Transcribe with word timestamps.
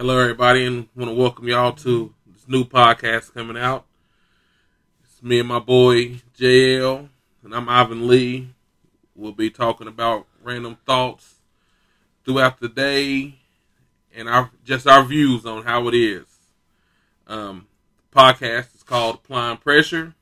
Hello, 0.00 0.16
everybody, 0.16 0.64
and 0.64 0.86
want 0.94 1.10
to 1.10 1.14
welcome 1.16 1.48
y'all 1.48 1.72
to 1.72 2.14
this 2.24 2.46
new 2.46 2.62
podcast 2.62 3.34
coming 3.34 3.56
out. 3.56 3.84
It's 5.02 5.20
me 5.24 5.40
and 5.40 5.48
my 5.48 5.58
boy 5.58 6.20
JL, 6.38 7.08
and 7.42 7.52
I'm 7.52 7.68
Ivan 7.68 8.06
Lee. 8.06 8.50
We'll 9.16 9.32
be 9.32 9.50
talking 9.50 9.88
about 9.88 10.28
random 10.40 10.78
thoughts 10.86 11.40
throughout 12.24 12.60
the 12.60 12.68
day 12.68 13.40
and 14.14 14.28
our 14.28 14.52
just 14.64 14.86
our 14.86 15.02
views 15.02 15.44
on 15.44 15.64
how 15.64 15.88
it 15.88 15.94
is. 15.96 16.26
Um, 17.26 17.66
the 17.96 18.20
podcast 18.20 18.76
is 18.76 18.84
called 18.84 19.16
Applying 19.16 19.56
Pressure, 19.56 20.14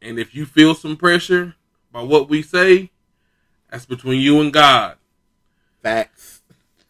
and 0.00 0.16
if 0.16 0.32
you 0.32 0.46
feel 0.46 0.76
some 0.76 0.96
pressure 0.96 1.56
by 1.90 2.02
what 2.02 2.28
we 2.28 2.40
say, 2.40 2.92
that's 3.68 3.84
between 3.84 4.20
you 4.20 4.40
and 4.40 4.52
God. 4.52 4.96
Facts. 5.82 6.42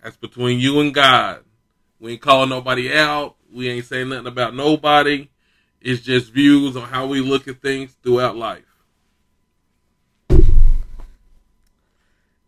That's 0.03 0.19
between 0.19 0.61
you 0.61 0.79
and 0.79 0.93
God. 0.93 1.46
We 1.99 2.13
ain't 2.13 2.21
calling 2.21 2.51
nobody 2.51 2.93
out. 2.93 3.37
We 3.53 3.69
ain't 3.69 3.87
saying 3.87 4.11
nothing 4.11 4.27
about 4.27 4.55
nobody. 4.55 5.29
It's 5.81 6.03
just 6.03 6.33
views 6.33 6.77
on 6.77 6.89
how 6.89 7.07
we 7.07 7.21
look 7.21 7.49
at 7.49 7.63
things 7.63 7.97
throughout 8.03 8.37
life. 8.37 8.65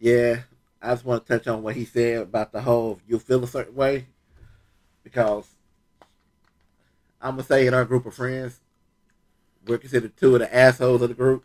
Yeah, 0.01 0.41
I 0.81 0.93
just 0.93 1.05
want 1.05 1.27
to 1.27 1.33
touch 1.33 1.49
on 1.49 1.63
what 1.63 1.77
he 1.77 1.85
said 1.85 2.23
about 2.23 2.53
the 2.53 2.63
whole 2.63 3.01
you 3.09 3.19
feel 3.19 3.43
a 3.43 3.49
certain 3.49 3.75
way 3.75 4.07
because 5.03 5.49
I'm 7.21 7.33
gonna 7.33 7.43
say 7.43 7.67
in 7.67 7.75
our 7.75 7.85
group 7.85 8.07
of 8.07 8.15
friends 8.15 8.61
we're 9.67 9.79
considered 9.79 10.17
two 10.17 10.35
of 10.35 10.41
the 10.41 10.55
assholes 10.55 11.03
of 11.03 11.09
the 11.09 11.15
group, 11.15 11.45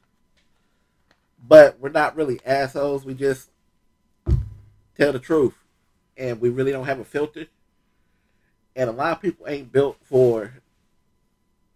but 1.46 1.80
we're 1.80 1.90
not 1.90 2.16
really 2.16 2.40
assholes. 2.46 3.06
We 3.06 3.14
just 3.14 3.50
tell 4.96 5.12
the 5.12 5.20
truth, 5.20 5.56
and 6.16 6.40
we 6.40 6.50
really 6.50 6.72
don't 6.72 6.86
have 6.86 7.00
a 7.00 7.06
filter. 7.06 7.48
And 8.76 8.90
a 8.90 8.94
lot 8.94 9.14
of 9.14 9.22
people 9.22 9.48
ain't 9.48 9.72
built 9.72 9.98
for 10.04 10.54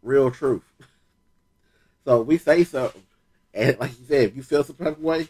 real 0.01 0.31
truth. 0.31 0.63
So 2.05 2.21
we 2.21 2.37
say 2.37 2.63
something, 2.63 3.03
and 3.53 3.77
like 3.79 3.91
you 3.99 4.05
said, 4.07 4.29
if 4.29 4.35
you 4.37 4.41
feel 4.41 4.63
some 4.63 4.77
type 4.77 4.95
of 4.95 5.03
way, 5.03 5.27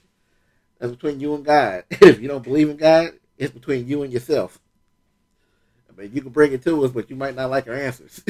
that's 0.77 0.91
between 0.91 1.19
you 1.19 1.33
and 1.33 1.43
God. 1.43 1.85
if 1.89 2.21
you 2.21 2.27
don't 2.27 2.43
believe 2.43 2.69
in 2.69 2.77
God, 2.77 3.13
it's 3.35 3.51
between 3.51 3.87
you 3.87 4.03
and 4.03 4.13
yourself. 4.13 4.59
I 5.89 5.99
mean, 5.99 6.11
you 6.13 6.21
can 6.21 6.29
bring 6.29 6.53
it 6.53 6.63
to 6.65 6.85
us, 6.85 6.91
but 6.91 7.09
you 7.09 7.15
might 7.15 7.35
not 7.35 7.49
like 7.49 7.67
our 7.67 7.73
answers. 7.73 8.23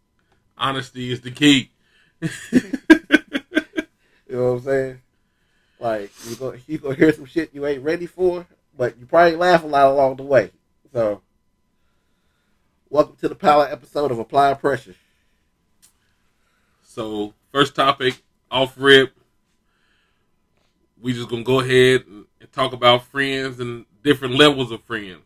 Honesty 0.56 1.12
is 1.12 1.20
the 1.20 1.30
key. 1.30 1.72
you 2.20 2.60
know 4.28 4.52
what 4.52 4.58
I'm 4.58 4.62
saying? 4.62 5.02
Like 5.78 6.10
you 6.28 6.36
go, 6.36 6.54
you 6.66 6.78
gonna 6.78 6.94
hear 6.94 7.12
some 7.12 7.24
shit 7.24 7.54
you 7.54 7.66
ain't 7.66 7.82
ready 7.82 8.06
for, 8.06 8.46
but 8.76 8.98
you 8.98 9.06
probably 9.06 9.36
laugh 9.36 9.64
a 9.64 9.66
lot 9.66 9.90
along 9.90 10.16
the 10.16 10.22
way. 10.22 10.50
So, 10.92 11.22
welcome 12.90 13.14
to 13.14 13.28
the 13.28 13.34
pilot 13.36 13.70
episode 13.70 14.10
of 14.10 14.18
Applying 14.18 14.56
Pressure. 14.56 14.96
So, 16.82 17.34
first 17.52 17.76
topic 17.76 18.20
off 18.50 18.74
rip. 18.76 19.16
We 21.00 21.12
just 21.12 21.28
gonna 21.28 21.44
go 21.44 21.60
ahead 21.60 22.04
and 22.08 22.26
talk 22.52 22.72
about 22.72 23.04
friends 23.04 23.60
and 23.60 23.86
different 24.02 24.34
levels 24.34 24.72
of 24.72 24.82
friends. 24.82 25.24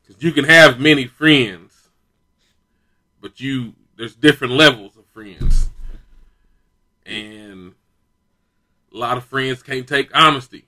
Because 0.00 0.22
you 0.22 0.30
can 0.30 0.44
have 0.44 0.78
many 0.78 1.06
friends, 1.06 1.90
but 3.20 3.40
you 3.40 3.74
there's 3.96 4.14
different 4.14 4.54
levels 4.54 4.96
of 4.96 5.04
friends, 5.06 5.70
and 7.04 7.74
a 8.92 8.96
lot 8.96 9.16
of 9.16 9.24
friends 9.24 9.62
can't 9.62 9.88
take 9.88 10.16
honesty. 10.16 10.66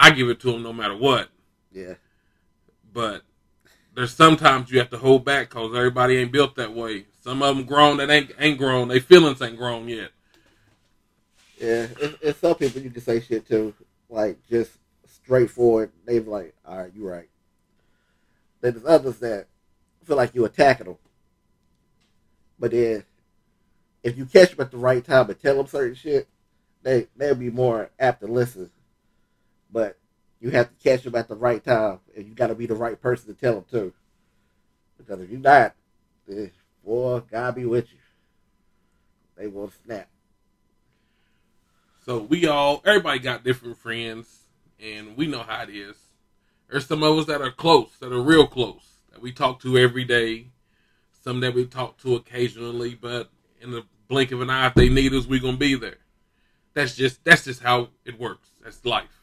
I 0.00 0.12
give 0.12 0.28
it 0.30 0.40
to 0.40 0.52
them 0.52 0.62
no 0.62 0.72
matter 0.72 0.96
what. 0.96 1.28
Yeah. 1.72 1.94
But 2.92 3.22
there's 3.98 4.14
sometimes 4.14 4.70
you 4.70 4.78
have 4.78 4.90
to 4.90 4.96
hold 4.96 5.24
back 5.24 5.48
because 5.48 5.74
everybody 5.74 6.18
ain't 6.18 6.30
built 6.30 6.54
that 6.54 6.72
way. 6.72 7.06
Some 7.20 7.42
of 7.42 7.56
them 7.56 7.66
grown 7.66 7.96
that 7.96 8.08
ain't 8.08 8.30
ain't 8.38 8.56
grown. 8.56 8.86
They 8.86 9.00
feelings 9.00 9.42
ain't 9.42 9.56
grown 9.56 9.88
yet. 9.88 10.12
Yeah, 11.60 11.88
it's, 11.98 12.16
it's 12.22 12.38
some 12.38 12.54
people 12.54 12.80
you 12.80 12.90
can 12.90 13.02
say 13.02 13.20
shit 13.20 13.48
to, 13.48 13.74
like 14.08 14.38
just 14.48 14.70
straightforward. 15.08 15.90
They 16.06 16.20
be 16.20 16.30
like, 16.30 16.54
"All 16.64 16.78
right, 16.78 16.92
you 16.94 17.08
right." 17.08 17.28
Then 18.60 18.74
there's 18.74 18.86
others 18.86 19.18
that 19.18 19.48
feel 20.04 20.16
like 20.16 20.32
you 20.32 20.44
attacking 20.44 20.86
them, 20.86 20.98
but 22.56 22.70
then 22.70 23.02
if 24.04 24.16
you 24.16 24.26
catch 24.26 24.50
them 24.50 24.60
at 24.60 24.70
the 24.70 24.76
right 24.76 25.04
time 25.04 25.28
and 25.28 25.42
tell 25.42 25.56
them 25.56 25.66
certain 25.66 25.96
shit, 25.96 26.28
they 26.84 27.08
they'll 27.16 27.34
be 27.34 27.50
more 27.50 27.90
apt 27.98 28.20
to 28.20 28.28
listen. 28.28 28.70
But 29.72 29.97
you 30.40 30.50
have 30.50 30.68
to 30.68 30.74
catch 30.82 31.02
them 31.02 31.14
at 31.14 31.28
the 31.28 31.34
right 31.34 31.62
time, 31.62 32.00
and 32.16 32.26
you 32.26 32.34
got 32.34 32.48
to 32.48 32.54
be 32.54 32.66
the 32.66 32.74
right 32.74 33.00
person 33.00 33.34
to 33.34 33.40
tell 33.40 33.54
them 33.54 33.64
to. 33.70 33.92
Because 34.96 35.20
if 35.20 35.30
you're 35.30 35.40
not, 35.40 35.74
then, 36.26 36.50
boy, 36.84 37.20
God 37.30 37.54
be 37.54 37.64
with 37.64 37.90
you. 37.92 37.98
They 39.36 39.46
will 39.46 39.72
snap. 39.84 40.08
So 42.04 42.18
we 42.18 42.46
all, 42.46 42.82
everybody 42.84 43.18
got 43.18 43.44
different 43.44 43.78
friends, 43.78 44.40
and 44.80 45.16
we 45.16 45.26
know 45.26 45.42
how 45.42 45.62
it 45.62 45.70
is. 45.70 45.96
There's 46.70 46.86
some 46.86 47.02
of 47.02 47.18
us 47.18 47.26
that 47.26 47.40
are 47.40 47.50
close, 47.50 47.90
that 48.00 48.12
are 48.12 48.20
real 48.20 48.46
close, 48.46 48.98
that 49.12 49.20
we 49.20 49.32
talk 49.32 49.60
to 49.62 49.78
every 49.78 50.04
day. 50.04 50.48
Some 51.22 51.40
that 51.40 51.54
we 51.54 51.66
talk 51.66 51.98
to 51.98 52.14
occasionally, 52.14 52.94
but 52.94 53.30
in 53.60 53.70
the 53.70 53.84
blink 54.06 54.32
of 54.32 54.40
an 54.40 54.50
eye, 54.50 54.68
if 54.68 54.74
they 54.74 54.88
need 54.88 55.12
us, 55.12 55.26
we're 55.26 55.40
gonna 55.40 55.56
be 55.56 55.74
there. 55.74 55.98
That's 56.74 56.94
just 56.94 57.24
that's 57.24 57.44
just 57.44 57.62
how 57.62 57.88
it 58.04 58.18
works. 58.18 58.48
That's 58.62 58.84
life. 58.84 59.17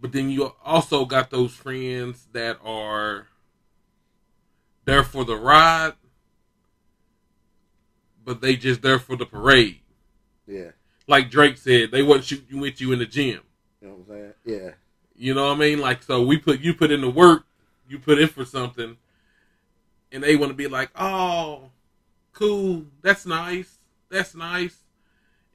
But 0.00 0.12
then 0.12 0.30
you 0.30 0.52
also 0.64 1.04
got 1.04 1.30
those 1.30 1.54
friends 1.54 2.28
that 2.32 2.58
are 2.64 3.28
there 4.84 5.02
for 5.02 5.24
the 5.24 5.36
ride, 5.36 5.94
but 8.24 8.40
they 8.40 8.56
just 8.56 8.82
there 8.82 8.98
for 8.98 9.16
the 9.16 9.26
parade. 9.26 9.80
Yeah. 10.46 10.70
Like 11.06 11.30
Drake 11.30 11.56
said, 11.56 11.90
they 11.90 12.02
wasn't 12.02 12.24
shooting 12.24 12.60
with 12.60 12.80
you 12.80 12.92
in 12.92 12.98
the 12.98 13.06
gym. 13.06 13.40
You 13.80 13.88
know 13.88 13.94
what 13.94 14.16
I'm 14.16 14.22
saying? 14.22 14.32
Yeah. 14.44 14.70
You 15.16 15.34
know 15.34 15.46
what 15.46 15.56
I 15.56 15.58
mean? 15.58 15.80
Like 15.80 16.02
so 16.02 16.22
we 16.22 16.38
put 16.38 16.60
you 16.60 16.74
put 16.74 16.90
in 16.90 17.00
the 17.00 17.10
work, 17.10 17.46
you 17.88 17.98
put 17.98 18.18
in 18.18 18.28
for 18.28 18.44
something, 18.44 18.96
and 20.12 20.22
they 20.22 20.36
want 20.36 20.50
to 20.50 20.56
be 20.56 20.68
like, 20.68 20.90
Oh, 20.94 21.70
cool, 22.32 22.84
that's 23.02 23.24
nice. 23.24 23.78
That's 24.10 24.34
nice. 24.34 24.76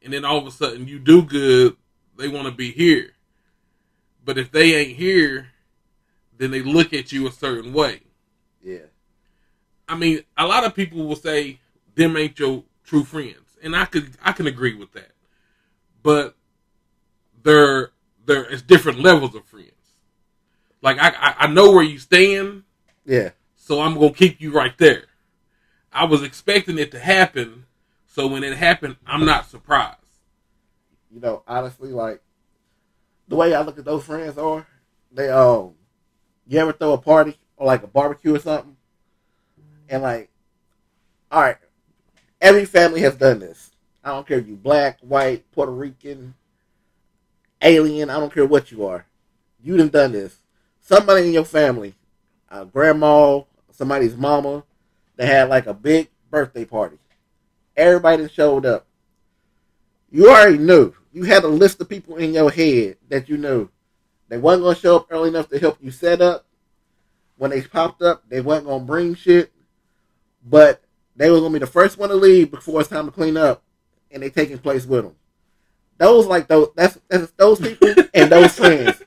And 0.04 0.12
then 0.12 0.26
all 0.26 0.38
of 0.38 0.48
a 0.48 0.52
sudden 0.52 0.88
you 0.88 0.98
do 0.98 1.22
good, 1.22 1.78
they 2.18 2.28
want 2.28 2.48
to 2.48 2.52
be 2.52 2.72
here. 2.72 3.14
But 4.24 4.38
if 4.38 4.52
they 4.52 4.76
ain't 4.76 4.98
here, 4.98 5.50
then 6.38 6.52
they 6.52 6.62
look 6.62 6.94
at 6.94 7.12
you 7.12 7.28
a 7.28 7.32
certain 7.32 7.74
way. 7.74 8.02
Yeah. 8.64 8.86
I 9.88 9.96
mean, 9.96 10.22
a 10.38 10.46
lot 10.48 10.64
of 10.64 10.76
people 10.76 11.06
will 11.06 11.16
say 11.16 11.60
them 11.96 12.16
ain't 12.16 12.40
your 12.40 12.64
true 12.84 13.04
friends, 13.04 13.58
and 13.62 13.76
I 13.76 13.86
could 13.86 14.12
I 14.24 14.32
can 14.32 14.48
agree 14.48 14.74
with 14.76 14.92
that. 14.94 15.12
But 16.04 16.36
there 17.44 17.92
there 18.26 18.46
is 18.46 18.62
different 18.62 19.00
levels 19.00 19.36
of 19.36 19.46
friends. 19.46 19.72
Like 20.82 20.98
I 21.00 21.10
I, 21.10 21.36
I 21.40 21.48
know 21.48 21.72
where 21.72 21.84
you 21.84 22.00
stand, 22.00 22.64
Yeah. 23.06 23.32
so 23.56 23.82
I'm 23.82 23.96
gonna 23.96 24.14
keep 24.14 24.40
you 24.40 24.52
right 24.52 24.78
there. 24.78 25.06
I 25.92 26.06
was 26.06 26.24
expecting 26.24 26.78
it 26.80 26.92
to 26.92 27.00
happen, 27.00 27.66
so 28.08 28.28
when 28.28 28.44
it 28.44 28.56
happened, 28.58 28.96
I'm 29.06 29.26
not 29.26 29.50
surprised. 29.50 29.98
You 31.14 31.20
know, 31.20 31.44
honestly, 31.46 31.90
like 31.90 32.22
the 33.32 33.38
way 33.38 33.56
I 33.56 33.62
look 33.62 33.80
at 33.80 33.86
those 33.86 34.04
friends 34.04 34.38
are, 34.38 34.68
they 35.10 35.30
um 35.30 35.74
you 36.48 36.60
ever 36.60 36.74
throw 36.74 36.92
a 36.92 36.98
party 36.98 37.38
or 37.56 37.66
like 37.66 37.82
a 37.82 37.88
barbecue 37.88 38.36
or 38.36 38.40
something? 38.40 38.76
And 39.88 40.04
like 40.04 40.30
all 41.32 41.42
right, 41.42 41.56
every 42.42 42.66
family 42.66 43.00
has 43.02 43.16
done 43.16 43.40
this. 43.40 43.72
I 44.04 44.10
don't 44.10 44.28
care 44.28 44.40
if 44.40 44.48
you 44.50 44.58
black, 44.58 45.00
white, 45.00 45.50
Puerto 45.54 45.72
Rican, 45.72 46.34
alien, 47.62 48.10
I 48.10 48.20
don't 48.20 48.34
care 48.34 48.46
what 48.46 48.70
you 48.70 48.86
are. 48.86 49.06
You 49.64 49.78
done 49.78 49.88
done 49.88 50.12
this. 50.12 50.36
Somebody 50.82 51.28
in 51.28 51.34
your 51.34 51.46
family, 51.46 51.96
a 52.50 52.66
grandma, 52.66 53.44
somebody's 53.72 54.18
mama, 54.18 54.66
they 55.16 55.26
had 55.26 55.48
like 55.48 55.68
a 55.68 55.74
big 55.74 56.10
birthday 56.30 56.66
party. 56.66 56.98
Everybody 57.78 58.28
showed 58.28 58.66
up. 58.66 58.88
You 60.12 60.30
already 60.30 60.58
knew. 60.58 60.94
You 61.12 61.24
had 61.24 61.44
a 61.44 61.48
list 61.48 61.82
of 61.82 61.90
people 61.90 62.16
in 62.18 62.34
your 62.34 62.50
head 62.50 62.98
that 63.10 63.28
you 63.28 63.38
knew. 63.38 63.70
They 64.30 64.38
wasn't 64.38 64.64
gonna 64.64 64.76
show 64.76 64.96
up 64.96 65.08
early 65.10 65.30
enough 65.30 65.50
to 65.50 65.60
help 65.60 65.78
you 65.82 65.92
set 65.92 66.22
up. 66.22 66.46
When 67.38 67.52
they 67.52 67.62
popped 67.62 68.02
up, 68.02 68.24
they 68.30 68.40
weren't 68.40 68.66
gonna 68.66 68.84
bring 68.86 69.16
shit. 69.16 69.52
But 70.46 70.82
they 71.16 71.30
were 71.30 71.40
gonna 71.40 71.54
be 71.54 71.60
the 71.60 71.68
first 71.68 71.98
one 71.98 72.10
to 72.10 72.16
leave 72.16 72.50
before 72.50 72.80
it's 72.80 72.90
time 72.90 73.06
to 73.06 73.12
clean 73.12 73.36
up, 73.36 73.62
and 74.10 74.24
they 74.24 74.30
taking 74.30 74.58
place 74.58 74.86
with 74.86 75.04
them. 75.04 75.16
Those 75.98 76.28
like 76.28 76.48
those 76.48 76.70
that's, 76.76 76.98
that's 77.10 77.32
those 77.34 77.60
people 77.60 77.94
and 78.14 78.32
those 78.32 78.56
friends 78.56 79.04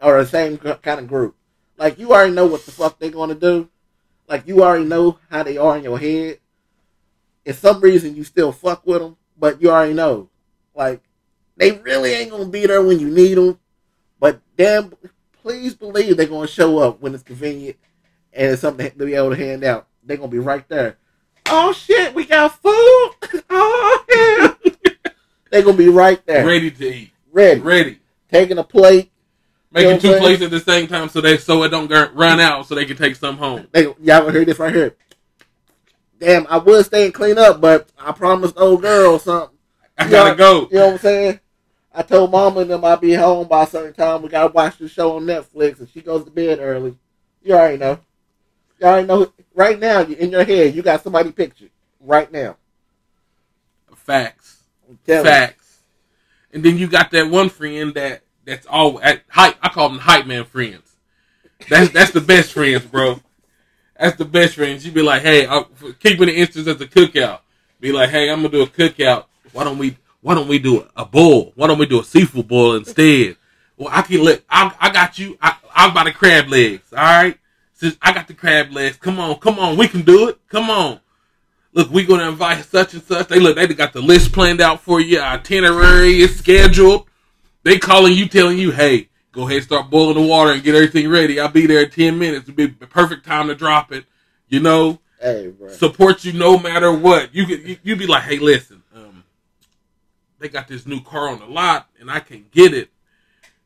are 0.00 0.22
the 0.22 0.26
same 0.26 0.58
kind 0.58 1.00
of 1.00 1.08
group. 1.08 1.36
Like 1.76 1.98
you 1.98 2.12
already 2.12 2.32
know 2.32 2.46
what 2.46 2.64
the 2.64 2.70
fuck 2.70 2.98
they're 2.98 3.10
gonna 3.10 3.34
do. 3.34 3.68
Like 4.28 4.46
you 4.46 4.62
already 4.62 4.84
know 4.84 5.18
how 5.28 5.42
they 5.42 5.56
are 5.56 5.76
in 5.76 5.84
your 5.84 5.98
head. 5.98 6.38
If 7.44 7.58
some 7.58 7.80
reason 7.80 8.14
you 8.14 8.24
still 8.24 8.52
fuck 8.52 8.86
with 8.86 9.00
them, 9.00 9.16
but 9.36 9.60
you 9.60 9.70
already 9.70 9.94
know, 9.94 10.30
like 10.74 11.02
they 11.58 11.72
really 11.72 12.12
ain't 12.12 12.30
gonna 12.30 12.46
be 12.46 12.66
there 12.66 12.82
when 12.82 12.98
you 13.00 13.10
need 13.10 13.34
them. 13.34 13.58
But 14.20 14.40
damn, 14.56 14.92
please 15.42 15.74
believe 15.74 16.16
they're 16.16 16.26
gonna 16.26 16.46
show 16.48 16.78
up 16.78 17.00
when 17.00 17.14
it's 17.14 17.22
convenient 17.22 17.76
and 18.32 18.52
it's 18.52 18.62
something 18.62 18.90
to 18.90 19.04
be 19.04 19.14
able 19.14 19.30
to 19.30 19.36
hand 19.36 19.64
out. 19.64 19.86
They're 20.02 20.16
gonna 20.16 20.28
be 20.28 20.38
right 20.38 20.66
there. 20.68 20.96
Oh 21.50 21.72
shit, 21.72 22.14
we 22.14 22.24
got 22.24 22.60
food. 22.62 23.10
Oh 23.50 24.04
yeah. 24.10 24.54
they're 25.50 25.62
gonna 25.62 25.76
be 25.76 25.88
right 25.88 26.24
there, 26.26 26.46
Ready 26.46 26.70
to 26.70 26.86
eat. 26.94 27.10
ready, 27.32 27.60
Ready. 27.60 27.98
taking 28.30 28.58
a 28.58 28.64
plate. 28.64 29.10
Making 29.72 29.88
You 29.88 29.94
know 29.94 30.00
two 30.00 30.16
plates 30.18 30.42
at 30.42 30.50
the 30.50 30.60
same 30.60 30.86
time 30.86 31.08
so 31.08 31.20
they 31.20 31.36
so 31.38 31.62
it 31.64 31.68
don't 31.70 31.90
run 32.14 32.40
out 32.40 32.66
so 32.66 32.74
they 32.74 32.84
can 32.84 32.96
take 32.96 33.16
some 33.16 33.36
home. 33.36 33.66
They, 33.72 33.82
y'all 33.84 33.96
gonna 34.04 34.32
hear 34.32 34.44
this 34.44 34.58
right 34.58 34.74
here. 34.74 34.96
Damn, 36.18 36.46
I 36.48 36.58
would 36.58 36.84
stay 36.86 37.04
and 37.06 37.14
clean 37.14 37.38
up, 37.38 37.60
but 37.60 37.88
I 37.98 38.12
promised 38.12 38.54
old 38.58 38.82
girl 38.82 39.18
something. 39.18 39.56
I 39.96 40.04
Yeah. 40.04 40.10
gotta 40.10 40.36
go. 40.36 40.68
You 40.70 40.78
know 40.78 40.86
what 40.86 40.92
I'm 40.94 40.98
saying? 40.98 41.40
I 41.94 42.02
told 42.02 42.30
mama 42.30 42.60
and 42.60 42.70
them 42.70 42.84
I'd 42.84 43.00
be 43.00 43.14
home 43.14 43.48
by 43.48 43.64
a 43.64 43.66
certain 43.66 43.94
time. 43.94 44.22
We 44.22 44.28
gotta 44.28 44.52
watch 44.52 44.78
the 44.78 44.88
show 44.88 45.16
on 45.16 45.24
Netflix, 45.24 45.80
and 45.80 45.88
she 45.88 46.00
goes 46.00 46.24
to 46.24 46.30
bed 46.30 46.58
early. 46.60 46.96
You 47.42 47.54
already 47.54 47.78
know. 47.78 47.98
You 48.78 48.86
already 48.86 49.06
know. 49.06 49.32
Right 49.54 49.78
now, 49.78 50.00
you- 50.00 50.16
in 50.16 50.30
your 50.30 50.44
head, 50.44 50.74
you 50.74 50.82
got 50.82 51.02
somebody 51.02 51.32
pictured. 51.32 51.70
Right 52.00 52.30
now. 52.30 52.56
Facts. 53.94 54.62
I'm. 54.88 55.24
Facts. 55.24 55.78
And 56.52 56.62
then 56.64 56.78
you 56.78 56.86
got 56.86 57.10
that 57.10 57.30
one 57.30 57.48
friend 57.48 57.94
that 57.94 58.22
that's 58.44 58.66
all 58.66 59.00
at 59.02 59.22
hype. 59.28 59.56
I 59.62 59.68
call 59.68 59.88
them 59.90 59.98
hype 59.98 60.26
man 60.26 60.44
friends. 60.44 60.96
That's 61.68 61.90
that's 61.90 62.12
the 62.12 62.20
best 62.20 62.52
friends, 62.52 62.84
bro. 62.84 63.20
That's 63.98 64.16
the 64.16 64.24
best 64.24 64.54
friends. 64.54 64.86
You 64.86 64.92
be 64.92 65.02
like, 65.02 65.22
hey, 65.22 65.46
uh, 65.46 65.64
i 65.82 65.92
keeping 65.98 66.26
the 66.26 66.34
instance 66.34 66.68
as 66.68 66.80
a 66.80 66.86
cookout. 66.86 67.40
Be 67.80 67.92
like, 67.92 68.10
hey, 68.10 68.30
I'm 68.30 68.38
gonna 68.38 68.48
do 68.50 68.62
a 68.62 68.66
cookout. 68.66 69.24
Why 69.52 69.64
don't 69.64 69.78
we? 69.78 69.96
Why 70.20 70.34
don't 70.34 70.48
we 70.48 70.58
do 70.58 70.86
a 70.96 71.04
boil? 71.04 71.52
Why 71.54 71.66
don't 71.66 71.78
we 71.78 71.86
do 71.86 72.00
a 72.00 72.04
seafood 72.04 72.48
boil 72.48 72.74
instead? 72.76 73.36
Well, 73.76 73.88
I 73.90 74.02
can 74.02 74.24
let. 74.24 74.42
I, 74.50 74.74
I 74.80 74.90
got 74.90 75.18
you. 75.18 75.38
I, 75.40 75.56
I'll 75.72 75.92
buy 75.92 76.04
the 76.04 76.12
crab 76.12 76.48
legs. 76.48 76.92
All 76.92 76.98
right. 76.98 77.38
Since 77.74 77.96
I 78.02 78.12
got 78.12 78.26
the 78.26 78.34
crab 78.34 78.72
legs, 78.72 78.96
come 78.96 79.20
on, 79.20 79.36
come 79.36 79.60
on, 79.60 79.76
we 79.76 79.86
can 79.86 80.02
do 80.02 80.28
it. 80.28 80.38
Come 80.48 80.68
on. 80.68 80.98
Look, 81.72 81.90
we're 81.90 82.06
gonna 82.08 82.28
invite 82.28 82.64
such 82.64 82.94
and 82.94 83.02
such. 83.04 83.28
They 83.28 83.38
look, 83.38 83.54
they 83.54 83.68
got 83.68 83.92
the 83.92 84.00
list 84.00 84.32
planned 84.32 84.60
out 84.60 84.80
for 84.80 85.00
you. 85.00 85.20
Itinerary 85.20 86.18
is 86.18 86.36
scheduled. 86.36 87.06
They 87.62 87.78
calling 87.78 88.14
you, 88.14 88.26
telling 88.26 88.58
you, 88.58 88.72
hey, 88.72 89.10
go 89.30 89.46
ahead, 89.48 89.62
start 89.62 89.90
boiling 89.90 90.16
the 90.20 90.28
water 90.28 90.50
and 90.52 90.62
get 90.64 90.74
everything 90.74 91.08
ready. 91.08 91.38
I'll 91.38 91.48
be 91.50 91.66
there 91.66 91.82
in 91.84 91.90
ten 91.90 92.18
minutes. 92.18 92.48
It'll 92.48 92.56
be 92.56 92.66
the 92.66 92.86
perfect 92.88 93.24
time 93.24 93.46
to 93.46 93.54
drop 93.54 93.92
it. 93.92 94.06
You 94.48 94.58
know, 94.58 94.98
Hey, 95.20 95.48
bro. 95.48 95.68
support 95.68 96.24
you 96.24 96.32
no 96.32 96.58
matter 96.58 96.90
what. 96.90 97.32
You 97.32 97.46
could, 97.46 97.68
you, 97.68 97.76
you 97.84 97.94
be 97.96 98.06
like, 98.08 98.24
hey, 98.24 98.38
listen, 98.40 98.82
they 100.38 100.48
got 100.48 100.68
this 100.68 100.86
new 100.86 101.00
car 101.00 101.28
on 101.28 101.40
the 101.40 101.46
lot 101.46 101.88
and 102.00 102.10
I 102.10 102.20
can't 102.20 102.50
get 102.50 102.72
it. 102.74 102.90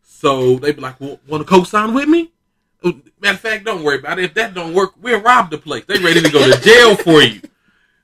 So 0.02 0.56
they 0.56 0.72
be 0.72 0.80
like, 0.80 1.00
well, 1.00 1.18
want 1.28 1.46
to 1.46 1.48
co-sign 1.48 1.94
with 1.94 2.08
me? 2.08 2.30
Uh, 2.84 2.92
Matter 3.20 3.34
of 3.34 3.40
fact, 3.40 3.64
don't 3.64 3.82
worry 3.84 3.98
about 3.98 4.18
it. 4.18 4.24
If 4.24 4.34
that 4.34 4.54
don't 4.54 4.74
work, 4.74 4.92
we'll 5.00 5.20
rob 5.20 5.50
the 5.50 5.58
place. 5.58 5.84
They 5.84 5.98
ready 5.98 6.20
to 6.20 6.30
go 6.30 6.50
to 6.50 6.60
jail 6.60 6.96
for 7.04 7.22
you. 7.22 7.40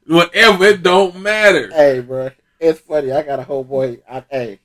Whatever, 0.06 0.64
it 0.64 0.82
don't 0.82 1.16
matter. 1.16 1.70
Hey, 1.70 2.00
bro. 2.00 2.30
It's 2.60 2.80
funny. 2.80 3.12
I 3.12 3.22
got 3.22 3.38
a 3.38 3.44
whole 3.44 3.64
boy. 3.64 3.98
I, 4.10 4.24
hey. 4.30 4.60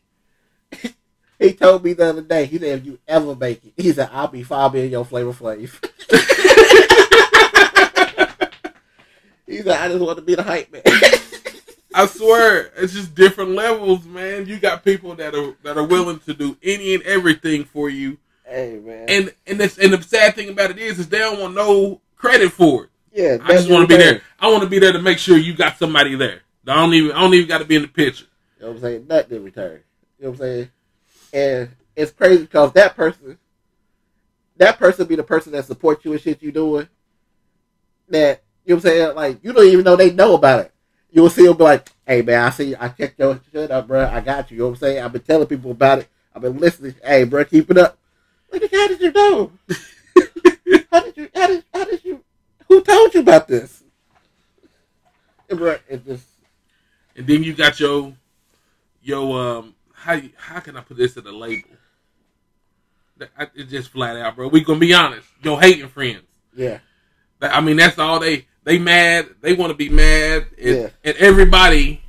he 1.39 1.53
told 1.53 1.83
me 1.83 1.93
the 1.93 2.09
other 2.09 2.21
day, 2.21 2.45
he 2.45 2.57
said, 2.57 2.79
if 2.79 2.85
you 2.85 2.99
ever 3.07 3.35
make 3.35 3.63
it, 3.65 3.73
he 3.75 3.91
said, 3.91 4.09
I'll 4.11 4.27
be 4.27 4.43
five 4.43 4.73
in 4.75 4.91
your 4.91 5.05
flavor 5.05 5.33
flav. 5.33 5.59
he 9.47 9.57
said, 9.61 9.79
I 9.79 9.87
just 9.89 9.99
want 9.99 10.17
to 10.17 10.23
be 10.23 10.35
the 10.35 10.43
hype 10.43 10.71
man. 10.71 10.81
I 11.93 12.07
swear, 12.07 12.71
it's 12.77 12.93
just 12.93 13.15
different 13.15 13.51
levels, 13.51 14.05
man. 14.05 14.45
You 14.47 14.59
got 14.59 14.83
people 14.83 15.15
that 15.15 15.35
are 15.35 15.55
that 15.63 15.77
are 15.77 15.85
willing 15.85 16.19
to 16.19 16.33
do 16.33 16.57
any 16.63 16.95
and 16.95 17.03
everything 17.03 17.63
for 17.65 17.89
you, 17.89 18.17
hey, 18.45 18.79
man. 18.83 19.05
and 19.09 19.33
and 19.47 19.59
this 19.59 19.77
and 19.77 19.93
the 19.93 20.01
sad 20.01 20.35
thing 20.35 20.49
about 20.49 20.71
it 20.71 20.77
is, 20.77 20.99
is 20.99 21.09
they 21.09 21.19
don't 21.19 21.39
want 21.39 21.55
no 21.55 22.01
credit 22.15 22.51
for 22.51 22.85
it. 22.85 22.89
yeah, 23.13 23.37
I 23.43 23.53
just 23.53 23.69
want 23.69 23.89
to 23.89 23.97
be 23.97 24.01
there. 24.01 24.21
I 24.39 24.51
want 24.51 24.63
to 24.63 24.69
be 24.69 24.79
there 24.79 24.91
to 24.91 25.01
make 25.01 25.19
sure 25.19 25.37
you 25.37 25.53
got 25.53 25.77
somebody 25.77 26.15
there. 26.15 26.41
I 26.67 26.75
don't 26.75 26.93
even 26.93 27.11
I 27.11 27.21
don't 27.21 27.33
even 27.33 27.47
got 27.47 27.59
to 27.59 27.65
be 27.65 27.75
in 27.75 27.81
the 27.83 27.87
picture. 27.87 28.25
You 28.57 28.65
know 28.65 28.67
what 28.69 28.75
I'm 28.77 28.81
saying? 28.81 29.07
Nothing 29.07 29.37
in 29.37 29.43
return. 29.43 29.81
You 30.19 30.25
know 30.25 30.29
what 30.31 30.35
I'm 30.35 30.37
saying? 30.39 30.69
And 31.33 31.69
it's 31.95 32.11
crazy 32.11 32.43
because 32.43 32.71
that 32.73 32.95
person, 32.95 33.37
that 34.57 34.79
person 34.79 35.07
be 35.07 35.15
the 35.15 35.23
person 35.23 35.51
that 35.51 35.65
supports 35.65 36.05
you 36.05 36.13
and 36.13 36.21
shit 36.21 36.41
you 36.41 36.51
doing. 36.51 36.87
That 38.09 38.43
you 38.65 38.75
know 38.75 38.77
what 38.77 38.85
I'm 38.85 38.91
saying? 38.91 39.15
Like 39.15 39.39
you 39.43 39.53
don't 39.53 39.67
even 39.67 39.83
know 39.83 39.95
they 39.95 40.11
know 40.11 40.35
about 40.35 40.61
it. 40.61 40.72
You'll 41.13 41.29
see 41.29 41.45
them 41.45 41.55
be 41.55 41.63
like, 41.63 41.89
"Hey 42.07 42.23
man, 42.23 42.43
I 42.43 42.49
see, 42.49 42.75
I 42.75 42.89
checked 42.89 43.19
your 43.19 43.39
shit 43.51 43.69
up, 43.69 43.87
bro. 43.87 44.09
I 44.11 44.19
got 44.19 44.49
you." 44.49 44.57
You 44.57 44.63
know 44.63 44.67
what 44.69 44.73
I'm 44.73 44.79
saying? 44.79 45.03
I've 45.03 45.13
been 45.13 45.21
telling 45.21 45.47
people 45.47 45.69
about 45.71 45.99
it. 45.99 46.07
I've 46.35 46.41
been 46.41 46.57
listening. 46.57 46.95
Hey, 47.03 47.23
bro, 47.23 47.45
keep 47.45 47.69
it 47.69 47.77
up. 47.77 47.99
Like, 48.51 48.71
how 48.71 48.87
did 48.87 48.99
you 48.99 49.11
know? 49.11 49.51
how 50.91 51.01
did 51.01 51.17
you? 51.17 51.29
How 51.35 51.47
did? 51.47 51.63
How 51.71 51.85
did 51.85 52.03
you? 52.03 52.23
Who 52.67 52.81
told 52.81 53.13
you 53.13 53.19
about 53.19 53.47
this? 53.47 53.83
And, 55.49 55.59
bro, 55.59 55.77
it 55.87 56.03
just 56.03 56.25
And 57.15 57.27
then 57.27 57.43
you 57.43 57.53
got 57.53 57.79
your 57.79 58.13
your 59.03 59.39
um 59.39 59.75
how 59.93 60.19
how 60.35 60.59
can 60.61 60.75
I 60.75 60.81
put 60.81 60.97
this 60.97 61.15
in 61.15 61.27
a 61.27 61.31
label? 61.31 61.69
It's 63.53 63.69
just 63.69 63.89
flat 63.89 64.17
out, 64.17 64.35
bro. 64.35 64.47
We 64.47 64.63
gonna 64.63 64.79
be 64.79 64.93
honest. 64.95 65.27
Your 65.43 65.61
hating 65.61 65.89
friends. 65.89 66.23
yeah, 66.55 66.79
I 67.39 67.61
mean, 67.61 67.77
that's 67.77 67.99
all 67.99 68.19
they 68.19 68.47
they 68.63 68.77
mad. 68.79 69.27
They 69.41 69.53
want 69.53 69.71
to 69.71 69.75
be 69.77 69.89
mad 69.89 70.47
at, 70.57 70.63
Yeah. 70.63 70.89
at 71.03 71.17
everybody 71.17 72.01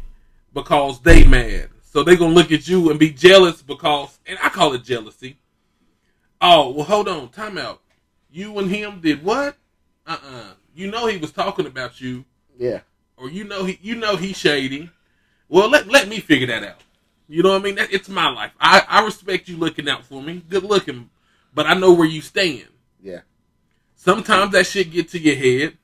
because 0.53 1.01
they 1.01 1.25
mad. 1.25 1.71
So 1.83 2.03
they 2.03 2.17
gonna 2.17 2.35
look 2.35 2.51
at 2.53 2.67
you 2.69 2.91
and 2.91 2.99
be 2.99 3.11
jealous 3.11 3.63
because, 3.63 4.19
and 4.27 4.39
I 4.43 4.49
call 4.49 4.73
it 4.75 4.83
jealousy. 4.85 5.37
Oh 6.41 6.71
well, 6.71 6.85
hold 6.85 7.09
on, 7.09 7.29
time 7.31 7.59
out. 7.59 7.81
You 8.31 8.59
and 8.59 8.71
him 8.71 9.01
did 9.01 9.23
what? 9.25 9.57
Uh 10.07 10.19
uh 10.23 10.45
You 10.75 10.91
know 10.91 11.07
he 11.07 11.17
was 11.19 11.31
talking 11.33 11.67
about 11.67 12.01
you, 12.01 12.25
yeah, 12.59 12.81
or 13.17 13.31
you 13.31 13.45
know 13.45 13.65
he 13.65 13.79
you 13.83 13.95
know 13.95 14.17
he's 14.17 14.37
shady. 14.37 14.91
Well, 15.49 15.69
let 15.71 15.87
let 15.89 16.09
me 16.09 16.19
figure 16.21 16.49
that 16.49 16.65
out. 16.65 16.81
You 17.29 17.43
know 17.43 17.51
what 17.53 17.61
I 17.61 17.65
mean? 17.65 17.77
That, 17.77 17.93
it's 17.93 18.09
my 18.09 18.29
life. 18.29 18.51
I 18.61 18.83
I 18.89 19.05
respect 19.05 19.49
you 19.49 19.57
looking 19.57 19.89
out 19.89 20.05
for 20.05 20.21
me. 20.21 20.43
Good 20.49 20.65
looking, 20.65 21.11
but 21.55 21.67
I 21.67 21.75
know 21.75 21.93
where 21.93 22.09
you 22.09 22.21
stand. 22.21 22.67
yeah. 23.03 23.21
Sometimes 23.95 24.53
that 24.53 24.67
shit 24.67 24.91
get 24.91 25.09
to 25.11 25.19
your 25.19 25.37
head. 25.37 25.79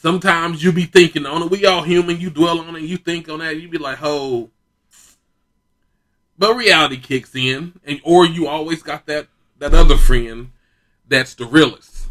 Sometimes 0.00 0.64
you 0.64 0.72
be 0.72 0.86
thinking 0.86 1.26
on 1.26 1.42
it. 1.42 1.50
We 1.50 1.66
all 1.66 1.82
human. 1.82 2.18
You 2.18 2.30
dwell 2.30 2.58
on 2.60 2.74
it. 2.74 2.82
You 2.82 2.96
think 2.96 3.28
on 3.28 3.40
that. 3.40 3.60
You 3.60 3.68
be 3.68 3.76
like, 3.76 3.98
oh. 4.00 4.48
But 6.38 6.54
reality 6.54 6.96
kicks 6.96 7.34
in, 7.34 7.78
and 7.84 8.00
or 8.02 8.24
you 8.24 8.46
always 8.46 8.82
got 8.82 9.04
that 9.06 9.28
that 9.58 9.74
other 9.74 9.98
friend 9.98 10.52
that's 11.06 11.34
the 11.34 11.44
realest. 11.44 12.06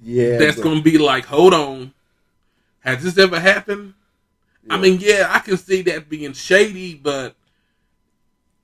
Yeah, 0.00 0.38
that's 0.38 0.56
bro. 0.56 0.70
gonna 0.70 0.80
be 0.80 0.96
like, 0.96 1.26
hold 1.26 1.52
on, 1.52 1.92
has 2.78 3.02
this 3.02 3.18
ever 3.18 3.38
happened? 3.38 3.92
I 4.70 4.78
mean, 4.78 5.00
yeah, 5.00 5.26
I 5.28 5.40
can 5.40 5.58
see 5.58 5.82
that 5.82 6.08
being 6.08 6.32
shady, 6.32 6.94
but 6.94 7.34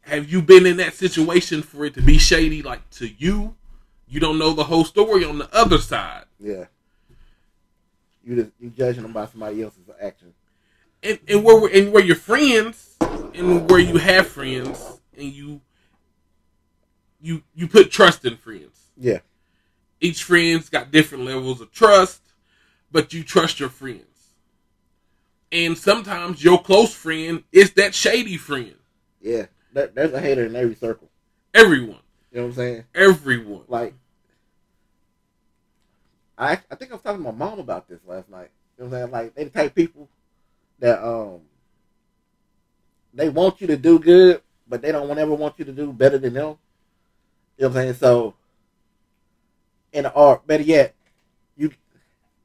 have 0.01 0.31
you 0.31 0.41
been 0.41 0.65
in 0.65 0.79
that 0.79 0.95
situation 0.95 1.61
for 1.61 1.85
it 1.85 1.93
to 1.95 2.01
be 2.01 2.17
shady, 2.17 2.63
like 2.63 2.89
to 2.93 3.09
you? 3.09 3.57
You 4.09 4.21
don't 4.21 4.39
know 4.39 4.53
the 4.53 4.65
whole 4.65 4.85
story 4.85 5.25
on 5.25 5.39
the 5.39 5.49
other 5.55 5.79
side. 5.79 6.25
Yeah. 6.39 6.67
You 8.25 8.37
just 8.37 8.51
you 8.61 8.71
judging 8.71 9.03
them 9.03 9.13
by 9.13 9.27
somebody 9.27 9.63
else's 9.63 9.89
action. 10.01 10.35
and, 11.03 11.19
and 11.29 11.45
where 11.45 11.67
and 11.73 11.93
where 11.93 12.03
you're 12.05 12.17
friends 12.17 12.97
and 13.01 13.69
where 13.71 13.79
you 13.79 13.97
have 13.99 14.27
friends 14.27 15.01
and 15.17 15.33
you 15.33 15.61
you 17.21 17.43
you 17.55 17.69
put 17.69 17.91
trust 17.91 18.25
in 18.25 18.37
friends. 18.37 18.91
Yeah. 18.97 19.19
Each 20.01 20.23
friend's 20.23 20.69
got 20.69 20.91
different 20.91 21.25
levels 21.25 21.61
of 21.61 21.73
trust, 21.73 22.21
but 22.91 23.13
you 23.13 23.23
trust 23.25 23.61
your 23.61 23.69
friends. 23.71 24.03
And 25.53 25.79
sometimes 25.79 26.43
your 26.43 26.61
close 26.61 26.95
friend 26.95 27.45
is 27.53 27.73
that 27.73 27.95
shady 27.95 28.37
friend. 28.37 28.75
Yeah. 29.21 29.47
There, 29.73 29.87
there's 29.89 30.13
a 30.13 30.21
hater 30.21 30.45
in 30.45 30.57
every 30.57 30.75
circle. 30.75 31.09
Everyone, 31.55 32.01
You 32.37 32.43
know 32.43 32.49
what 32.49 32.59
I'm 32.59 32.65
saying? 32.65 32.85
everyone. 32.95 33.63
Like 33.67 33.95
I 36.37 36.61
I 36.71 36.75
think 36.75 36.91
I 36.91 36.95
was 36.97 37.03
talking 37.03 37.25
to 37.25 37.33
my 37.33 37.47
mom 37.47 37.59
about 37.59 37.89
this 37.89 38.01
last 38.07 38.29
night. 38.29 38.51
You 38.77 38.85
know 38.85 38.91
what 38.91 38.97
I'm 38.97 39.03
saying? 39.05 39.11
Like 39.11 39.35
they 39.35 39.45
the 39.45 39.51
type 39.51 39.71
of 39.71 39.75
people 39.75 40.11
that 40.81 41.03
um 41.03 41.41
they 43.15 43.31
want 43.31 43.63
you 43.63 43.67
to 43.69 43.79
do 43.79 43.99
good, 43.99 44.43
but 44.69 44.83
they 44.83 44.93
don't 44.93 45.19
ever 45.19 45.33
want 45.33 45.59
you 45.59 45.65
to 45.65 45.73
do 45.73 45.95
better 45.95 46.19
than 46.19 46.35
them. 46.35 46.59
You 47.57 47.63
know 47.63 47.69
what 47.69 47.77
I'm 47.79 47.83
saying? 47.85 47.95
So 47.95 48.35
in 49.95 50.03
the 50.03 50.13
art, 50.13 50.47
better 50.47 50.63
yet, 50.63 50.95
you 51.57 51.71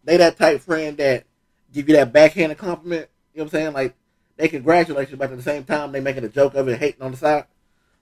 they 0.06 0.16
that 0.16 0.38
type 0.38 0.62
friend 0.62 0.96
that 1.00 1.26
give 1.74 1.90
you 1.90 1.98
that 1.98 2.14
backhanded 2.14 2.58
compliment. 2.58 3.10
You 3.34 3.40
know 3.40 3.44
what 3.44 3.54
I'm 3.56 3.60
saying? 3.60 3.74
Like 3.74 3.96
they 4.38 4.48
congratulate 4.48 5.12
you, 5.12 5.18
but 5.18 5.32
at 5.32 5.36
the 5.36 5.44
same 5.44 5.66
time 5.66 5.92
they 5.92 6.00
making 6.00 6.24
a 6.24 6.30
joke 6.30 6.56
of 6.56 6.70
it, 6.70 6.80
hating 6.80 7.02
on 7.02 7.12
the 7.12 7.18
side. 7.18 7.44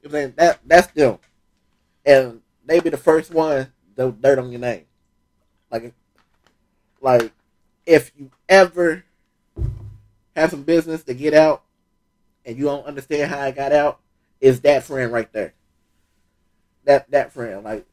You 0.04 0.10
know 0.10 0.12
what 0.14 0.20
I'm 0.20 0.22
saying? 0.22 0.34
That 0.38 0.60
that's 0.68 0.88
them, 0.94 1.18
and 2.06 2.42
they 2.66 2.80
be 2.80 2.90
the 2.90 2.98
first 2.98 3.34
one 3.34 3.72
to 3.98 4.12
dirt 4.12 4.40
on 4.40 4.52
your 4.52 4.62
name. 4.62 4.86
Like, 5.72 5.94
like 7.02 7.32
if 7.86 8.12
you 8.18 8.32
ever 8.48 9.04
have 10.36 10.52
some 10.52 10.64
business 10.64 11.04
to 11.04 11.14
get 11.14 11.34
out 11.34 11.64
and 12.46 12.58
you 12.58 12.66
don't 12.66 12.86
understand 12.86 13.32
how 13.32 13.42
I 13.42 13.52
got 13.52 13.72
out, 13.72 14.00
it's 14.40 14.60
that 14.62 14.84
friend 14.84 15.12
right 15.12 15.32
there. 15.34 15.54
that 16.86 17.12
that 17.12 17.32
friend. 17.34 17.64
Like 17.64 17.86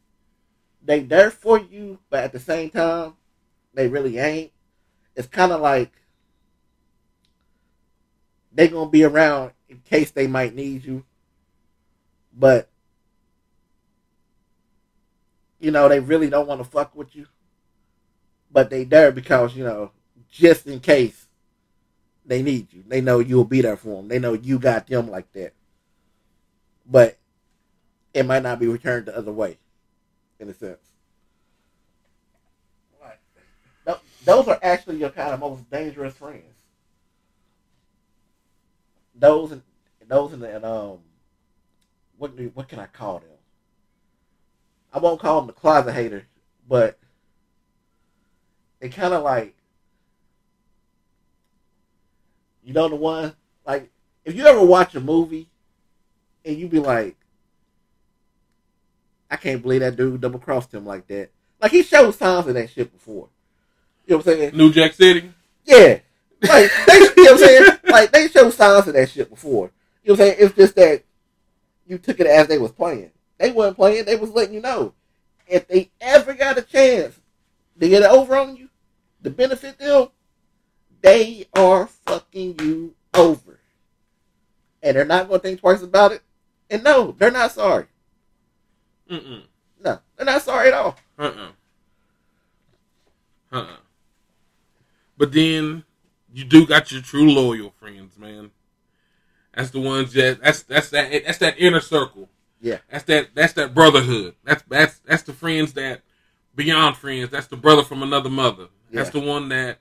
they 0.85 1.01
there 1.01 1.31
for 1.31 1.59
you, 1.59 1.99
but 2.11 2.25
at 2.25 2.33
the 2.33 2.41
same 2.41 2.71
time, 2.71 3.15
they 3.75 3.89
really 3.89 4.19
ain't. 4.19 4.53
It's 5.15 5.29
kind 5.29 5.53
of 5.53 5.61
like 5.61 5.93
they 8.53 8.69
gonna 8.69 8.91
be 8.91 9.05
around 9.05 9.53
in 9.69 9.81
case 9.81 10.11
they 10.11 10.27
might 10.27 10.55
need 10.55 10.85
you, 10.85 11.05
but 12.33 12.69
you 15.59 15.71
know 15.71 15.89
they 15.89 16.01
really 16.01 16.31
don't 16.31 16.49
want 16.49 16.61
to 16.61 16.69
fuck 16.69 16.95
with 16.95 17.15
you. 17.15 17.27
But 18.51 18.71
they 18.71 18.85
there 18.85 19.13
because 19.13 19.57
you 19.57 19.65
know 19.65 19.93
just 20.31 20.67
in 20.67 20.81
case 20.81 21.27
they 22.25 22.43
need 22.43 22.73
you, 22.73 22.85
they 22.87 23.01
know 23.01 23.19
you'll 23.19 23.45
be 23.45 23.61
there 23.61 23.77
for 23.77 23.97
them. 23.97 24.09
They 24.09 24.19
know 24.19 24.33
you 24.33 24.59
got 24.59 24.87
them 24.87 25.09
like 25.11 25.33
that. 25.33 25.53
But 26.89 27.19
it 28.15 28.25
might 28.25 28.43
not 28.43 28.59
be 28.59 28.67
returned 28.67 29.07
the 29.07 29.17
other 29.17 29.33
way, 29.33 29.59
in 30.41 30.49
a 30.49 30.55
sense. 30.55 30.79
Right. 33.01 33.19
Those 34.25 34.49
are 34.49 34.59
actually 34.63 34.97
your 34.97 35.11
kind 35.11 35.33
of 35.33 35.41
most 35.41 35.71
dangerous 35.71 36.15
friends. 36.15 36.43
Those 39.15 39.57
those 40.09 40.33
and, 40.33 40.43
and 40.43 40.65
um, 40.65 40.99
what 42.19 42.37
do, 42.37 42.51
what 42.55 42.69
can 42.69 42.79
I 42.79 42.87
call 42.87 43.21
them? 43.21 43.36
I 44.97 44.99
won't 44.99 45.21
call 45.21 45.41
them 45.43 45.47
the 45.47 45.53
closet 45.53 45.93
haters, 45.93 46.25
but 46.67 46.99
they 48.81 48.89
kind 48.89 49.13
of 49.13 49.23
like, 49.23 49.55
you 52.65 52.73
know, 52.73 52.89
the 52.89 52.97
one 52.97 53.35
like 53.67 53.91
if 54.25 54.35
you 54.35 54.47
ever 54.47 54.65
watch 54.65 54.95
a 54.95 55.01
movie 55.01 55.51
and 56.47 56.57
you 56.57 56.67
be 56.67 56.79
like, 56.79 57.15
I 59.31 59.37
can't 59.37 59.61
believe 59.61 59.81
that 59.81 59.97
dude 59.97 60.23
double 60.23 60.39
crossed 60.39 60.73
him 60.73 60.87
like 60.87 61.07
that. 61.09 61.29
Like 61.61 61.73
he 61.73 61.83
showed 61.83 62.13
signs 62.13 62.47
of 62.47 62.55
that 62.55 62.71
shit 62.71 62.91
before. 62.91 63.29
You 64.07 64.13
know 64.13 64.17
what 64.17 64.29
I'm 64.29 64.33
saying? 64.33 64.57
New 64.57 64.73
Jack 64.73 64.95
City. 64.95 65.31
Yeah. 65.67 65.99
Like 66.41 66.71
they, 66.87 66.95
you 66.95 67.15
know 67.17 67.23
what 67.23 67.33
I'm 67.33 67.39
saying? 67.39 67.79
Like 67.85 68.13
they 68.13 68.29
showed 68.29 68.55
signs 68.55 68.89
of 68.89 68.95
that 68.95 69.11
shit 69.11 69.29
before. 69.29 69.73
You 70.05 70.15
know 70.15 70.15
what 70.15 70.21
I'm 70.21 70.27
saying? 70.27 70.37
It's 70.39 70.57
just 70.57 70.75
that 70.77 71.03
you 71.87 71.99
took 71.99 72.19
it 72.19 72.27
as 72.27 72.49
they 72.49 72.57
was 72.57 72.73
playing. 72.73 73.11
They 73.39 73.53
weren't 73.53 73.77
playing. 73.77 74.05
They 74.05 74.17
was 74.17 74.31
letting 74.31 74.55
you 74.55 74.61
know 74.61 74.95
if 75.47 75.69
they 75.69 75.91
ever 76.01 76.35
got 76.35 76.59
a 76.59 76.63
chance 76.63 77.21
to 77.79 77.89
get 77.89 78.03
it 78.03 78.11
over 78.11 78.37
on 78.37 78.57
you, 78.57 78.69
to 79.23 79.31
benefit 79.31 79.79
them, 79.79 80.09
they 81.03 81.47
are 81.55 81.87
fucking 81.87 82.59
you 82.61 82.95
over, 83.15 83.61
and 84.83 84.97
they're 84.97 85.05
not 85.05 85.29
going 85.29 85.41
to 85.41 85.47
think 85.47 85.61
twice 85.61 85.83
about 85.83 86.13
it. 86.13 86.23
And 86.71 86.83
no, 86.83 87.15
they're 87.19 87.31
not 87.31 87.53
sorry. 87.53 87.87
Mm-mm. 89.11 89.43
No, 89.85 90.01
they're 90.17 90.27
not 90.27 90.43
sorry 90.43 90.69
at 90.69 90.75
all. 90.75 90.97
Uh-uh. 91.19 91.49
Uh-uh. 93.53 93.77
But 95.17 95.33
then 95.33 95.85
you 96.33 96.45
do 96.45 96.67
got 96.67 96.91
your 96.91 97.03
true 97.03 97.31
loyal 97.31 97.73
friends, 97.79 98.19
man. 98.19 98.51
That's 99.55 99.71
the 99.71 99.81
ones 99.81 100.13
that 100.15 100.43
that's 100.43 100.63
that's 100.65 100.91
that 100.91 101.25
that's 101.25 101.39
that 101.39 101.59
inner 101.59 101.81
circle. 101.81 102.29
Yeah. 102.61 102.79
That's 102.91 103.05
that 103.05 103.35
that's 103.35 103.53
that 103.55 103.75
brotherhood. 103.75 104.35
That's 104.45 104.63
that's 104.69 104.99
that's 105.01 105.23
the 105.23 105.33
friends 105.33 105.75
that 105.75 106.03
beyond 106.55 106.97
friends. 106.97 107.31
That's 107.31 107.47
the 107.47 107.57
brother 107.57 107.83
from 107.83 108.03
another 108.03 108.31
mother. 108.31 108.69
That's 108.91 109.15
Yeah. 109.15 109.21
the 109.21 109.27
one 109.27 109.49
that 109.51 109.79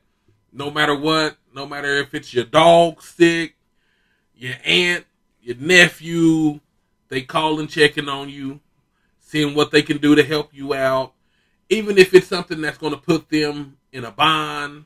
no 0.51 0.71
matter 0.71 0.95
what, 0.95 1.37
no 1.53 1.65
matter 1.65 1.97
if 1.97 2.13
it's 2.13 2.33
your 2.33 2.45
dog 2.45 3.01
sick, 3.01 3.55
your 4.35 4.55
aunt, 4.63 5.05
your 5.41 5.55
nephew, 5.57 6.59
they 7.09 7.21
call 7.21 7.59
and 7.59 7.69
checking 7.69 8.09
on 8.09 8.29
you, 8.29 8.59
seeing 9.19 9.53
what 9.55 9.71
they 9.71 9.81
can 9.81 9.97
do 9.97 10.15
to 10.15 10.23
help 10.23 10.53
you 10.53 10.73
out. 10.73 11.13
Even 11.69 11.97
if 11.97 12.13
it's 12.13 12.27
something 12.27 12.61
that's 12.61 12.77
going 12.77 12.93
to 12.93 12.99
put 12.99 13.29
them 13.29 13.77
in 13.91 14.05
a 14.05 14.11
bind 14.11 14.85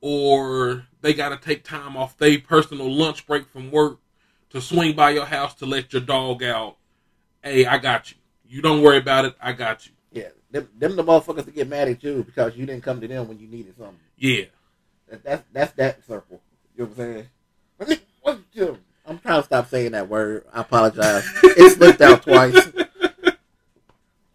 or 0.00 0.86
they 1.00 1.14
got 1.14 1.30
to 1.30 1.36
take 1.36 1.64
time 1.64 1.96
off 1.96 2.16
their 2.18 2.38
personal 2.38 2.90
lunch 2.90 3.26
break 3.26 3.46
from 3.48 3.70
work 3.70 3.98
to 4.50 4.60
swing 4.60 4.94
by 4.94 5.10
your 5.10 5.24
house 5.26 5.54
to 5.54 5.66
let 5.66 5.92
your 5.92 6.02
dog 6.02 6.42
out. 6.42 6.76
Hey, 7.42 7.66
I 7.66 7.78
got 7.78 8.10
you. 8.10 8.16
You 8.48 8.62
don't 8.62 8.82
worry 8.82 8.98
about 8.98 9.24
it. 9.24 9.34
I 9.40 9.52
got 9.52 9.86
you. 9.86 9.92
Yeah, 10.12 10.28
them, 10.50 10.68
them 10.76 10.96
the 10.96 11.04
motherfuckers 11.04 11.44
that 11.44 11.54
get 11.54 11.68
mad 11.68 11.88
at 11.88 12.02
you 12.02 12.24
because 12.24 12.56
you 12.56 12.66
didn't 12.66 12.82
come 12.82 13.00
to 13.00 13.08
them 13.08 13.28
when 13.28 13.38
you 13.38 13.46
needed 13.46 13.76
something. 13.78 13.98
Yeah. 14.18 14.44
That, 15.08 15.22
that's 15.24 15.44
that's 15.52 15.72
that 15.74 16.06
circle. 16.06 16.40
You 16.76 16.84
know 16.84 16.90
what 16.90 16.98
I'm 16.98 17.14
saying? 17.14 17.26
What 17.76 17.88
you- 17.88 17.96
what 18.22 18.38
you 18.52 18.66
doing? 18.66 18.78
I'm 19.06 19.18
trying 19.18 19.40
to 19.40 19.46
stop 19.46 19.68
saying 19.68 19.92
that 19.92 20.08
word. 20.08 20.44
I 20.52 20.60
apologize. 20.60 21.24
it 21.42 21.72
slipped 21.72 22.00
out 22.00 22.22
twice. 22.22 22.70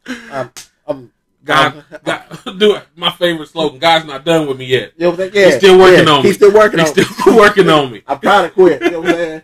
I'm 0.07 0.51
God, 1.45 1.77
um, 1.77 1.83
God, 2.03 2.23
do 2.57 2.75
it. 2.75 2.83
My 2.95 3.11
favorite 3.11 3.47
slogan. 3.49 3.79
God's 3.79 4.05
not 4.05 4.25
done 4.25 4.47
with 4.47 4.57
me 4.57 4.65
yet. 4.65 4.93
You 4.97 5.03
know 5.03 5.09
what 5.11 5.19
I'm 5.19 5.31
saying? 5.31 5.31
Yeah, 5.35 5.45
He's 5.45 5.57
still 5.57 5.79
working 5.79 6.05
yeah, 6.07 6.11
on 6.13 6.23
me. 6.23 6.27
He's 6.29 6.35
still 6.37 6.53
working 6.53 6.79
He's 6.79 6.89
on 6.89 6.95
me. 6.95 7.03
He's 7.03 7.17
still 7.21 7.37
working 7.37 7.69
on 7.69 7.91
me. 7.91 8.03
I'm 8.07 8.19
trying 8.19 8.49
to 8.49 8.49
quit. 8.49 8.81
You 8.81 8.91
know 8.91 8.99
what 9.01 9.09
I'm 9.09 9.15
saying? 9.15 9.41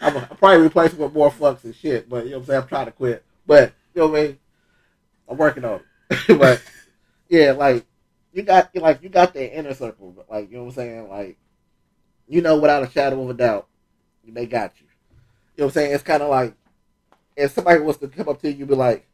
I'm, 0.00 0.16
I'm 0.16 0.36
probably 0.36 0.62
replacing 0.62 0.98
with 0.98 1.12
more 1.12 1.30
fucks 1.30 1.64
and 1.64 1.74
shit, 1.74 2.08
but 2.08 2.24
you 2.24 2.32
know 2.32 2.38
what 2.38 2.42
I'm 2.42 2.46
saying? 2.46 2.62
I'm 2.62 2.68
trying 2.68 2.86
to 2.86 2.92
quit. 2.92 3.24
But, 3.46 3.72
you 3.94 4.02
know 4.02 4.08
what 4.08 4.20
I 4.20 4.22
mean? 4.22 4.38
I'm 5.28 5.36
working 5.36 5.64
on 5.64 5.80
it. 6.10 6.38
but, 6.38 6.62
yeah, 7.28 7.52
like, 7.52 7.84
you 8.32 8.42
got, 8.42 8.74
like, 8.76 9.02
you 9.02 9.08
got 9.08 9.34
that 9.34 9.58
inner 9.58 9.74
circle. 9.74 10.12
but, 10.12 10.30
Like, 10.30 10.50
you 10.50 10.56
know 10.56 10.64
what 10.64 10.70
I'm 10.70 10.74
saying? 10.74 11.08
Like, 11.08 11.38
you 12.28 12.40
know 12.40 12.58
without 12.58 12.84
a 12.84 12.90
shadow 12.90 13.20
of 13.22 13.30
a 13.30 13.34
doubt, 13.34 13.66
they 14.26 14.46
got 14.46 14.72
you. 14.80 14.86
You 15.56 15.62
know 15.62 15.66
what 15.66 15.70
I'm 15.70 15.74
saying? 15.74 15.94
It's 15.94 16.04
kind 16.04 16.22
of 16.22 16.30
like, 16.30 16.54
if 17.36 17.50
somebody 17.52 17.80
was 17.80 17.96
to 17.98 18.08
come 18.08 18.28
up 18.28 18.40
to 18.42 18.50
you 18.50 18.60
and 18.60 18.68
be 18.68 18.74
like, 18.74 19.06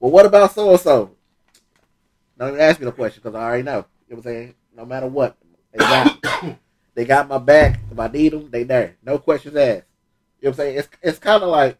well, 0.00 0.10
what 0.10 0.26
about 0.26 0.52
so-and-so? 0.52 1.10
Don't 2.38 2.48
even 2.48 2.60
ask 2.60 2.80
me 2.80 2.86
the 2.86 2.92
question 2.92 3.22
because 3.22 3.36
I 3.36 3.44
already 3.44 3.62
know. 3.62 3.84
You 4.08 4.16
know 4.16 4.16
what 4.16 4.16
I'm 4.16 4.22
saying? 4.22 4.54
No 4.74 4.84
matter 4.84 5.06
what, 5.06 5.36
they 5.72 5.78
got 5.78 6.56
they 6.94 7.04
got 7.04 7.28
my 7.28 7.38
back. 7.38 7.78
If 7.90 7.98
I 7.98 8.08
need 8.08 8.32
them, 8.32 8.50
they 8.50 8.64
there. 8.64 8.96
No 9.04 9.18
questions 9.18 9.54
asked. 9.56 9.84
You 10.40 10.48
know 10.48 10.50
what 10.50 10.60
I'm 10.60 10.66
saying? 10.66 10.78
It's 10.78 10.88
it's 11.02 11.18
kind 11.18 11.42
of 11.42 11.50
like, 11.50 11.78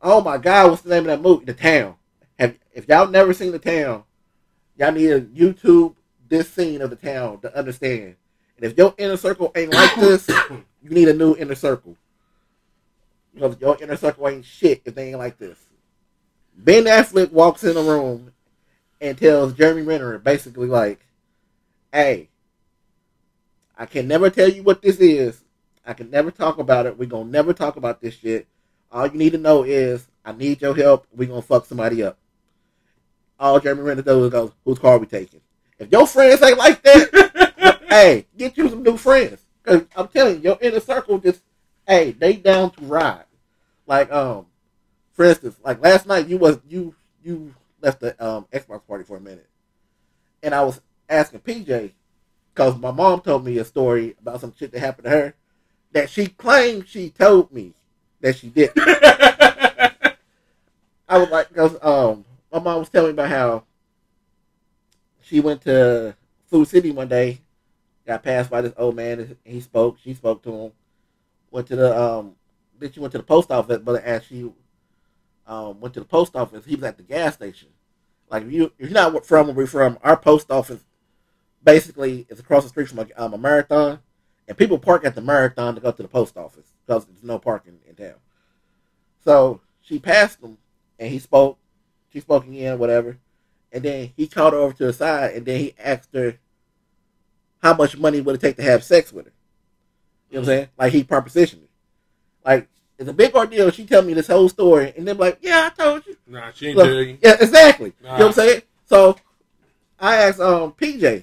oh 0.00 0.20
my 0.22 0.38
God, 0.38 0.70
what's 0.70 0.82
the 0.82 0.90
name 0.90 1.00
of 1.00 1.06
that 1.06 1.20
movie? 1.20 1.44
The 1.44 1.54
Town. 1.54 1.96
Have 2.38 2.56
if 2.72 2.88
y'all 2.88 3.08
never 3.08 3.34
seen 3.34 3.52
The 3.52 3.58
Town, 3.58 4.04
y'all 4.76 4.92
need 4.92 5.08
to 5.08 5.20
YouTube 5.20 5.94
this 6.28 6.48
scene 6.48 6.80
of 6.80 6.90
The 6.90 6.96
Town 6.96 7.40
to 7.40 7.56
understand. 7.56 8.16
And 8.56 8.64
if 8.70 8.78
your 8.78 8.94
inner 8.96 9.16
circle 9.16 9.52
ain't 9.54 9.72
like 9.72 9.94
this, 9.96 10.28
you 10.82 10.90
need 10.90 11.08
a 11.08 11.14
new 11.14 11.36
inner 11.36 11.54
circle. 11.54 11.96
Because 13.34 13.60
your 13.60 13.80
inner 13.82 13.96
circle 13.96 14.28
ain't 14.28 14.44
shit 14.44 14.82
if 14.84 14.94
they 14.94 15.10
ain't 15.10 15.18
like 15.18 15.38
this. 15.38 15.58
Ben 16.56 16.84
Affleck 16.84 17.30
walks 17.30 17.64
in 17.64 17.74
the 17.74 17.82
room 17.82 18.32
and 19.00 19.16
tells 19.16 19.54
Jeremy 19.54 19.82
Renner 19.82 20.18
basically 20.18 20.66
like, 20.66 21.00
"Hey, 21.92 22.28
I 23.76 23.86
can 23.86 24.08
never 24.08 24.28
tell 24.28 24.48
you 24.48 24.62
what 24.62 24.82
this 24.82 24.96
is. 24.98 25.42
I 25.90 25.92
can 25.92 26.08
never 26.08 26.30
talk 26.30 26.58
about 26.58 26.86
it. 26.86 26.96
We're 26.96 27.08
gonna 27.08 27.28
never 27.28 27.52
talk 27.52 27.74
about 27.74 28.00
this 28.00 28.14
shit. 28.14 28.46
All 28.92 29.08
you 29.08 29.18
need 29.18 29.32
to 29.32 29.38
know 29.38 29.64
is 29.64 30.06
I 30.24 30.30
need 30.30 30.62
your 30.62 30.72
help. 30.72 31.04
We're 31.12 31.28
gonna 31.28 31.42
fuck 31.42 31.66
somebody 31.66 32.04
up. 32.04 32.16
All 33.40 33.58
Jeremy 33.58 33.82
Renner 33.82 34.02
does 34.02 34.26
is 34.26 34.30
goes, 34.30 34.52
whose 34.64 34.78
car 34.78 34.98
we 34.98 35.06
taking? 35.06 35.40
If 35.80 35.90
your 35.90 36.06
friends 36.06 36.40
ain't 36.42 36.58
like 36.58 36.80
that, 36.84 37.80
hey, 37.88 38.26
get 38.38 38.56
you 38.56 38.68
some 38.68 38.84
new 38.84 38.96
friends. 38.96 39.44
Cause 39.64 39.82
I'm 39.96 40.06
telling 40.06 40.36
you, 40.36 40.42
your 40.42 40.58
inner 40.60 40.78
circle 40.78 41.18
just 41.18 41.42
hey, 41.88 42.12
they 42.12 42.34
down 42.34 42.70
to 42.70 42.84
ride. 42.84 43.24
Like, 43.84 44.12
um, 44.12 44.46
for 45.10 45.24
instance, 45.24 45.56
like 45.64 45.82
last 45.82 46.06
night 46.06 46.28
you 46.28 46.38
was 46.38 46.60
you 46.68 46.94
you 47.24 47.52
left 47.80 47.98
the 47.98 48.14
um 48.24 48.46
Xbox 48.52 48.86
party 48.86 49.02
for 49.02 49.16
a 49.16 49.20
minute. 49.20 49.48
And 50.40 50.54
I 50.54 50.62
was 50.62 50.80
asking 51.08 51.40
PJ, 51.40 51.90
because 52.54 52.78
my 52.78 52.92
mom 52.92 53.22
told 53.22 53.44
me 53.44 53.58
a 53.58 53.64
story 53.64 54.14
about 54.20 54.40
some 54.40 54.54
shit 54.56 54.70
that 54.70 54.78
happened 54.78 55.06
to 55.06 55.10
her 55.10 55.34
that 55.92 56.10
she 56.10 56.26
claimed 56.26 56.88
she 56.88 57.10
told 57.10 57.52
me 57.52 57.74
that 58.20 58.36
she 58.36 58.48
did. 58.48 58.70
I 61.08 61.18
was 61.18 61.30
like, 61.30 61.48
because 61.48 61.76
um, 61.82 62.24
my 62.52 62.60
mom 62.60 62.78
was 62.78 62.88
telling 62.88 63.08
me 63.08 63.12
about 63.14 63.30
how 63.30 63.64
she 65.22 65.40
went 65.40 65.62
to 65.62 66.14
Food 66.46 66.68
City 66.68 66.90
one 66.90 67.08
day, 67.08 67.40
got 68.06 68.22
passed 68.22 68.50
by 68.50 68.60
this 68.60 68.72
old 68.76 68.96
man, 68.96 69.20
and 69.20 69.36
he 69.44 69.60
spoke. 69.60 69.98
She 70.02 70.14
spoke 70.14 70.42
to 70.42 70.52
him. 70.52 70.72
Went 71.50 71.66
to 71.68 71.76
the 71.76 72.00
um, 72.00 72.36
then 72.78 72.92
she 72.92 73.00
went 73.00 73.12
to 73.12 73.18
the 73.18 73.24
post 73.24 73.50
office, 73.50 73.80
but 73.84 74.02
as 74.04 74.24
she 74.24 74.50
um 75.46 75.80
went 75.80 75.94
to 75.94 76.00
the 76.00 76.06
post 76.06 76.36
office, 76.36 76.64
he 76.64 76.76
was 76.76 76.84
at 76.84 76.96
the 76.96 77.02
gas 77.02 77.34
station. 77.34 77.68
Like 78.30 78.44
if 78.44 78.52
you 78.52 78.72
if 78.78 78.90
you're 78.90 78.90
not 78.90 79.26
from 79.26 79.48
where 79.48 79.56
we're 79.56 79.66
from, 79.66 79.98
our 80.02 80.16
post 80.16 80.50
office 80.50 80.84
basically 81.62 82.26
is 82.28 82.40
across 82.40 82.62
the 82.62 82.68
street 82.68 82.88
from 82.88 83.00
a, 83.00 83.06
um, 83.16 83.34
a 83.34 83.38
marathon, 83.38 83.98
and 84.50 84.58
people 84.58 84.78
park 84.80 85.04
at 85.04 85.14
the 85.14 85.20
marathon 85.20 85.76
to 85.76 85.80
go 85.80 85.92
to 85.92 86.02
the 86.02 86.08
post 86.08 86.36
office 86.36 86.66
because 86.84 87.04
there's 87.04 87.22
no 87.22 87.38
parking 87.38 87.78
in 87.88 87.94
town. 87.94 88.16
So 89.24 89.60
she 89.80 90.00
passed 90.00 90.42
him, 90.42 90.58
and 90.98 91.08
he 91.08 91.20
spoke. 91.20 91.56
She 92.12 92.18
spoke 92.18 92.44
again, 92.44 92.76
whatever, 92.80 93.16
and 93.70 93.84
then 93.84 94.10
he 94.16 94.26
called 94.26 94.52
her 94.52 94.58
over 94.58 94.74
to 94.74 94.86
the 94.86 94.92
side, 94.92 95.34
and 95.36 95.46
then 95.46 95.60
he 95.60 95.74
asked 95.78 96.08
her 96.14 96.36
how 97.62 97.74
much 97.74 97.96
money 97.96 98.20
would 98.20 98.34
it 98.34 98.40
take 98.40 98.56
to 98.56 98.62
have 98.64 98.82
sex 98.82 99.12
with 99.12 99.26
her. 99.26 99.32
You 100.30 100.34
know 100.34 100.40
what 100.40 100.48
I'm 100.48 100.56
saying? 100.56 100.68
Like 100.76 100.92
he 100.94 101.04
propositioned 101.04 101.60
her. 101.60 101.68
Like 102.44 102.68
It's 102.98 103.08
a 103.08 103.12
big 103.12 103.32
ordeal. 103.36 103.70
She 103.70 103.86
tell 103.86 104.02
me 104.02 104.14
this 104.14 104.26
whole 104.26 104.48
story, 104.48 104.92
and 104.96 105.06
then 105.06 105.16
like, 105.16 105.38
yeah, 105.42 105.70
I 105.70 105.80
told 105.80 106.04
you. 106.08 106.16
Nah, 106.26 106.50
she 106.52 106.68
ain't 106.68 106.76
Look, 106.76 106.86
tell 106.88 107.02
you. 107.02 107.18
yeah, 107.22 107.36
exactly. 107.40 107.92
Nah. 108.02 108.14
You 108.14 108.18
know 108.18 108.26
what 108.26 108.38
I'm 108.38 108.48
saying? 108.48 108.62
So 108.86 109.16
I 110.00 110.16
asked 110.16 110.40
um 110.40 110.72
PJ, 110.72 111.22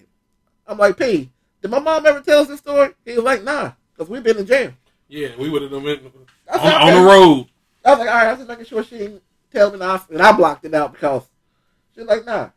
I'm 0.65 0.77
like, 0.77 0.97
P, 0.97 1.29
did 1.61 1.71
my 1.71 1.79
mom 1.79 2.05
ever 2.05 2.21
tell 2.21 2.39
us 2.41 2.47
this 2.47 2.59
story? 2.59 2.93
He 3.05 3.13
was 3.13 3.23
like, 3.23 3.43
nah, 3.43 3.71
because 3.93 4.09
we've 4.09 4.23
been 4.23 4.37
in 4.37 4.45
jail. 4.45 4.73
Yeah, 5.07 5.29
we 5.37 5.49
would 5.49 5.61
have 5.61 5.71
been 5.71 5.85
on, 5.85 5.99
I 6.51 6.59
said, 6.59 6.73
on 6.73 6.93
the 6.93 7.09
road. 7.09 7.47
I 7.85 7.89
was 7.91 7.99
like, 7.99 8.09
all 8.09 8.15
right, 8.15 8.27
I 8.27 8.31
was 8.31 8.39
just 8.39 8.49
making 8.49 8.65
sure 8.65 8.83
she 8.83 8.97
didn't 8.97 9.23
tell 9.51 9.71
me 9.71 9.79
now, 9.79 10.03
and 10.09 10.21
I 10.21 10.31
blocked 10.33 10.65
it 10.65 10.73
out 10.73 10.93
because 10.93 11.23
she's 11.95 12.05
like, 12.05 12.25
nah. 12.25 12.49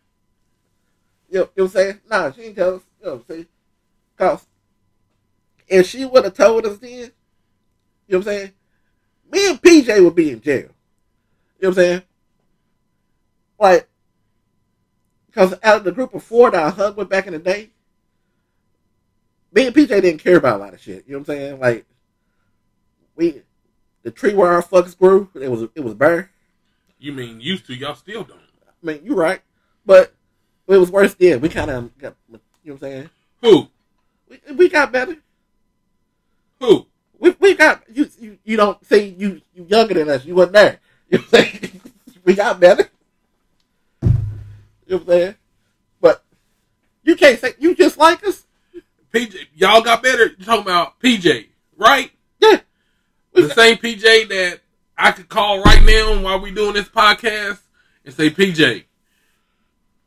You 1.29 1.41
know, 1.41 1.41
you 1.41 1.41
know 1.41 1.49
what 1.55 1.65
I'm 1.65 1.69
saying? 1.69 2.01
Nah, 2.11 2.31
she 2.33 2.41
didn't 2.43 2.57
tell 2.57 2.75
us. 2.75 2.83
You 3.01 3.07
know 3.07 3.13
what 3.13 3.21
I'm 3.21 3.27
saying? 3.29 3.47
Because 4.17 4.47
if 5.69 5.87
she 5.87 6.05
would 6.05 6.25
have 6.25 6.35
told 6.35 6.67
us 6.67 6.79
then, 6.79 6.91
you 6.91 6.99
know 6.99 7.11
what 8.09 8.17
I'm 8.19 8.23
saying? 8.25 8.53
Me 9.33 9.51
and 9.51 9.63
PJ 9.63 10.05
would 10.05 10.17
be 10.17 10.33
in 10.33 10.41
jail. 10.41 10.57
You 10.57 10.63
know 10.63 11.69
what 11.69 11.69
I'm 11.69 11.75
saying? 11.75 12.03
Like, 13.61 13.89
because 15.27 15.55
out 15.63 15.77
of 15.77 15.85
the 15.85 15.93
group 15.93 16.13
of 16.13 16.25
four 16.25 16.51
that 16.51 16.63
I 16.63 16.71
hung 16.71 16.97
with 16.97 17.09
back 17.09 17.29
in 17.29 17.33
the 17.33 17.39
day, 17.39 17.71
me 19.53 19.67
and 19.67 19.75
PJ 19.75 19.89
didn't 19.89 20.19
care 20.19 20.37
about 20.37 20.61
a 20.61 20.65
lot 20.65 20.75
of 20.75 20.81
shit. 20.81 21.05
You 21.07 21.13
know 21.13 21.19
what 21.21 21.29
I'm 21.31 21.37
saying? 21.37 21.61
Like, 21.61 21.87
we, 23.17 23.43
the 24.03 24.11
tree 24.11 24.35
where 24.35 24.53
our 24.53 24.63
fucks 24.63 24.97
grew, 24.97 25.29
it 25.35 25.51
was 25.51 25.69
it 25.75 25.81
was 25.81 25.95
bare. 25.95 26.31
You 26.99 27.13
mean 27.13 27.41
used 27.41 27.67
to? 27.67 27.75
Y'all 27.75 27.95
still 27.95 28.25
don't. 28.25 28.41
I 28.41 28.87
mean, 28.87 29.01
you're 29.05 29.17
right, 29.17 29.41
but 29.85 30.15
it 30.69 30.77
was 30.77 30.91
worse 30.91 31.15
then. 31.15 31.41
We 31.41 31.49
kind 31.49 31.71
of 31.71 31.97
got, 31.99 32.15
you 32.29 32.35
know 32.35 32.41
what 32.63 32.73
I'm 32.73 32.79
saying? 32.79 33.11
Who? 33.43 33.69
We, 34.29 34.55
we 34.55 34.69
got 34.69 34.93
better. 34.93 35.17
Who? 36.61 36.87
We, 37.19 37.37
we 37.41 37.55
got 37.55 37.83
you, 37.93 38.09
you. 38.19 38.39
You 38.45 38.57
don't 38.57 38.85
see 38.87 39.15
you. 39.19 39.41
You 39.55 39.67
younger 39.69 39.95
than 39.95 40.09
us. 40.09 40.25
You 40.25 40.35
wasn't 40.35 40.55
there. 40.55 40.81
You 41.11 41.19
know 41.19 41.25
what 41.31 41.41
I'm 41.41 41.47
saying? 41.47 41.81
we 42.25 42.35
got 42.35 42.61
better. 42.61 42.89
You 44.03 44.09
know 44.09 44.97
what 44.97 45.01
I'm 45.03 45.07
saying? 45.07 45.35
But 46.01 46.25
you 47.03 47.17
can't 47.17 47.39
say 47.39 47.55
you 47.59 47.75
just 47.75 47.99
like 47.99 48.27
us. 48.27 48.47
PJ, 49.13 49.35
y'all 49.55 49.83
got 49.83 50.03
better. 50.03 50.27
You 50.39 50.45
talking 50.45 50.63
about 50.63 51.01
PJ, 51.01 51.47
right? 51.77 52.11
Yeah. 52.41 52.61
The 53.33 53.51
same 53.51 53.77
PJ 53.77 54.29
that 54.29 54.61
I 54.97 55.13
could 55.13 55.29
call 55.29 55.63
right 55.63 55.83
now 55.83 56.23
while 56.23 56.41
we 56.41 56.51
doing 56.51 56.75
this 56.75 56.89
podcast 56.89 57.59
and 58.05 58.15
say, 58.15 58.31
PJ, 58.31 58.85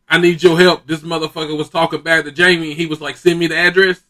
I 0.08 0.18
need 0.20 0.44
your 0.44 0.58
help. 0.60 0.86
This 0.88 1.02
motherfucker 1.02 1.58
was 1.58 1.70
talking 1.70 2.02
bad 2.02 2.26
to 2.26 2.32
Jamie. 2.32 2.72
and 2.72 2.80
He 2.80 2.86
was 2.86 3.02
like, 3.02 3.18
send 3.18 3.40
me 3.40 3.48
the 3.48 3.58
address. 3.58 4.02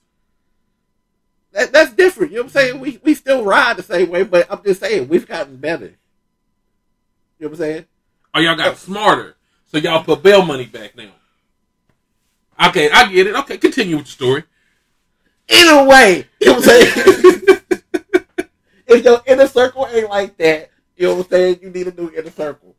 that, 1.53 1.71
that's 1.71 1.93
different. 1.93 2.31
You 2.31 2.37
know 2.39 2.43
what 2.43 2.55
I'm 2.55 2.61
saying? 2.61 2.79
We 2.79 2.99
we 3.03 3.13
still 3.15 3.43
ride 3.43 3.77
the 3.77 3.83
same 3.83 4.09
way, 4.09 4.23
but 4.23 4.51
I'm 4.51 4.63
just 4.63 4.81
saying 4.81 5.07
we've 5.07 5.27
gotten 5.27 5.57
better. 5.57 5.95
You 7.39 7.47
know 7.47 7.49
what 7.49 7.51
I'm 7.51 7.55
saying? 7.57 7.85
Or 8.35 8.41
y'all 8.41 8.55
got 8.55 8.77
smarter. 8.77 9.35
So 9.65 9.77
y'all 9.77 10.03
put 10.03 10.21
bail 10.21 10.43
money 10.45 10.65
back 10.65 10.95
now. 10.95 11.11
Okay, 12.67 12.89
I 12.91 13.11
get 13.11 13.27
it. 13.27 13.35
Okay, 13.35 13.57
continue 13.57 13.97
with 13.97 14.05
the 14.05 14.11
story. 14.11 14.43
Either 15.49 15.87
way, 15.87 16.27
you 16.39 16.47
know 16.47 16.53
what 16.53 16.69
I'm 16.69 16.69
saying? 16.69 17.59
if 18.87 19.03
your 19.03 19.21
inner 19.27 19.47
circle 19.47 19.87
ain't 19.91 20.09
like 20.09 20.37
that, 20.37 20.71
you 20.95 21.07
know 21.07 21.15
what 21.15 21.25
I'm 21.25 21.31
saying? 21.31 21.59
You 21.61 21.69
need 21.69 21.87
a 21.87 21.93
new 21.93 22.11
inner 22.11 22.31
circle. 22.31 22.75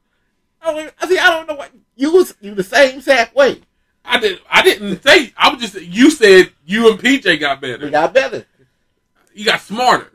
I, 0.63 0.75
mean, 0.75 0.91
I 1.01 1.09
see. 1.09 1.19
I 1.19 1.29
don't 1.31 1.47
know 1.47 1.55
what 1.55 1.71
you 1.97 2.13
was 2.13 2.35
you 2.41 2.55
the 2.55 2.63
same 2.63 2.99
exact 2.99 3.35
way. 3.35 3.61
I 4.05 4.19
didn't. 4.19 4.41
I 4.51 4.63
didn't 4.63 5.03
say. 5.03 5.33
I 5.37 5.53
was 5.53 5.61
just. 5.61 5.81
You 5.81 6.11
said 6.11 6.53
you 6.65 6.91
and 6.91 6.99
PJ 6.99 7.39
got 7.41 7.61
better. 7.61 7.85
We 7.85 7.91
got 7.91 8.15
better, 8.15 8.47
You 9.35 9.45
got 9.45 9.61
smarter. 9.61 10.11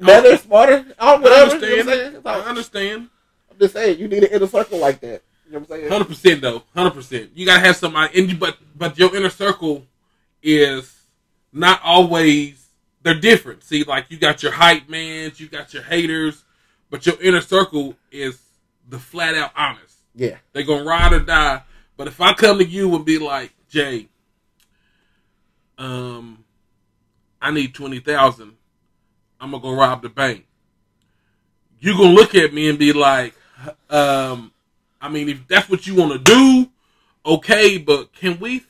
better, 0.00 0.36
smarter, 0.36 0.84
or 0.88 0.94
I 0.98 1.16
whatever. 1.16 1.66
You 1.66 1.82
know 1.82 1.82
understand. 1.82 1.86
what 1.86 1.94
I'm 1.94 2.12
saying? 2.12 2.22
I 2.24 2.48
understand. 2.48 3.08
I'm 3.50 3.58
just 3.58 3.74
saying 3.74 3.98
you 3.98 4.08
need 4.08 4.24
an 4.24 4.32
inner 4.32 4.46
circle 4.48 4.78
like 4.78 5.00
that. 5.00 5.22
You 5.46 5.52
know 5.52 5.58
what 5.60 5.70
I'm 5.70 5.76
saying? 5.78 5.90
Hundred 5.92 6.08
percent 6.08 6.40
though. 6.40 6.62
Hundred 6.74 6.94
percent. 6.94 7.30
You 7.34 7.46
gotta 7.46 7.60
have 7.60 7.76
somebody, 7.76 8.18
and 8.18 8.30
you, 8.30 8.36
but 8.36 8.56
but 8.74 8.98
your 8.98 9.14
inner 9.14 9.30
circle 9.30 9.86
is 10.42 11.02
not 11.52 11.80
always. 11.84 12.58
They're 13.02 13.18
different. 13.18 13.64
See, 13.64 13.82
like 13.84 14.06
you 14.10 14.16
got 14.18 14.42
your 14.42 14.52
hype 14.52 14.88
mans, 14.88 15.40
you 15.40 15.48
got 15.48 15.74
your 15.74 15.82
haters, 15.82 16.44
but 16.90 17.04
your 17.04 17.20
inner 17.20 17.40
circle 17.40 17.96
is 18.12 18.40
the 18.88 18.98
flat 18.98 19.34
out 19.34 19.50
honest. 19.56 19.96
Yeah, 20.14 20.36
They're 20.52 20.62
gonna 20.62 20.84
ride 20.84 21.12
or 21.12 21.20
die. 21.20 21.62
But 21.96 22.06
if 22.06 22.20
I 22.20 22.32
come 22.32 22.58
to 22.58 22.64
you 22.64 22.94
and 22.94 23.04
be 23.04 23.18
like, 23.18 23.52
Jay, 23.68 24.08
um, 25.78 26.44
I 27.40 27.50
need 27.50 27.74
twenty 27.74 27.98
thousand, 27.98 28.52
I'm 29.40 29.50
gonna 29.50 29.62
go 29.62 29.72
rob 29.74 30.02
the 30.02 30.08
bank. 30.08 30.46
You 31.80 31.96
gonna 31.96 32.10
look 32.12 32.34
at 32.34 32.54
me 32.54 32.68
and 32.68 32.78
be 32.78 32.92
like, 32.92 33.34
um, 33.90 34.52
I 35.00 35.08
mean, 35.08 35.28
if 35.28 35.48
that's 35.48 35.68
what 35.68 35.86
you 35.86 35.96
want 35.96 36.12
to 36.12 36.18
do, 36.18 36.70
okay, 37.26 37.78
but 37.78 38.12
can 38.12 38.38
we? 38.38 38.62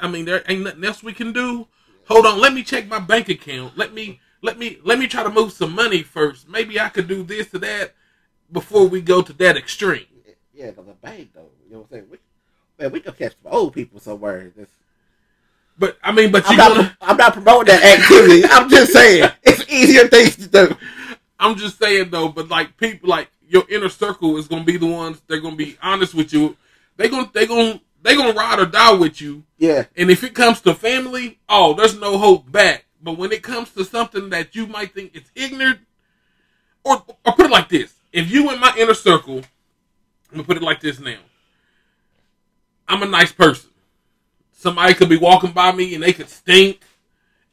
I 0.00 0.08
mean, 0.08 0.24
there 0.24 0.42
ain't 0.48 0.62
nothing 0.62 0.84
else 0.84 1.02
we 1.02 1.12
can 1.12 1.32
do. 1.32 1.68
Hold 2.08 2.26
on, 2.26 2.40
let 2.40 2.52
me 2.52 2.62
check 2.62 2.86
my 2.88 2.98
bank 2.98 3.28
account. 3.28 3.76
Let 3.76 3.92
me 3.92 4.20
let 4.42 4.58
me 4.58 4.78
let 4.84 4.98
me 4.98 5.08
try 5.08 5.22
to 5.22 5.30
move 5.30 5.52
some 5.52 5.74
money 5.74 6.02
first. 6.02 6.48
Maybe 6.48 6.78
I 6.78 6.88
could 6.88 7.08
do 7.08 7.22
this 7.22 7.52
or 7.54 7.58
that 7.58 7.94
before 8.52 8.86
we 8.86 9.00
go 9.00 9.22
to 9.22 9.32
that 9.34 9.56
extreme. 9.56 10.06
yeah, 10.54 10.70
because 10.70 10.88
a 10.88 10.92
bank 10.92 11.30
though. 11.34 11.48
You 11.66 11.72
know 11.72 11.78
what 11.80 11.86
I'm 11.86 11.90
saying? 11.90 12.06
We, 12.10 12.18
man, 12.78 12.92
we 12.92 13.00
could 13.00 13.16
catch 13.18 13.34
some 13.42 13.52
old 13.52 13.74
people 13.74 13.98
somewhere. 14.00 14.52
Just, 14.56 14.70
But 15.78 15.98
I 16.02 16.12
mean, 16.12 16.30
but 16.30 16.44
I'm 16.46 16.52
you 16.52 16.56
not. 16.58 16.76
gonna. 16.76 16.96
I'm 17.00 17.16
not 17.16 17.32
promoting 17.32 17.74
that 17.74 17.98
activity. 18.00 18.44
I'm 18.50 18.68
just 18.68 18.92
saying 18.92 19.30
it's 19.42 19.68
easier 19.70 20.06
things 20.08 20.36
to 20.36 20.46
do. 20.46 20.76
I'm 21.38 21.56
just 21.56 21.78
saying 21.78 22.10
though, 22.10 22.28
but 22.28 22.48
like 22.48 22.76
people, 22.76 23.08
like 23.08 23.28
your 23.48 23.64
inner 23.68 23.88
circle 23.88 24.36
is 24.36 24.48
gonna 24.48 24.64
be 24.64 24.76
the 24.76 24.86
ones 24.86 25.20
they're 25.26 25.40
gonna 25.40 25.56
be 25.56 25.76
honest 25.82 26.14
with 26.14 26.32
you. 26.32 26.56
They 26.96 27.08
gonna 27.08 27.30
they 27.34 27.46
gonna 27.46 27.80
they 28.06 28.14
gonna 28.14 28.32
ride 28.32 28.60
or 28.60 28.66
die 28.66 28.92
with 28.92 29.20
you. 29.20 29.42
Yeah, 29.58 29.84
And 29.96 30.10
if 30.10 30.22
it 30.22 30.34
comes 30.34 30.60
to 30.60 30.74
family, 30.74 31.38
oh, 31.48 31.74
there's 31.74 31.98
no 31.98 32.18
hope 32.18 32.50
back. 32.50 32.84
But 33.02 33.18
when 33.18 33.32
it 33.32 33.42
comes 33.42 33.70
to 33.72 33.84
something 33.84 34.30
that 34.30 34.54
you 34.54 34.66
might 34.66 34.94
think 34.94 35.10
it's 35.14 35.30
ignorant, 35.34 35.80
or 36.84 37.02
or 37.24 37.32
put 37.32 37.46
it 37.46 37.50
like 37.50 37.68
this: 37.68 37.92
if 38.12 38.30
you 38.30 38.50
in 38.52 38.60
my 38.60 38.72
inner 38.78 38.94
circle, 38.94 39.38
I'm 39.38 39.44
gonna 40.30 40.44
put 40.44 40.56
it 40.56 40.62
like 40.62 40.80
this 40.80 41.00
now. 41.00 41.18
I'm 42.86 43.02
a 43.02 43.06
nice 43.06 43.32
person. 43.32 43.70
Somebody 44.52 44.94
could 44.94 45.08
be 45.08 45.16
walking 45.16 45.50
by 45.50 45.72
me 45.72 45.94
and 45.94 46.02
they 46.02 46.12
could 46.12 46.28
stink, 46.28 46.82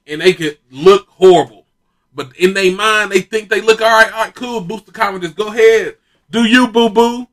and 0.06 0.22
they 0.22 0.34
could 0.34 0.60
look 0.70 1.08
horrible. 1.10 1.66
But 2.14 2.38
in 2.38 2.54
their 2.54 2.72
mind, 2.72 3.12
they 3.12 3.22
think 3.22 3.50
they 3.50 3.62
look 3.62 3.82
all 3.82 3.90
right. 3.90 4.12
All 4.14 4.26
right, 4.26 4.36
cool. 4.36 4.62
Boost 4.62 4.86
the 4.86 4.92
confidence. 4.92 5.34
Go 5.34 5.48
ahead, 5.48 5.98
do 6.30 6.44
you, 6.44 6.68
boo 6.68 6.90
boo. 6.90 7.28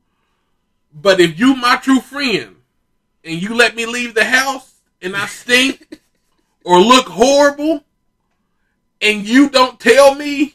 But 0.93 1.21
if 1.21 1.39
you 1.39 1.55
my 1.55 1.77
true 1.77 2.01
friend, 2.01 2.57
and 3.25 3.41
you 3.41 3.55
let 3.55 3.77
me 3.77 3.87
leave 3.87 4.15
the 4.15 4.25
house 4.25 4.81
and 5.03 5.17
I 5.17 5.27
stink 5.27 6.01
or 6.65 6.79
look 6.81 7.07
horrible 7.07 7.85
and 9.01 9.27
you 9.27 9.49
don't 9.49 9.81
tell 9.81 10.15
me, 10.15 10.55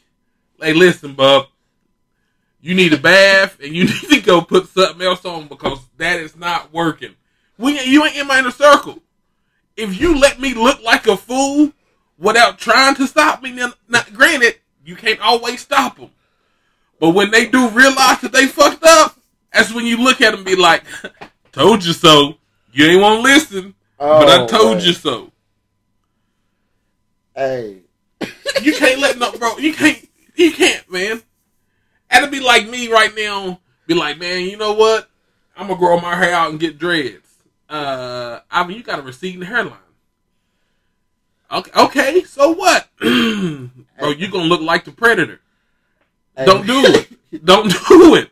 like, 0.60 0.76
listen, 0.76 1.14
bub, 1.14 1.48
you 2.62 2.76
need 2.76 2.94
a 2.94 2.98
bath 2.98 3.60
and 3.62 3.74
you 3.76 3.86
need 3.86 4.10
to 4.10 4.22
go 4.22 4.42
put 4.42 4.68
something 4.68 5.06
else 5.06 5.26
on 5.26 5.48
because 5.48 5.80
that 5.98 6.20
is 6.20 6.36
not 6.36 6.74
working. 6.74 7.16
We 7.58 7.80
you 7.82 8.06
ain't 8.06 8.18
in 8.18 8.28
my 8.28 8.40
inner 8.40 8.52
circle. 8.52 9.02
If 9.78 10.00
you 10.00 10.18
let 10.18 10.40
me 10.40 10.54
look 10.54 10.82
like 10.84 11.08
a 11.08 11.18
fool 11.18 11.72
without 12.18 12.58
trying 12.58 12.96
to 12.96 13.08
stop 13.08 13.42
me, 13.42 13.52
then 13.52 13.74
granted, 14.14 14.56
you 14.86 14.96
can't 14.96 15.20
always 15.20 15.62
stop 15.62 15.98
them. 15.98 16.10
But 17.00 17.10
when 17.10 17.32
they 17.32 17.48
do 17.48 17.70
realize 17.70 18.22
that 18.22 18.32
they 18.32 18.48
fucked 18.48 18.84
up, 18.84 19.18
that's 19.54 19.74
when 19.74 19.86
you 19.86 19.98
look 19.98 20.22
at 20.22 20.32
them 20.32 20.44
be 20.44 20.56
like, 20.56 20.84
told 21.52 21.84
you 21.84 21.94
so. 21.94 22.38
You 22.76 22.88
ain't 22.88 23.02
want 23.02 23.20
to 23.20 23.22
listen, 23.24 23.74
but 23.98 24.28
I 24.28 24.42
Oh, 24.44 24.48
told 24.48 24.84
you 24.84 24.92
so. 24.92 25.32
Hey, 27.34 27.84
You 28.62 28.74
can't 28.74 29.00
let 29.00 29.18
no, 29.18 29.32
bro. 29.32 29.58
You 29.58 29.74
can't. 29.74 30.06
You 30.36 30.52
can't, 30.52 30.92
man. 30.92 31.22
That'd 32.12 32.32
be 32.32 32.42
like 32.42 32.68
me 32.68 32.92
right 32.92 33.16
now. 33.16 33.62
Be 33.88 33.94
like, 33.94 34.18
man, 34.20 34.42
you 34.42 34.58
know 34.58 34.74
what? 34.74 35.10
I'm 35.56 35.68
gonna 35.68 35.80
grow 35.80 36.02
my 36.02 36.16
hair 36.16 36.34
out 36.34 36.52
and 36.52 36.60
get 36.60 36.78
dreads. 36.78 37.38
Uh, 37.70 38.42
I 38.52 38.68
mean, 38.68 38.76
you 38.76 38.84
got 38.84 39.00
a 39.00 39.04
receding 39.04 39.42
hairline. 39.44 39.78
Okay, 41.50 41.72
okay. 41.80 42.24
So 42.24 42.52
what, 42.52 42.90
bro? 43.00 44.10
You 44.10 44.30
gonna 44.30 44.50
look 44.50 44.60
like 44.62 44.84
the 44.84 44.92
predator? 44.92 45.40
hey. 46.36 46.44
Don't 46.46 46.68
do 46.68 46.84
it. 46.86 47.46
Don't 47.46 47.70
do 47.88 48.16
it. 48.16 48.32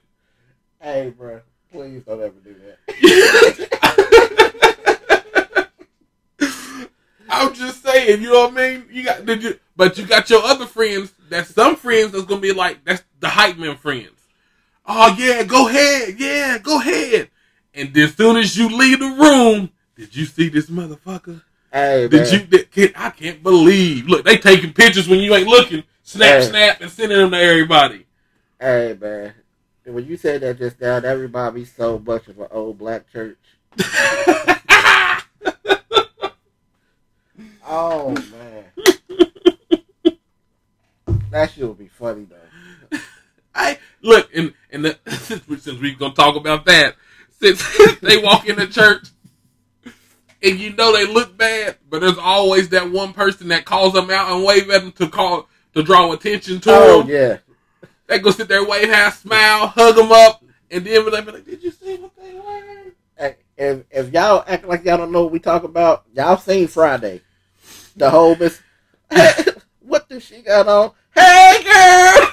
hey, 0.82 1.12
bro, 1.12 1.40
please 1.72 2.04
don't 2.04 2.22
ever 2.22 2.40
do 2.44 2.56
that. 2.56 3.80
I'm 7.34 7.54
just 7.54 7.84
saying, 7.84 8.22
you 8.22 8.32
know 8.32 8.48
what 8.48 8.54
I 8.58 8.70
mean? 8.70 8.86
You 8.92 9.04
got, 9.04 9.26
did 9.26 9.44
you? 9.44 9.60
But 9.76 9.98
you 9.98 10.06
got 10.06 10.30
your 10.30 10.44
other 10.44 10.66
friends. 10.68 11.14
That's 11.30 11.50
some 11.50 11.76
friends 11.76 12.12
that's 12.12 12.26
gonna 12.26 12.42
be 12.42 12.54
like, 12.54 12.84
that's 12.86 13.04
the 13.20 13.28
hype 13.30 13.58
man 13.58 13.76
friends. 13.78 14.28
Oh 14.86 15.16
yeah, 15.18 15.44
go 15.44 15.68
ahead, 15.68 16.16
yeah, 16.20 16.58
go 16.60 16.80
ahead. 16.80 17.30
And 17.74 17.96
as 17.98 18.14
soon 18.14 18.38
as 18.38 18.56
you 18.58 18.70
leave 18.70 19.00
the 19.00 19.08
room, 19.08 19.72
did 19.96 20.16
you 20.16 20.26
see 20.26 20.50
this 20.50 20.70
motherfucker? 20.70 21.42
hey, 21.72 22.08
Did 22.08 22.30
man. 22.30 22.42
you? 22.42 22.46
Did, 22.46 22.72
can, 22.72 22.90
I 22.96 23.10
can't 23.10 23.42
believe. 23.42 24.08
Look, 24.08 24.26
they 24.26 24.38
taking 24.38 24.74
pictures 24.74 25.08
when 25.08 25.20
you 25.20 25.34
ain't 25.34 25.48
looking. 25.48 25.84
snap, 26.04 26.42
Hey. 26.42 26.50
snap, 26.50 26.82
and 26.82 26.92
sending 26.92 27.18
them 27.18 27.32
to 27.32 27.38
everybody. 27.38 28.06
Hey 28.60 28.96
man, 29.00 29.34
when 29.86 30.06
you 30.06 30.18
said 30.18 30.42
that 30.42 30.60
just 30.60 30.80
now, 30.80 31.00
that 31.00 31.14
reminded 31.14 31.60
me 31.60 31.66
so 31.66 31.98
much 32.00 32.28
of 32.28 32.40
an 32.40 32.48
old 32.52 32.78
black 32.78 33.12
church. 33.12 33.38
Oh 37.76 38.10
man, 38.32 38.66
that 41.32 41.52
shit 41.52 41.68
would 41.68 41.80
be 41.80 41.88
funny 41.88 42.26
though. 42.26 43.00
I 43.56 43.80
look, 44.04 44.30
and 44.36 44.54
and 44.72 44.86
the, 44.86 44.98
since, 45.08 45.48
we, 45.48 45.58
since 45.58 45.80
we 45.82 45.96
gonna 45.96 46.14
talk 46.14 46.36
about 46.36 46.66
that, 46.66 46.96
since 47.40 47.64
they 48.02 48.18
walk 48.22 48.48
in 48.48 48.58
the 48.58 48.68
church, 48.68 49.08
and 50.44 50.60
you 50.60 50.74
know 50.74 50.94
they 50.94 51.12
look 51.12 51.36
bad, 51.36 51.78
but 51.90 52.02
there's 52.02 52.18
always 52.20 52.70
that 52.70 52.92
one 52.92 53.12
person 53.14 53.48
that 53.48 53.66
calls 53.66 53.94
them 53.94 54.12
out 54.12 54.32
and 54.32 54.46
wave 54.46 54.70
at 54.70 54.82
them 54.82 54.92
to 54.94 55.08
call 55.10 55.48
to 55.74 55.82
draw 55.82 56.12
attention 56.14 56.60
to 56.62 56.70
Oh 56.72 57.02
them. 57.02 57.10
yeah, 57.10 57.38
They 58.06 58.20
go 58.20 58.30
sit 58.30 58.48
there, 58.48 58.64
wave, 58.68 58.88
half 58.90 59.20
smile, 59.20 59.66
hug 59.68 59.96
them 59.96 60.12
up, 60.12 60.44
and 60.70 60.86
then 60.86 61.06
be 61.06 61.10
like, 61.10 61.26
be 61.26 61.32
like, 61.32 61.46
"Did 61.46 61.64
you 61.64 61.72
see 61.72 61.96
what 61.96 62.12
they 62.18 62.34
wearing?" 62.36 62.92
Hey, 63.18 63.36
if 63.58 63.84
if 63.90 64.14
y'all 64.14 64.44
act 64.46 64.68
like 64.68 64.86
y'all 64.86 64.98
don't 64.98 65.12
know 65.12 65.24
what 65.24 65.32
we 65.32 65.40
talk 65.40 65.64
about, 65.64 66.04
y'all 66.14 66.38
seen 66.38 66.68
Friday, 66.68 67.22
the 67.96 68.10
whole 68.10 68.36
miss. 68.36 68.62
Hey, 69.10 69.32
what 69.82 70.08
does 70.10 70.24
she 70.24 70.42
got 70.42 70.68
on? 70.68 70.92
Hey 71.16 71.64
girl, 71.64 72.28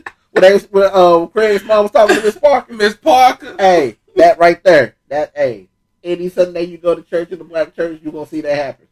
when 0.32 0.42
they 0.42 0.58
when 0.70 0.90
uh 0.92 1.26
Craig's 1.26 1.64
mom 1.64 1.84
was 1.84 1.90
talking 1.92 2.16
to 2.16 2.22
Miss 2.22 2.38
Parker. 2.38 2.72
Miss 2.72 2.96
Parker. 2.96 3.56
Hey, 3.58 3.96
that 4.16 4.38
right 4.38 4.62
there, 4.62 4.94
that 5.08 5.32
hey, 5.34 5.68
any 6.04 6.28
Sunday 6.28 6.64
you 6.64 6.78
go 6.78 6.94
to 6.94 7.02
church 7.02 7.30
in 7.32 7.38
the 7.38 7.44
black 7.44 7.74
church, 7.74 8.00
you 8.02 8.10
are 8.10 8.12
gonna 8.12 8.26
see 8.26 8.40
that 8.42 8.54
happen. 8.56 8.86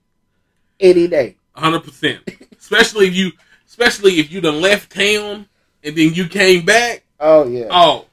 Any 0.81 1.07
day. 1.07 1.37
hundred 1.55 1.85
percent. 1.85 2.29
Especially 2.59 3.07
if 3.07 3.15
you, 3.15 3.31
especially 3.67 4.13
if 4.19 4.33
you 4.33 4.41
done 4.41 4.61
left 4.61 4.91
town 4.93 5.47
and 5.85 5.97
then 5.97 6.13
you 6.15 6.27
came 6.27 6.65
back. 6.65 7.05
Oh 7.21 7.47
yeah. 7.47 7.69
Oh, 7.71 8.07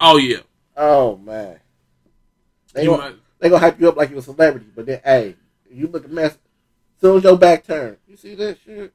oh 0.00 0.16
yeah. 0.18 0.40
Oh 0.76 1.16
man. 1.16 1.58
They 2.74 2.82
You 2.82 2.90
gonna, 2.90 3.02
might- 3.02 3.14
they 3.38 3.48
gonna 3.48 3.60
hype 3.60 3.80
you 3.80 3.88
up 3.88 3.96
like 3.96 4.10
you're 4.10 4.18
a 4.18 4.22
celebrity, 4.22 4.66
but 4.74 4.84
then 4.86 5.00
hey, 5.04 5.36
you 5.74 5.88
look 5.88 6.04
a 6.04 6.08
mess. 6.08 6.38
Soon 7.00 7.18
as 7.18 7.24
your 7.24 7.36
back 7.36 7.66
turn, 7.66 7.96
you 8.06 8.16
see 8.16 8.34
that 8.36 8.58
shit. 8.64 8.92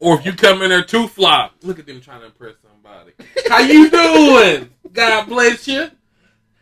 or 0.00 0.18
if 0.18 0.26
you 0.26 0.32
come 0.32 0.62
in 0.62 0.70
there 0.70 0.84
too 0.84 1.06
fly, 1.08 1.50
look 1.62 1.78
at 1.78 1.86
them 1.86 2.00
trying 2.00 2.20
to 2.20 2.26
impress 2.26 2.54
somebody. 2.62 3.12
How 3.48 3.60
you 3.60 3.88
doing? 3.90 4.70
God 4.92 5.28
bless 5.28 5.68
you. 5.68 5.90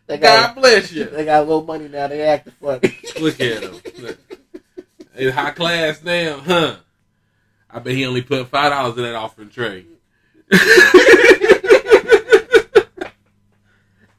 They 0.06 0.18
God 0.18 0.54
bless 0.54 0.92
you. 0.92 1.06
they 1.06 1.24
got 1.24 1.40
a 1.40 1.46
little 1.46 1.64
money 1.64 1.88
now. 1.88 2.08
They 2.08 2.22
acting 2.22 2.52
funny. 2.60 2.98
Look 3.20 3.40
at 3.40 3.62
them. 3.62 3.80
Look. 3.98 4.18
They 5.14 5.30
high 5.30 5.52
class 5.52 6.02
now, 6.02 6.38
huh? 6.38 6.76
I 7.70 7.78
bet 7.78 7.94
he 7.94 8.04
only 8.04 8.22
put 8.22 8.48
five 8.48 8.70
dollars 8.70 8.96
in 8.98 9.04
that 9.04 9.14
offering 9.14 9.48
tray. 9.48 9.86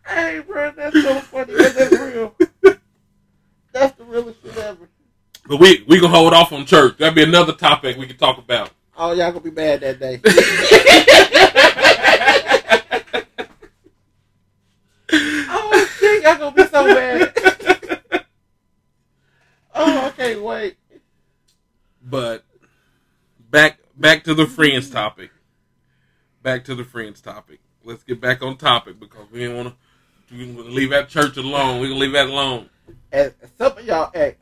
hey, 0.07 0.39
bro, 0.39 0.71
that's 0.71 1.01
so 1.01 1.19
funny. 1.21 1.53
That's 1.53 1.91
real. 1.91 2.35
That's 3.75 3.95
the 3.97 4.05
realest 4.05 4.41
shit 4.41 4.55
ever. 4.55 4.87
But 5.49 5.59
we 5.59 5.83
we 5.85 5.99
gonna 5.99 6.15
hold 6.15 6.33
off 6.33 6.53
on 6.53 6.65
church. 6.65 6.97
That'd 6.97 7.13
be 7.13 7.23
another 7.23 7.51
topic 7.51 7.97
we 7.97 8.07
can 8.07 8.15
talk 8.15 8.37
about. 8.37 8.71
Oh, 8.95 9.11
y'all 9.11 9.33
gonna 9.33 9.41
be 9.41 9.51
mad 9.51 9.81
that 9.81 9.99
day. 9.99 10.21
oh 15.49 15.89
shit, 15.99 16.23
y'all 16.23 16.37
gonna 16.37 16.55
be 16.55 16.65
so 16.67 16.85
mad. 16.85 17.33
Oh, 19.75 20.07
okay, 20.07 20.37
wait. 20.37 20.77
But 22.01 22.45
back 23.37 23.79
back 23.93 24.23
to 24.23 24.33
the 24.33 24.47
friends 24.47 24.89
topic. 24.89 25.31
Back 26.41 26.63
to 26.63 26.75
the 26.75 26.85
friends 26.85 27.19
topic. 27.19 27.59
Let's 27.83 28.03
get 28.03 28.21
back 28.21 28.41
on 28.41 28.55
topic 28.55 29.01
because 29.01 29.29
we 29.33 29.39
didn't 29.39 29.57
want 29.57 29.75
to. 30.29 30.33
We 30.33 30.45
leave 30.45 30.91
that 30.91 31.09
church 31.09 31.35
alone. 31.35 31.81
We 31.81 31.89
gonna 31.89 31.99
leave 31.99 32.13
that 32.13 32.27
alone. 32.27 32.69
And 33.11 33.33
some 33.57 33.77
of 33.77 33.85
y'all, 33.85 34.11
hey, 34.13 34.35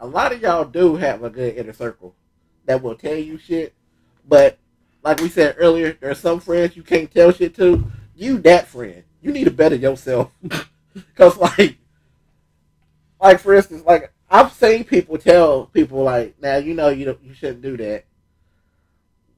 a 0.00 0.06
lot 0.06 0.32
of 0.32 0.40
y'all 0.42 0.64
do 0.64 0.96
have 0.96 1.22
a 1.24 1.30
good 1.30 1.56
inner 1.56 1.72
circle 1.72 2.14
that 2.66 2.82
will 2.82 2.94
tell 2.94 3.16
you 3.16 3.38
shit. 3.38 3.74
But 4.26 4.58
like 5.02 5.20
we 5.20 5.28
said 5.28 5.56
earlier, 5.58 5.96
there 6.00 6.10
are 6.10 6.14
some 6.14 6.40
friends 6.40 6.76
you 6.76 6.82
can't 6.82 7.10
tell 7.10 7.32
shit 7.32 7.54
to. 7.56 7.84
You 8.14 8.38
that 8.40 8.68
friend. 8.68 9.04
You 9.22 9.32
need 9.32 9.44
to 9.44 9.50
better 9.50 9.76
yourself. 9.76 10.30
Cause 11.14 11.36
like, 11.36 11.78
like 13.20 13.40
for 13.40 13.54
instance, 13.54 13.84
like 13.86 14.12
I've 14.30 14.52
seen 14.52 14.84
people 14.84 15.18
tell 15.18 15.66
people 15.66 16.02
like, 16.02 16.40
now 16.40 16.56
you 16.56 16.74
know 16.74 16.88
you 16.88 17.18
you 17.22 17.34
shouldn't 17.34 17.62
do 17.62 17.76
that. 17.78 18.04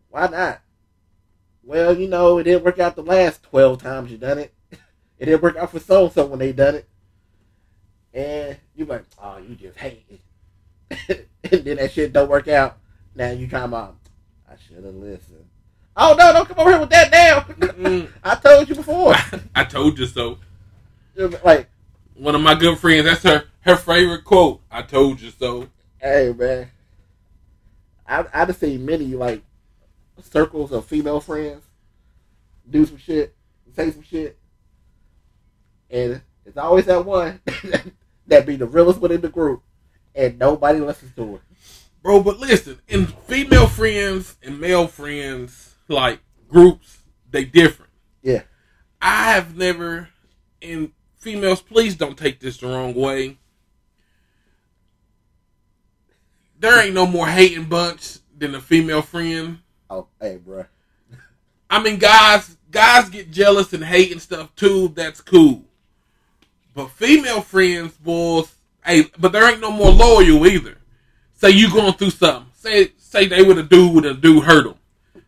Why 0.09 0.27
not? 0.27 0.63
Well, 1.63 1.97
you 1.97 2.09
know 2.09 2.39
it 2.39 2.45
didn't 2.45 2.65
work 2.65 2.79
out 2.79 2.97
the 2.97 3.03
last 3.03 3.43
twelve 3.43 3.83
times 3.83 4.11
you 4.11 4.19
done 4.19 4.39
it. 4.39 4.55
It 5.19 5.27
didn't 5.27 5.43
work 5.43 5.57
out 5.57 5.71
for 5.71 5.79
so 5.79 6.09
so 6.09 6.25
when 6.25 6.39
they 6.39 6.51
done 6.51 6.77
it 6.77 6.89
and 8.13 8.57
you 8.75 8.85
like, 8.85 9.05
oh, 9.23 9.39
you 9.39 9.55
just 9.55 9.79
hate 9.79 10.05
it. 10.09 11.29
and 11.45 11.65
then 11.65 11.77
that 11.77 11.93
shit 11.93 12.13
don't 12.13 12.29
work 12.29 12.49
out. 12.49 12.79
Now 13.15 13.31
you 13.31 13.49
talking 13.49 13.65
about, 13.65 13.97
I 14.49 14.55
should 14.57 14.85
have 14.85 14.95
listened. 14.95 15.47
Oh 15.97 16.15
no, 16.19 16.33
don't 16.33 16.49
come 16.49 16.59
over 16.59 16.71
here 16.71 16.81
with 16.81 16.91
that 16.91 17.11
now. 17.13 18.07
I 18.25 18.35
told 18.37 18.69
you 18.69 18.75
before. 18.75 19.15
I 19.55 19.65
told 19.65 19.99
you 19.99 20.07
so. 20.07 20.39
like, 21.45 21.69
One 22.15 22.35
of 22.35 22.41
my 22.41 22.55
good 22.55 22.79
friends. 22.79 23.05
That's 23.05 23.23
her 23.23 23.45
her 23.61 23.77
favorite 23.77 24.25
quote. 24.25 24.61
I 24.71 24.83
told 24.83 25.21
you 25.21 25.31
so. 25.31 25.69
hey 25.99 26.33
man, 26.37 26.71
I 28.07 28.25
I 28.33 28.45
just 28.47 28.61
seen 28.61 28.87
many 28.87 29.09
like 29.09 29.43
circles 30.23 30.73
of 30.73 30.87
female 30.87 31.21
friends 31.21 31.65
do 32.69 32.87
some 32.87 32.99
shit, 32.99 33.35
say 33.75 33.91
some 33.91 34.03
shit, 34.03 34.39
and 35.91 36.21
it's 36.47 36.57
always 36.57 36.87
that 36.87 37.05
one 37.05 37.41
that 38.31 38.47
be 38.47 38.57
the 38.57 38.67
realest 38.67 39.01
one 39.01 39.13
in 39.13 39.21
the 39.21 39.29
group, 39.29 39.63
and 40.15 40.39
nobody 40.39 40.81
listens 40.81 41.15
to 41.17 41.35
her. 41.35 41.41
Bro, 42.03 42.23
but 42.23 42.39
listen, 42.39 42.81
in 42.89 43.07
female 43.07 43.67
friends 43.67 44.37
and 44.43 44.59
male 44.59 44.87
friends, 44.87 45.75
like 45.89 46.21
groups, 46.49 46.99
they 47.31 47.45
different. 47.45 47.93
Yeah. 48.23 48.43
I 49.03 49.33
have 49.33 49.57
never, 49.57 50.09
and 50.63 50.93
females, 51.19 51.61
please 51.61 51.97
don't 51.97 52.17
take 52.17 52.41
this 52.41 52.57
the 52.59 52.69
wrong 52.69 52.95
way. 52.95 53.39
There 56.59 56.83
ain't 56.83 56.95
no 56.95 57.07
more 57.07 57.27
hating 57.27 57.65
bunch 57.65 58.19
than 58.37 58.55
a 58.55 58.61
female 58.61 59.03
friend. 59.03 59.59
Oh, 59.89 60.07
hey, 60.21 60.37
bro. 60.37 60.67
I 61.69 61.83
mean, 61.83 61.99
guys, 61.99 62.57
guys 62.71 63.09
get 63.09 63.31
jealous 63.31 63.73
and 63.73 63.85
hate 63.85 64.13
and 64.13 64.21
stuff 64.21 64.55
too. 64.57 64.89
That's 64.89 65.21
cool. 65.21 65.65
But 66.75 66.91
female 66.91 67.41
friends, 67.41 67.97
boys, 67.97 68.55
hey, 68.85 69.07
but 69.19 69.33
there 69.33 69.51
ain't 69.51 69.61
no 69.61 69.71
more 69.71 69.91
loyal 69.91 70.47
either. 70.47 70.77
Say 71.35 71.51
you 71.51 71.73
going 71.73 71.95
through 71.95 72.11
something. 72.11 72.53
Say, 72.55 72.93
say 72.99 73.27
they 73.27 73.43
with 73.43 73.59
a 73.59 73.63
dude 73.63 74.05
and 74.05 74.19
a 74.19 74.21
dude 74.21 74.45
hurt 74.45 74.65
them. 74.65 75.23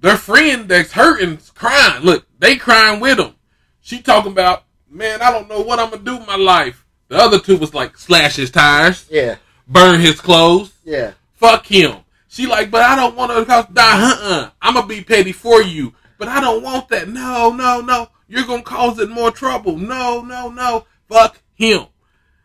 Their 0.00 0.16
friend 0.16 0.68
that's 0.68 0.92
hurting's 0.92 1.50
crying. 1.50 2.02
Look, 2.02 2.26
they 2.38 2.56
crying 2.56 3.00
with 3.00 3.16
them. 3.18 3.34
She 3.80 4.00
talking 4.02 4.32
about, 4.32 4.64
man, 4.88 5.22
I 5.22 5.30
don't 5.30 5.48
know 5.48 5.60
what 5.60 5.78
I'm 5.78 5.90
gonna 5.90 6.02
do 6.02 6.16
with 6.16 6.26
my 6.26 6.36
life. 6.36 6.84
The 7.08 7.16
other 7.16 7.38
two 7.38 7.56
was 7.56 7.74
like, 7.74 7.96
slash 7.96 8.36
his 8.36 8.50
tires, 8.50 9.06
Yeah, 9.10 9.36
burn 9.66 10.00
his 10.00 10.20
clothes, 10.20 10.72
yeah. 10.84 11.12
Fuck 11.34 11.66
him. 11.66 11.98
She 12.28 12.46
like, 12.46 12.70
but 12.70 12.82
I 12.82 12.96
don't 12.96 13.16
want 13.16 13.32
to 13.32 13.72
die. 13.72 14.10
Uh-uh. 14.12 14.50
I'm 14.60 14.74
gonna 14.74 14.86
be 14.86 15.02
petty 15.02 15.32
for 15.32 15.62
you, 15.62 15.94
but 16.18 16.28
I 16.28 16.40
don't 16.40 16.62
want 16.62 16.88
that. 16.88 17.08
No, 17.08 17.50
no, 17.50 17.80
no. 17.80 18.08
You're 18.28 18.46
gonna 18.46 18.62
cause 18.62 18.98
it 18.98 19.10
more 19.10 19.30
trouble. 19.30 19.76
No, 19.76 20.22
no, 20.22 20.50
no. 20.50 20.86
Fuck 21.08 21.40
him. 21.54 21.86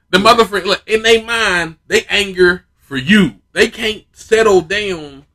The 0.09 0.19
mother 0.19 0.45
friend, 0.45 0.67
look, 0.67 0.83
in 0.87 1.03
their 1.03 1.23
mind, 1.23 1.77
they 1.87 2.03
anger 2.09 2.65
for 2.77 2.97
you. 2.97 3.41
They 3.53 3.69
can't 3.69 4.05
settle 4.11 4.61
down 4.61 5.25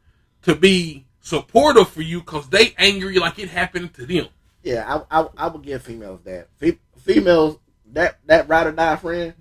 to 0.43 0.55
be 0.55 1.07
supportive 1.21 1.89
for 1.89 2.03
you 2.03 2.21
because 2.21 2.49
they 2.49 2.75
angry 2.79 3.19
like 3.19 3.39
it 3.39 3.49
happened 3.49 3.95
to 3.95 4.07
them. 4.07 4.29
Yeah, 4.63 5.03
I, 5.11 5.21
I, 5.21 5.29
I 5.37 5.47
would 5.49 5.63
give 5.63 5.83
females 5.83 6.21
that. 6.23 6.49
Fe- 6.59 6.79
females, 6.99 7.59
that, 7.93 8.19
that 8.27 8.49
ride 8.49 8.67
or 8.67 8.73
die 8.73 8.97
friend, 8.97 9.35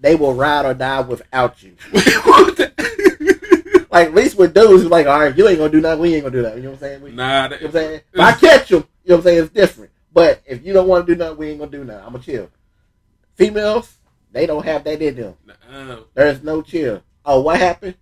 they 0.00 0.14
will 0.14 0.34
ride 0.34 0.64
or 0.64 0.74
die 0.74 1.00
without 1.00 1.62
you. 1.62 1.76
Like, 3.92 4.08
at 4.08 4.14
least 4.14 4.38
with 4.38 4.54
dudes, 4.54 4.84
it's 4.84 4.90
like, 4.90 5.06
all 5.06 5.20
right, 5.20 5.36
you 5.36 5.46
ain't 5.46 5.58
gonna 5.58 5.70
do 5.70 5.82
nothing, 5.82 6.00
we 6.00 6.14
ain't 6.14 6.24
gonna 6.24 6.34
do 6.34 6.42
that. 6.42 6.56
You 6.56 6.62
know 6.62 6.70
what 6.70 6.76
I'm 6.76 6.80
saying? 6.80 7.02
We, 7.02 7.10
you 7.10 7.16
know 7.16 7.26
nah, 7.26 7.48
what 7.50 7.62
I'm 7.62 7.72
saying? 7.72 8.00
If 8.14 8.20
I 8.20 8.32
catch 8.32 8.68
them, 8.70 8.88
you 9.04 9.10
know 9.10 9.16
what 9.16 9.18
I'm 9.18 9.24
saying? 9.24 9.44
It's 9.44 9.52
different. 9.52 9.91
But 10.12 10.42
if 10.46 10.64
you 10.64 10.72
don't 10.72 10.88
want 10.88 11.06
to 11.06 11.14
do 11.14 11.18
nothing, 11.18 11.38
we 11.38 11.48
ain't 11.50 11.58
gonna 11.58 11.70
do 11.70 11.84
nothing. 11.84 12.04
I'm 12.04 12.12
gonna 12.12 12.24
chill. 12.24 12.50
Females, 13.34 13.96
they 14.30 14.46
don't 14.46 14.64
have 14.64 14.84
that 14.84 15.00
in 15.00 15.16
them. 15.16 15.34
uh, 15.70 15.96
There's 16.14 16.42
no 16.42 16.62
chill. 16.62 17.02
Oh, 17.24 17.40
what 17.40 17.58
happened? 17.58 17.94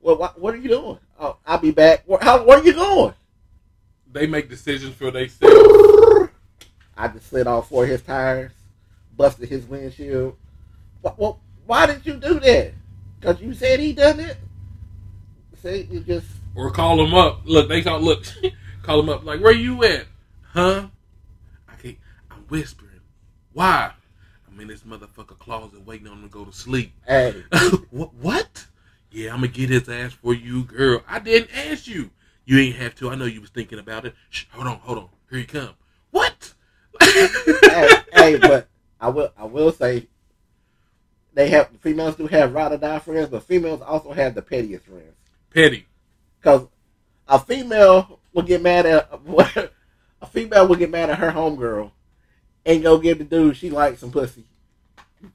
Well, 0.00 0.16
what, 0.16 0.40
what 0.40 0.54
are 0.54 0.58
you 0.58 0.68
doing? 0.68 0.98
Oh, 1.18 1.36
I'll 1.46 1.58
be 1.58 1.72
back. 1.72 2.04
Where, 2.06 2.18
how, 2.20 2.42
where 2.44 2.58
are 2.58 2.64
you 2.64 2.72
going? 2.72 3.14
they 4.12 4.26
make 4.26 4.48
decisions 4.48 4.94
for 4.96 5.10
themselves. 5.12 6.32
I 6.96 7.08
just 7.08 7.28
slid 7.28 7.46
off 7.46 7.68
four 7.68 7.84
of 7.84 7.90
his 7.90 8.02
tires, 8.02 8.50
busted 9.16 9.48
his 9.48 9.64
windshield. 9.66 10.36
Wh- 11.04 11.14
wh- 11.22 11.68
why 11.68 11.86
did 11.86 12.04
you 12.04 12.14
do 12.14 12.40
that? 12.40 12.72
Because 13.20 13.40
you 13.40 13.54
said 13.54 13.78
he 13.78 13.92
done 13.92 14.18
it? 14.18 14.36
See, 15.62 15.86
you 15.90 16.00
just 16.00 16.26
or 16.54 16.70
call 16.70 17.04
him 17.04 17.14
up. 17.14 17.42
Look, 17.44 17.68
they 17.68 17.82
call 17.82 18.00
look, 18.00 18.24
call 18.82 18.98
him 19.00 19.08
up 19.10 19.24
like, 19.24 19.40
"Where 19.40 19.52
you 19.52 19.84
at? 19.84 20.06
Huh? 20.52 20.88
I 22.50 22.56
can't. 22.56 22.58
I'm 22.58 22.58
whispering. 22.58 23.00
Why? 23.52 23.92
I'm 24.48 24.60
in 24.60 24.68
this 24.68 24.82
motherfucker 24.82 25.38
closet 25.38 25.86
waiting 25.86 26.08
on 26.08 26.18
him 26.18 26.22
to 26.22 26.28
go 26.28 26.44
to 26.44 26.52
sleep. 26.52 26.92
Hey, 27.06 27.44
what? 27.90 28.66
Yeah, 29.10 29.30
I'm 29.30 29.36
gonna 29.36 29.48
get 29.48 29.70
his 29.70 29.88
ass 29.88 30.12
for 30.12 30.34
you, 30.34 30.64
girl. 30.64 31.02
I 31.08 31.18
didn't 31.18 31.50
ask 31.54 31.86
you. 31.86 32.10
You 32.44 32.58
ain't 32.58 32.76
have 32.76 32.94
to. 32.96 33.10
I 33.10 33.14
know 33.14 33.26
you 33.26 33.40
was 33.40 33.50
thinking 33.50 33.78
about 33.78 34.06
it. 34.06 34.14
Shh, 34.30 34.44
hold 34.50 34.66
on, 34.66 34.78
hold 34.78 34.98
on. 34.98 35.08
Here 35.30 35.38
you 35.40 35.46
come. 35.46 35.70
What? 36.10 36.54
hey, 37.00 37.28
hey, 38.12 38.38
but 38.38 38.68
I 39.00 39.08
will 39.08 39.32
I 39.36 39.44
will 39.44 39.72
say 39.72 40.08
they 41.34 41.48
have 41.50 41.70
females 41.80 42.16
do 42.16 42.26
have 42.26 42.54
ride 42.54 42.72
or 42.72 42.76
die 42.76 42.98
friends, 42.98 43.28
but 43.28 43.44
females 43.44 43.80
also 43.82 44.12
have 44.12 44.34
the 44.34 44.42
pettiest 44.42 44.86
friends. 44.86 45.14
Petty. 45.54 45.86
Because 46.40 46.66
a 47.28 47.38
female 47.38 48.20
will 48.32 48.42
get 48.42 48.62
mad 48.62 48.86
at 48.86 49.10
a 50.22 50.26
female 50.26 50.66
will 50.68 50.76
get 50.76 50.90
mad 50.90 51.10
at 51.10 51.18
her 51.18 51.30
homegirl 51.30 51.92
and 52.66 52.82
go 52.82 52.98
give 52.98 53.18
the 53.18 53.24
dude 53.24 53.56
she 53.56 53.70
likes 53.70 54.00
some 54.00 54.10
pussy 54.10 54.44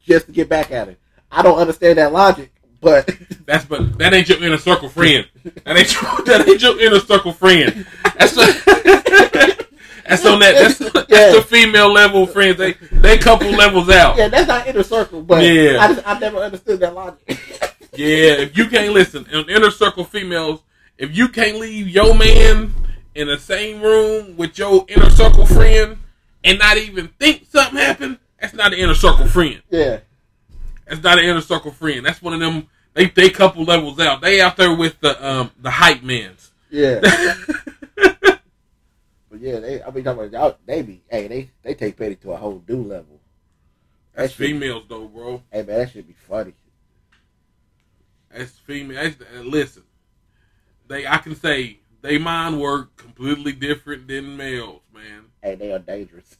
just 0.05 0.25
to 0.27 0.31
get 0.31 0.49
back 0.49 0.71
at 0.71 0.87
her. 0.87 0.95
I 1.31 1.41
don't 1.41 1.57
understand 1.57 1.97
that 1.97 2.11
logic, 2.13 2.51
but 2.81 3.09
That's 3.45 3.65
but 3.65 3.97
that 3.99 4.13
ain't 4.13 4.29
your 4.29 4.41
inner 4.43 4.57
circle 4.57 4.89
friend. 4.89 5.27
That 5.65 5.77
ain't 5.77 5.93
your, 5.93 6.25
that 6.25 6.47
ain't 6.47 6.61
your 6.61 6.79
inner 6.79 6.99
circle 6.99 7.31
friend. 7.33 7.85
That's 8.17 8.33
a, 8.33 8.45
that's 10.07 10.25
on 10.25 10.39
that. 10.39 10.53
That's, 10.55 10.77
that's 10.79 11.09
Yeah. 11.09 11.33
the 11.35 11.43
female 11.47 11.91
level 11.91 12.25
friends. 12.25 12.57
They 12.57 12.73
they 12.91 13.17
couple 13.17 13.49
levels 13.51 13.89
out. 13.89 14.17
yeah, 14.17 14.27
that's 14.27 14.47
not 14.47 14.67
inner 14.67 14.83
circle. 14.83 15.21
But 15.21 15.43
Yeah. 15.43 15.77
I 15.79 15.93
just, 15.93 16.07
I 16.07 16.17
never 16.19 16.37
understood 16.37 16.79
that 16.81 16.93
logic. 16.95 17.39
Yeah, 17.97 18.33
if 18.43 18.57
you 18.57 18.67
can't 18.67 18.91
listen, 18.91 19.25
in 19.31 19.49
inner 19.49 19.71
circle 19.71 20.03
females, 20.03 20.59
if 20.97 21.15
you 21.15 21.29
can't 21.29 21.59
leave 21.59 21.87
your 21.87 22.13
man 22.13 22.73
in 23.13 23.27
the 23.29 23.37
same 23.37 23.81
room 23.81 24.35
with 24.35 24.57
your 24.57 24.83
inner 24.89 25.09
circle 25.09 25.45
friend 25.45 25.97
and 26.45 26.57
not 26.59 26.77
even 26.77 27.09
think 27.19 27.45
something 27.49 27.77
happened, 27.77 28.19
that's 28.39 28.53
not 28.53 28.71
an 28.73 28.79
inner 28.79 28.93
circle 28.95 29.27
friend. 29.27 29.61
yeah, 29.69 29.99
That's 30.87 31.03
not 31.03 31.17
an 31.19 31.25
inner 31.25 31.41
circle 31.41 31.71
friend. 31.71 32.05
That's 32.05 32.21
one 32.21 32.33
of 32.33 32.39
them. 32.39 32.67
They 32.93 33.07
they 33.07 33.29
couple 33.29 33.63
levels 33.65 33.99
out. 33.99 34.21
They 34.21 34.39
out 34.39 34.55
there 34.55 34.73
with 34.73 34.99
the 35.01 35.27
um 35.27 35.51
the 35.59 35.71
hype 35.71 36.01
mans. 36.03 36.51
yeah. 36.69 37.01
But 39.29 39.41
yeah, 39.41 39.59
they. 39.59 39.83
I 39.83 39.91
mean, 39.91 40.03
talking 40.03 40.25
about 40.25 40.31
y'all. 40.31 40.57
They 40.65 40.81
be. 40.81 41.01
Hey, 41.09 41.27
they 41.27 41.49
they 41.61 41.73
take 41.73 41.97
petty 41.97 42.15
to 42.17 42.31
a 42.31 42.37
whole 42.37 42.63
new 42.67 42.83
level. 42.83 43.19
That's 44.13 44.31
That 44.31 44.37
shit- 44.37 44.51
females 44.51 44.83
though, 44.87 45.07
bro. 45.07 45.41
Hey 45.51 45.63
man, 45.63 45.79
that 45.79 45.91
should 45.91 46.07
be 46.07 46.15
funny. 46.27 46.53
That's 48.31 48.51
female. 48.51 49.03
That's, 49.03 49.17
uh, 49.21 49.41
listen, 49.41 49.83
they 50.87 51.05
I 51.07 51.17
can 51.17 51.35
say 51.35 51.79
they 52.01 52.17
mind 52.17 52.61
work 52.61 52.95
completely 52.95 53.51
different 53.51 54.07
than 54.07 54.37
males, 54.37 54.81
man. 54.93 55.25
Hey, 55.45 55.53
they 55.53 55.71
are 55.71 55.77
dangerous. 55.77 56.35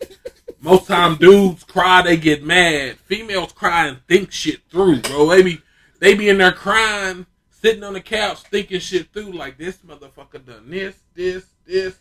Most 0.60 0.88
time 0.88 1.14
dudes 1.14 1.62
cry, 1.62 2.02
they 2.02 2.16
get 2.16 2.42
mad. 2.42 2.98
Females 2.98 3.52
cry 3.52 3.86
and 3.86 3.98
think 4.08 4.32
shit 4.32 4.62
through, 4.68 5.02
bro. 5.02 5.28
They 5.28 5.42
be 5.42 5.60
they 6.00 6.14
be 6.16 6.28
in 6.28 6.38
there 6.38 6.50
crying, 6.50 7.26
sitting 7.50 7.84
on 7.84 7.92
the 7.92 8.00
couch 8.00 8.40
thinking 8.42 8.80
shit 8.80 9.12
through 9.12 9.32
like 9.34 9.56
this 9.56 9.78
motherfucker 9.86 10.44
done 10.44 10.68
this, 10.68 10.96
this, 11.14 11.46
this. 11.64 12.00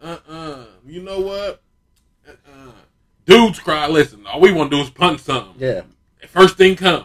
Uh 0.00 0.16
uh 0.26 0.64
You 0.86 1.02
know 1.02 1.20
what? 1.20 1.62
Uh 2.26 2.32
uh 2.50 2.72
Dudes 3.26 3.58
cry, 3.58 3.86
listen, 3.86 4.26
all 4.26 4.40
we 4.40 4.52
wanna 4.52 4.70
do 4.70 4.80
is 4.80 4.88
punch 4.88 5.20
something. 5.20 5.56
yeah, 5.58 5.82
First 6.28 6.56
thing 6.56 6.74
come. 6.76 7.04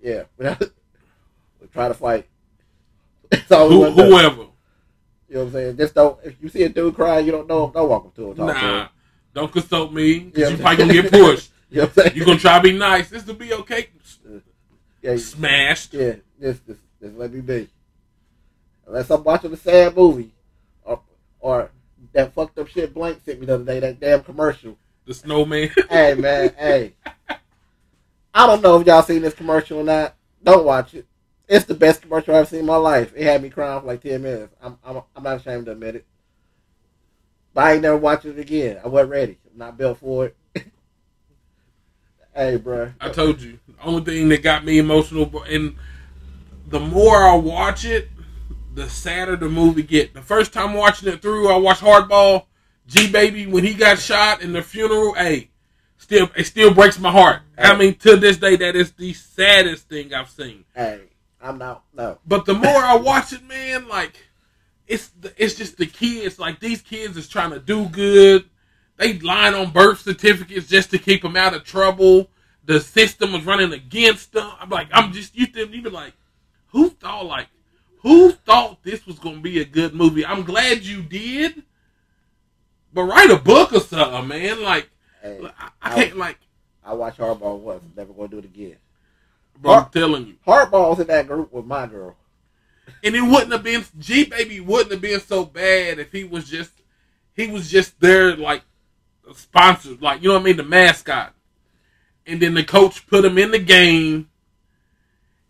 yeah. 0.00 0.22
we 0.38 1.66
try 1.74 1.88
to 1.88 1.94
fight. 1.94 2.26
That's 3.30 3.52
all 3.52 3.68
we 3.68 3.74
Who, 3.74 3.80
want 3.82 3.96
to 3.98 4.04
whoever. 4.04 4.46
You 5.28 5.34
know 5.34 5.40
what 5.40 5.46
I'm 5.48 5.52
saying? 5.52 5.76
Just 5.76 5.94
don't. 5.94 6.18
If 6.24 6.36
you 6.42 6.48
see 6.48 6.62
a 6.62 6.68
dude 6.68 6.94
crying, 6.94 7.26
you 7.26 7.32
don't 7.32 7.46
know 7.48 7.66
him. 7.66 7.72
Don't 7.72 7.88
walk 7.88 8.06
up 8.06 8.14
to 8.16 8.30
him. 8.30 8.34
Talk 8.36 8.54
to 8.56 8.60
Nah. 8.60 8.80
him. 8.84 8.88
Don't 9.34 9.52
consult 9.52 9.92
me. 9.92 10.20
'cause 10.30 10.32
Yeah. 10.38 10.48
you 10.48 10.56
probably 10.56 10.76
gonna 10.76 10.92
get 11.02 11.10
pushed. 11.12 11.50
You 11.70 11.76
know 11.76 11.82
what 11.84 11.98
I'm 11.98 12.02
saying? 12.04 12.16
You 12.16 12.24
gonna 12.24 12.38
try 12.38 12.56
to 12.56 12.62
be 12.62 12.72
nice. 12.72 13.10
This 13.10 13.26
will 13.26 13.34
be 13.34 13.52
okay. 13.52 13.88
yeah, 15.02 15.16
Smashed. 15.18 15.92
yeah. 15.92 16.14
Just, 16.40 16.66
just, 16.66 16.80
just 17.02 17.14
let 17.16 17.30
me 17.30 17.42
be. 17.42 17.68
Unless 18.86 19.10
I'm 19.10 19.22
watching 19.22 19.52
a 19.52 19.56
sad 19.58 19.94
movie, 19.94 20.32
or, 20.82 21.02
or 21.40 21.70
that 22.14 22.32
fucked 22.32 22.58
up 22.58 22.68
shit 22.68 22.94
Blank 22.94 23.20
sent 23.22 23.40
me 23.40 23.44
the 23.46 23.56
other 23.56 23.64
day. 23.64 23.80
That 23.80 24.00
damn 24.00 24.22
commercial. 24.22 24.78
The 25.04 25.12
snowman. 25.12 25.68
hey 25.90 26.14
man, 26.14 26.54
hey. 26.56 26.94
I 28.32 28.46
don't 28.46 28.62
know 28.62 28.80
if 28.80 28.86
y'all 28.86 29.02
seen 29.02 29.20
this 29.20 29.34
commercial 29.34 29.80
or 29.80 29.84
not. 29.84 30.14
Don't 30.42 30.64
watch 30.64 30.94
it. 30.94 31.06
It's 31.48 31.64
the 31.64 31.74
best 31.74 32.02
commercial 32.02 32.34
I've 32.34 32.48
seen 32.48 32.60
in 32.60 32.66
my 32.66 32.76
life. 32.76 33.12
It 33.16 33.24
had 33.24 33.42
me 33.42 33.48
crying 33.48 33.80
for 33.80 33.86
like 33.86 34.02
ten 34.02 34.22
minutes. 34.22 34.54
I'm 34.62 34.78
I'm 34.84 35.02
I'm 35.16 35.22
not 35.22 35.40
ashamed 35.40 35.66
to 35.66 35.72
admit 35.72 35.96
it. 35.96 36.06
But 37.54 37.64
I 37.64 37.72
ain't 37.72 37.82
never 37.82 37.96
watched 37.96 38.26
it 38.26 38.38
again. 38.38 38.78
I 38.84 38.88
wasn't 38.88 39.10
ready. 39.10 39.38
I'm 39.50 39.58
not 39.58 39.78
built 39.78 39.98
for 39.98 40.26
it. 40.26 40.36
hey, 42.34 42.56
bro. 42.56 42.92
I 43.00 43.08
told 43.08 43.40
you. 43.40 43.58
The 43.66 43.82
only 43.82 44.04
thing 44.04 44.28
that 44.28 44.42
got 44.42 44.64
me 44.64 44.78
emotional, 44.78 45.42
and 45.44 45.74
the 46.66 46.80
more 46.80 47.24
I 47.24 47.34
watch 47.34 47.84
it, 47.84 48.10
the 48.74 48.88
sadder 48.88 49.36
the 49.36 49.48
movie 49.48 49.82
get. 49.82 50.14
The 50.14 50.22
first 50.22 50.52
time 50.52 50.74
watching 50.74 51.08
it 51.08 51.22
through, 51.22 51.50
I 51.50 51.56
watched 51.56 51.82
Hardball. 51.82 52.44
G 52.86 53.10
Baby 53.10 53.46
when 53.46 53.64
he 53.64 53.74
got 53.74 53.98
shot 53.98 54.40
in 54.40 54.52
the 54.52 54.62
funeral. 54.62 55.14
Hey, 55.14 55.50
still 55.98 56.30
it 56.36 56.44
still 56.44 56.72
breaks 56.72 56.98
my 56.98 57.10
heart. 57.10 57.42
I 57.56 57.76
mean, 57.76 57.96
to 57.96 58.16
this 58.16 58.38
day, 58.38 58.56
that 58.56 58.76
is 58.76 58.92
the 58.92 59.12
saddest 59.12 59.88
thing 59.88 60.14
I've 60.14 60.30
seen. 60.30 60.64
Hey, 60.74 61.02
I'm 61.40 61.58
not. 61.58 61.84
No. 61.94 62.18
But 62.26 62.46
the 62.46 62.54
more 62.54 62.66
I 62.66 62.96
watch 62.96 63.32
it, 63.32 63.46
man, 63.46 63.88
like 63.88 64.16
it's 64.86 65.08
the, 65.08 65.32
it's 65.36 65.54
just 65.54 65.76
the 65.76 65.86
kids. 65.86 66.38
Like 66.38 66.60
these 66.60 66.82
kids 66.82 67.16
is 67.16 67.28
trying 67.28 67.50
to 67.50 67.60
do 67.60 67.88
good. 67.88 68.48
They 68.96 69.18
lying 69.18 69.54
on 69.54 69.70
birth 69.70 70.00
certificates 70.00 70.68
just 70.68 70.90
to 70.90 70.98
keep 70.98 71.22
them 71.22 71.36
out 71.36 71.54
of 71.54 71.64
trouble. 71.64 72.30
The 72.64 72.80
system 72.80 73.32
was 73.32 73.46
running 73.46 73.72
against 73.72 74.32
them. 74.32 74.50
I'm 74.60 74.68
like, 74.68 74.88
I'm 74.92 75.12
just 75.12 75.36
you 75.36 75.46
them. 75.46 75.72
You 75.72 75.82
be 75.82 75.90
like, 75.90 76.14
who 76.68 76.90
thought 76.90 77.26
like, 77.26 77.46
who 78.02 78.32
thought 78.32 78.82
this 78.82 79.06
was 79.06 79.18
gonna 79.18 79.40
be 79.40 79.60
a 79.60 79.64
good 79.64 79.94
movie? 79.94 80.26
I'm 80.26 80.42
glad 80.42 80.84
you 80.84 81.02
did. 81.02 81.62
But 82.92 83.04
write 83.04 83.30
a 83.30 83.36
book 83.36 83.72
or 83.72 83.80
something, 83.80 84.26
man. 84.28 84.62
Like, 84.62 84.88
Hey, 85.22 85.40
I, 85.58 85.68
I 85.82 85.94
can't 85.94 86.16
like. 86.16 86.38
I 86.84 86.94
watched 86.94 87.18
Hardball 87.18 87.58
once. 87.58 87.84
Never 87.96 88.12
gonna 88.12 88.28
do 88.28 88.38
it 88.38 88.44
again. 88.44 88.76
Bro, 89.60 89.72
I'm 89.72 89.90
telling 89.90 90.26
you. 90.26 90.36
Hardball's 90.46 91.00
in 91.00 91.08
that 91.08 91.26
group 91.26 91.52
with 91.52 91.66
my 91.66 91.86
girl. 91.86 92.16
And 93.02 93.14
it 93.14 93.22
wouldn't 93.22 93.52
have 93.52 93.62
been 93.62 93.84
G 93.98 94.24
baby 94.24 94.60
wouldn't 94.60 94.92
have 94.92 95.00
been 95.00 95.20
so 95.20 95.44
bad 95.44 95.98
if 95.98 96.10
he 96.12 96.24
was 96.24 96.48
just 96.48 96.70
he 97.34 97.46
was 97.46 97.70
just 97.70 98.00
there 98.00 98.36
like 98.36 98.62
sponsored, 99.34 100.02
like 100.02 100.22
you 100.22 100.28
know 100.28 100.34
what 100.34 100.42
I 100.42 100.44
mean, 100.44 100.56
the 100.56 100.64
mascot. 100.64 101.34
And 102.26 102.40
then 102.40 102.54
the 102.54 102.64
coach 102.64 103.06
put 103.06 103.24
him 103.24 103.38
in 103.38 103.50
the 103.50 103.58
game. 103.58 104.28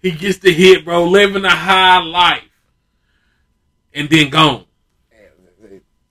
He 0.00 0.12
gets 0.12 0.38
the 0.38 0.52
hit, 0.52 0.84
bro, 0.84 1.04
living 1.04 1.44
a 1.44 1.50
high 1.50 2.00
life. 2.00 2.42
And 3.92 4.08
then 4.08 4.30
gone. 4.30 4.64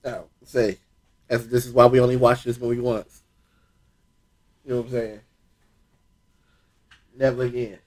Oh, 0.04 0.24
say, 0.44 0.78
as 1.28 1.48
this 1.48 1.64
is 1.64 1.72
why 1.72 1.86
we 1.86 2.00
only 2.00 2.16
watch 2.16 2.44
this 2.44 2.60
movie 2.60 2.80
once. 2.80 3.22
You 4.64 4.72
know 4.72 4.76
what 4.78 4.86
I'm 4.86 4.92
saying? 4.92 5.20
Never 7.16 7.44
again. 7.44 7.78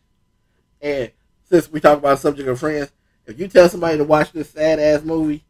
And 0.82 1.12
since 1.44 1.72
we 1.72 1.80
talk 1.80 1.98
about 1.98 2.16
the 2.16 2.22
subject 2.22 2.48
of 2.50 2.60
friends, 2.60 2.92
if 3.26 3.40
you 3.40 3.48
tell 3.48 3.70
somebody 3.70 3.98
to 3.98 4.04
watch 4.04 4.32
this 4.32 4.50
sad 4.50 4.80
ass 4.80 5.04
movie, 5.04 5.44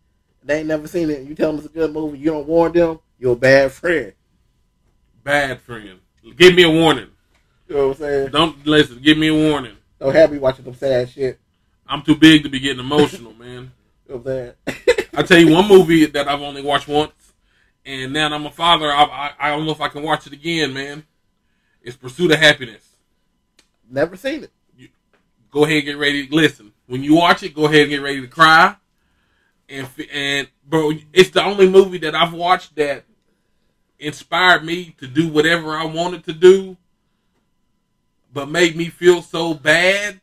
they 0.43 0.59
ain't 0.59 0.67
never 0.67 0.87
seen 0.87 1.09
it, 1.09 1.19
and 1.19 1.27
you 1.29 1.35
tell 1.35 1.51
them 1.51 1.57
it's 1.57 1.67
a 1.67 1.69
good 1.69 1.93
movie, 1.93 2.17
you 2.17 2.31
don't 2.31 2.47
warn 2.47 2.71
them, 2.73 2.99
you're 3.19 3.33
a 3.33 3.37
bad 3.37 3.71
friend. 3.71 4.13
Bad 5.23 5.61
friend. 5.61 5.99
Give 6.35 6.55
me 6.55 6.63
a 6.63 6.69
warning. 6.69 7.09
You 7.67 7.75
know 7.75 7.87
what 7.89 7.97
I'm 7.97 8.01
saying? 8.01 8.31
Don't 8.31 8.65
listen, 8.65 8.99
give 9.01 9.17
me 9.17 9.27
a 9.27 9.33
warning. 9.33 9.77
Don't 9.99 10.15
have 10.15 10.31
me 10.31 10.39
watching 10.39 10.65
them 10.65 10.73
sad 10.73 11.09
shit. 11.09 11.39
I'm 11.87 12.01
too 12.01 12.15
big 12.15 12.43
to 12.43 12.49
be 12.49 12.59
getting 12.59 12.79
emotional, 12.79 13.33
man. 13.33 13.71
You 14.11 14.17
know 14.17 14.23
what 14.23 14.33
I'm 14.67 14.75
saying? 14.75 15.07
I 15.15 15.23
tell 15.23 15.37
you 15.39 15.53
one 15.53 15.67
movie 15.69 16.05
that 16.05 16.27
I've 16.27 16.41
only 16.41 16.61
watched 16.61 16.89
once, 16.89 17.13
and 17.85 18.11
now 18.11 18.27
that 18.27 18.35
I'm 18.35 18.45
a 18.45 18.51
father, 18.51 18.91
I, 18.91 19.03
I, 19.03 19.31
I 19.39 19.49
don't 19.51 19.65
know 19.65 19.71
if 19.71 19.79
I 19.79 19.87
can 19.87 20.03
watch 20.03 20.27
it 20.27 20.33
again, 20.33 20.73
man. 20.73 21.05
It's 21.81 21.95
Pursuit 21.95 22.31
of 22.31 22.37
Happiness. 22.39 22.85
never 23.89 24.17
seen 24.17 24.43
it. 24.43 24.51
Go 25.51 25.65
ahead 25.65 25.77
and 25.77 25.85
get 25.85 25.97
ready. 25.97 26.27
To 26.27 26.35
listen, 26.35 26.71
when 26.87 27.03
you 27.03 27.15
watch 27.15 27.43
it, 27.43 27.53
go 27.53 27.65
ahead 27.65 27.81
and 27.81 27.89
get 27.89 28.01
ready 28.01 28.21
to 28.21 28.27
cry. 28.27 28.75
And 29.69 29.87
and 30.11 30.47
bro, 30.65 30.93
it's 31.13 31.29
the 31.29 31.43
only 31.43 31.69
movie 31.69 31.99
that 31.99 32.15
I've 32.15 32.33
watched 32.33 32.75
that 32.75 33.05
inspired 33.99 34.65
me 34.65 34.95
to 34.99 35.07
do 35.07 35.27
whatever 35.27 35.77
I 35.77 35.85
wanted 35.85 36.25
to 36.25 36.33
do, 36.33 36.77
but 38.33 38.49
made 38.49 38.75
me 38.75 38.85
feel 38.85 39.21
so 39.21 39.53
bad. 39.53 40.19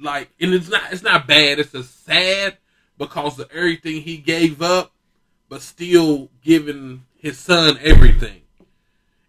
Like, 0.00 0.30
and 0.40 0.52
it's 0.52 0.68
not 0.68 0.92
it's 0.92 1.02
not 1.02 1.26
bad. 1.26 1.58
It's 1.58 1.74
a 1.74 1.84
sad 1.84 2.58
because 2.98 3.38
of 3.38 3.50
everything 3.52 4.02
he 4.02 4.16
gave 4.16 4.62
up, 4.62 4.92
but 5.48 5.62
still 5.62 6.28
giving 6.42 7.04
his 7.16 7.38
son 7.38 7.78
everything. 7.80 8.42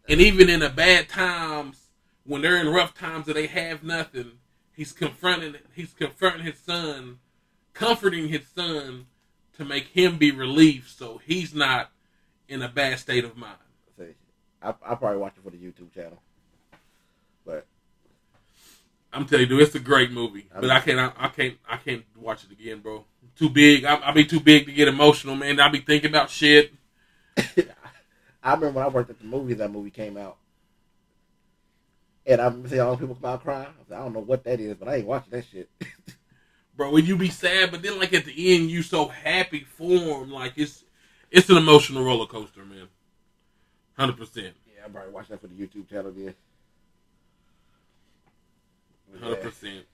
And 0.08 0.20
even 0.20 0.50
in 0.50 0.60
the 0.60 0.70
bad 0.70 1.08
times, 1.10 1.80
when 2.26 2.42
they're 2.42 2.58
in 2.58 2.68
rough 2.68 2.94
times 2.94 3.28
and 3.28 3.36
they 3.36 3.48
have 3.48 3.84
nothing, 3.84 4.34
he's 4.76 4.92
confronting 4.92 5.56
he's 5.74 5.94
confronting 5.94 6.46
his 6.46 6.60
son 6.60 7.20
comforting 7.74 8.28
his 8.30 8.48
son 8.56 9.08
to 9.58 9.66
make 9.66 9.88
him 9.88 10.18
be 10.18 10.32
relieved 10.32 10.90
so 10.90 11.20
he's 11.26 11.54
not 11.54 11.92
in 12.48 12.62
a 12.62 12.70
bad 12.70 13.00
state 13.00 13.24
of 13.24 13.38
mind. 13.38 13.58
I 14.64 14.70
I 14.70 14.96
probably 14.96 15.18
watch 15.18 15.34
it 15.38 15.44
for 15.44 15.50
the 15.50 15.58
YouTube 15.58 15.94
channel, 15.94 16.22
but 17.46 17.66
I'm 19.12 19.26
telling 19.26 19.44
you, 19.44 19.50
dude, 19.50 19.62
it's 19.62 19.76
a 19.76 19.80
great 19.80 20.12
movie, 20.12 20.48
but 20.56 20.72
I 20.72 20.80
can't, 20.80 21.00
I, 21.00 21.12
I 21.18 21.28
can't, 21.28 21.58
I 21.70 21.78
can't 21.78 22.04
watch 22.16 22.46
it 22.46 22.52
again, 22.52 22.80
bro. 22.80 23.04
Too 23.38 23.50
big. 23.50 23.84
I, 23.84 23.96
I'll 23.96 24.14
be 24.14 24.26
too 24.26 24.40
big 24.40 24.66
to 24.68 24.72
get 24.72 24.88
emotional, 24.88 25.36
man. 25.36 25.60
I'll 25.60 25.70
be 25.70 25.80
thinking 25.80 26.10
about 26.10 26.30
shit. 26.30 26.74
I 27.38 28.54
remember 28.54 28.72
when 28.72 28.86
I 28.86 28.88
worked 28.88 29.10
at 29.10 29.20
the 29.20 29.26
movies. 29.26 29.58
That 29.58 29.72
movie 29.72 29.92
came 29.92 30.16
out, 30.18 30.38
and 32.26 32.42
I 32.42 32.46
remember 32.46 32.70
seeing 32.70 32.82
all 32.82 32.96
the 32.96 32.98
people 32.98 33.16
come 33.16 33.32
out 33.32 33.44
crying. 33.44 33.68
I, 33.92 33.96
I 33.96 33.98
don't 34.00 34.14
know 34.14 34.20
what 34.20 34.44
that 34.46 34.60
is, 34.60 34.76
but 34.76 34.88
I 34.88 34.96
ain't 34.96 35.08
watching 35.08 35.32
that 35.32 35.46
shit. 35.46 35.70
bro. 36.76 36.92
When 36.92 37.06
you 37.06 37.18
be 37.18 37.30
sad, 37.30 37.72
but 37.72 37.82
then 37.82 38.00
like 38.00 38.14
at 38.14 38.26
the 38.26 38.56
end, 38.56 38.70
you 38.70 38.82
so 38.82 39.08
happy 39.08 39.62
for 39.62 40.24
him. 40.24 40.32
Like 40.32 40.54
it's 40.56 40.84
it's 41.32 41.50
an 41.50 41.58
emotional 41.58 42.04
roller 42.04 42.26
coaster, 42.26 42.66
man. 42.66 42.88
Hundred 43.98 44.18
percent. 44.18 44.56
Yeah, 44.68 44.86
I 44.86 44.90
probably 44.90 45.12
watch 45.12 45.28
that 45.30 45.42
for 45.42 45.48
the 45.48 45.56
YouTube 45.56 45.90
channel 45.90 46.12
then. 46.12 46.34
Hundred 49.20 49.42
percent. 49.42 49.86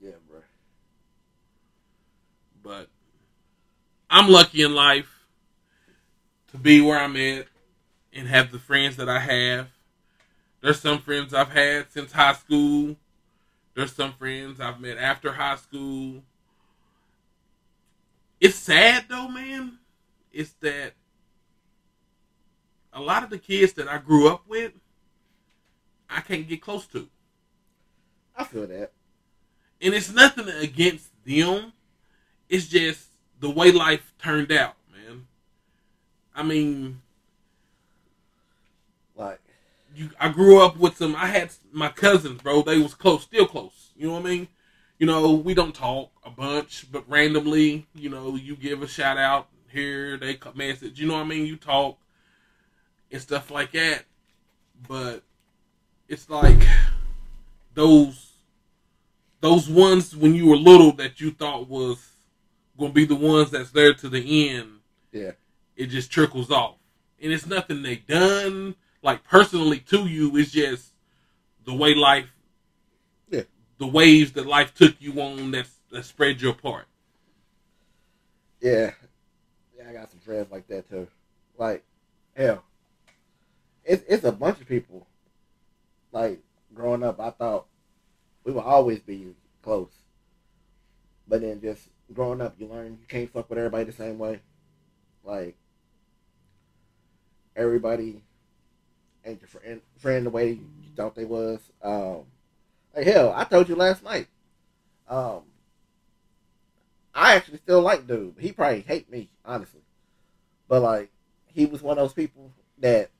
Yeah, 0.00 0.12
bro. 0.28 0.40
But 2.62 2.88
I'm 4.10 4.30
lucky 4.30 4.62
in 4.62 4.74
life 4.74 5.26
to 6.52 6.58
be 6.58 6.80
where 6.80 6.98
I'm 6.98 7.16
at 7.16 7.46
and 8.12 8.28
have 8.28 8.52
the 8.52 8.58
friends 8.58 8.96
that 8.96 9.08
I 9.08 9.20
have. 9.20 9.68
There's 10.66 10.80
some 10.80 10.98
friends 10.98 11.32
I've 11.32 11.52
had 11.52 11.92
since 11.92 12.10
high 12.10 12.32
school. 12.32 12.96
There's 13.74 13.92
some 13.92 14.14
friends 14.14 14.58
I've 14.58 14.80
met 14.80 14.98
after 14.98 15.30
high 15.30 15.54
school. 15.54 16.24
It's 18.40 18.56
sad 18.56 19.04
though, 19.08 19.28
man. 19.28 19.78
It's 20.32 20.54
that 20.62 20.94
a 22.92 23.00
lot 23.00 23.22
of 23.22 23.30
the 23.30 23.38
kids 23.38 23.74
that 23.74 23.86
I 23.86 23.98
grew 23.98 24.28
up 24.28 24.42
with, 24.48 24.72
I 26.10 26.20
can't 26.20 26.48
get 26.48 26.62
close 26.62 26.88
to. 26.88 27.08
I 28.34 28.42
feel 28.42 28.66
that. 28.66 28.90
And 29.80 29.94
it's 29.94 30.12
nothing 30.12 30.48
against 30.48 31.10
them. 31.24 31.74
It's 32.48 32.66
just 32.66 33.06
the 33.38 33.50
way 33.50 33.70
life 33.70 34.12
turned 34.20 34.50
out, 34.50 34.74
man. 34.92 35.28
I 36.34 36.42
mean, 36.42 37.02
you, 39.96 40.10
I 40.20 40.28
grew 40.28 40.62
up 40.62 40.76
with 40.76 40.98
some. 40.98 41.16
I 41.16 41.26
had 41.26 41.50
my 41.72 41.88
cousins, 41.88 42.42
bro. 42.42 42.62
They 42.62 42.78
was 42.78 42.94
close, 42.94 43.22
still 43.22 43.46
close. 43.46 43.92
You 43.96 44.08
know 44.08 44.14
what 44.14 44.26
I 44.26 44.30
mean? 44.30 44.48
You 44.98 45.06
know, 45.06 45.32
we 45.32 45.54
don't 45.54 45.74
talk 45.74 46.10
a 46.24 46.30
bunch, 46.30 46.86
but 46.92 47.08
randomly, 47.08 47.86
you 47.94 48.10
know, 48.10 48.36
you 48.36 48.56
give 48.56 48.82
a 48.82 48.86
shout 48.86 49.16
out 49.16 49.48
here, 49.70 50.16
they 50.18 50.34
come 50.34 50.56
message. 50.56 51.00
You 51.00 51.08
know 51.08 51.14
what 51.14 51.20
I 51.20 51.24
mean? 51.24 51.46
You 51.46 51.56
talk 51.56 51.98
and 53.10 53.20
stuff 53.20 53.50
like 53.50 53.72
that. 53.72 54.04
But 54.86 55.22
it's 56.08 56.28
like 56.28 56.62
those 57.74 58.32
those 59.40 59.68
ones 59.68 60.14
when 60.14 60.34
you 60.34 60.48
were 60.48 60.56
little 60.56 60.92
that 60.92 61.20
you 61.20 61.30
thought 61.30 61.68
was 61.68 62.12
gonna 62.78 62.92
be 62.92 63.06
the 63.06 63.16
ones 63.16 63.50
that's 63.50 63.70
there 63.70 63.94
to 63.94 64.08
the 64.08 64.50
end. 64.50 64.80
Yeah. 65.12 65.32
It 65.74 65.86
just 65.86 66.10
trickles 66.10 66.50
off. 66.50 66.76
And 67.20 67.32
it's 67.32 67.46
nothing 67.46 67.82
they 67.82 67.96
done 67.96 68.74
like 69.06 69.22
personally 69.22 69.78
to 69.78 70.06
you, 70.06 70.36
it's 70.36 70.50
just 70.50 70.92
the 71.64 71.72
way 71.72 71.94
life 71.94 72.28
Yeah. 73.30 73.42
The 73.78 73.86
waves 73.86 74.32
that 74.32 74.46
life 74.46 74.74
took 74.74 74.96
you 75.00 75.20
on 75.22 75.52
that 75.52 75.68
that 75.92 76.04
spread 76.04 76.42
you 76.42 76.50
apart. 76.50 76.86
Yeah. 78.60 78.90
Yeah, 79.78 79.88
I 79.88 79.92
got 79.92 80.10
some 80.10 80.18
friends 80.18 80.50
like 80.50 80.66
that 80.66 80.90
too. 80.90 81.06
Like, 81.56 81.84
hell. 82.36 82.64
It's 83.84 84.04
it's 84.08 84.24
a 84.24 84.32
bunch 84.32 84.60
of 84.60 84.66
people. 84.66 85.06
Like, 86.10 86.40
growing 86.74 87.04
up 87.04 87.20
I 87.20 87.30
thought 87.30 87.66
we 88.42 88.52
would 88.52 88.64
always 88.64 88.98
be 88.98 89.34
close. 89.62 89.92
But 91.28 91.42
then 91.42 91.60
just 91.60 91.88
growing 92.12 92.40
up, 92.40 92.56
you 92.58 92.66
learn 92.66 92.98
you 93.00 93.06
can't 93.06 93.32
fuck 93.32 93.48
with 93.48 93.58
everybody 93.58 93.84
the 93.84 93.92
same 93.92 94.18
way. 94.18 94.40
Like 95.22 95.56
everybody 97.54 98.22
ain't 99.26 99.40
your 99.40 99.48
friend, 99.48 99.80
friend 99.98 100.26
the 100.26 100.30
way 100.30 100.52
you 100.52 100.90
thought 100.96 101.14
they 101.14 101.24
was. 101.24 101.60
Um, 101.82 102.22
like 102.94 103.06
hell, 103.06 103.32
I 103.36 103.44
told 103.44 103.68
you 103.68 103.76
last 103.76 104.02
night. 104.02 104.28
Um, 105.08 105.42
I 107.14 107.34
actually 107.34 107.58
still 107.58 107.82
like 107.82 108.06
dude. 108.06 108.36
He 108.38 108.52
probably 108.52 108.80
hate 108.80 109.10
me 109.10 109.30
honestly, 109.44 109.82
but 110.68 110.82
like 110.82 111.10
he 111.46 111.66
was 111.66 111.82
one 111.82 111.98
of 111.98 112.04
those 112.04 112.14
people 112.14 112.52
that 112.78 113.10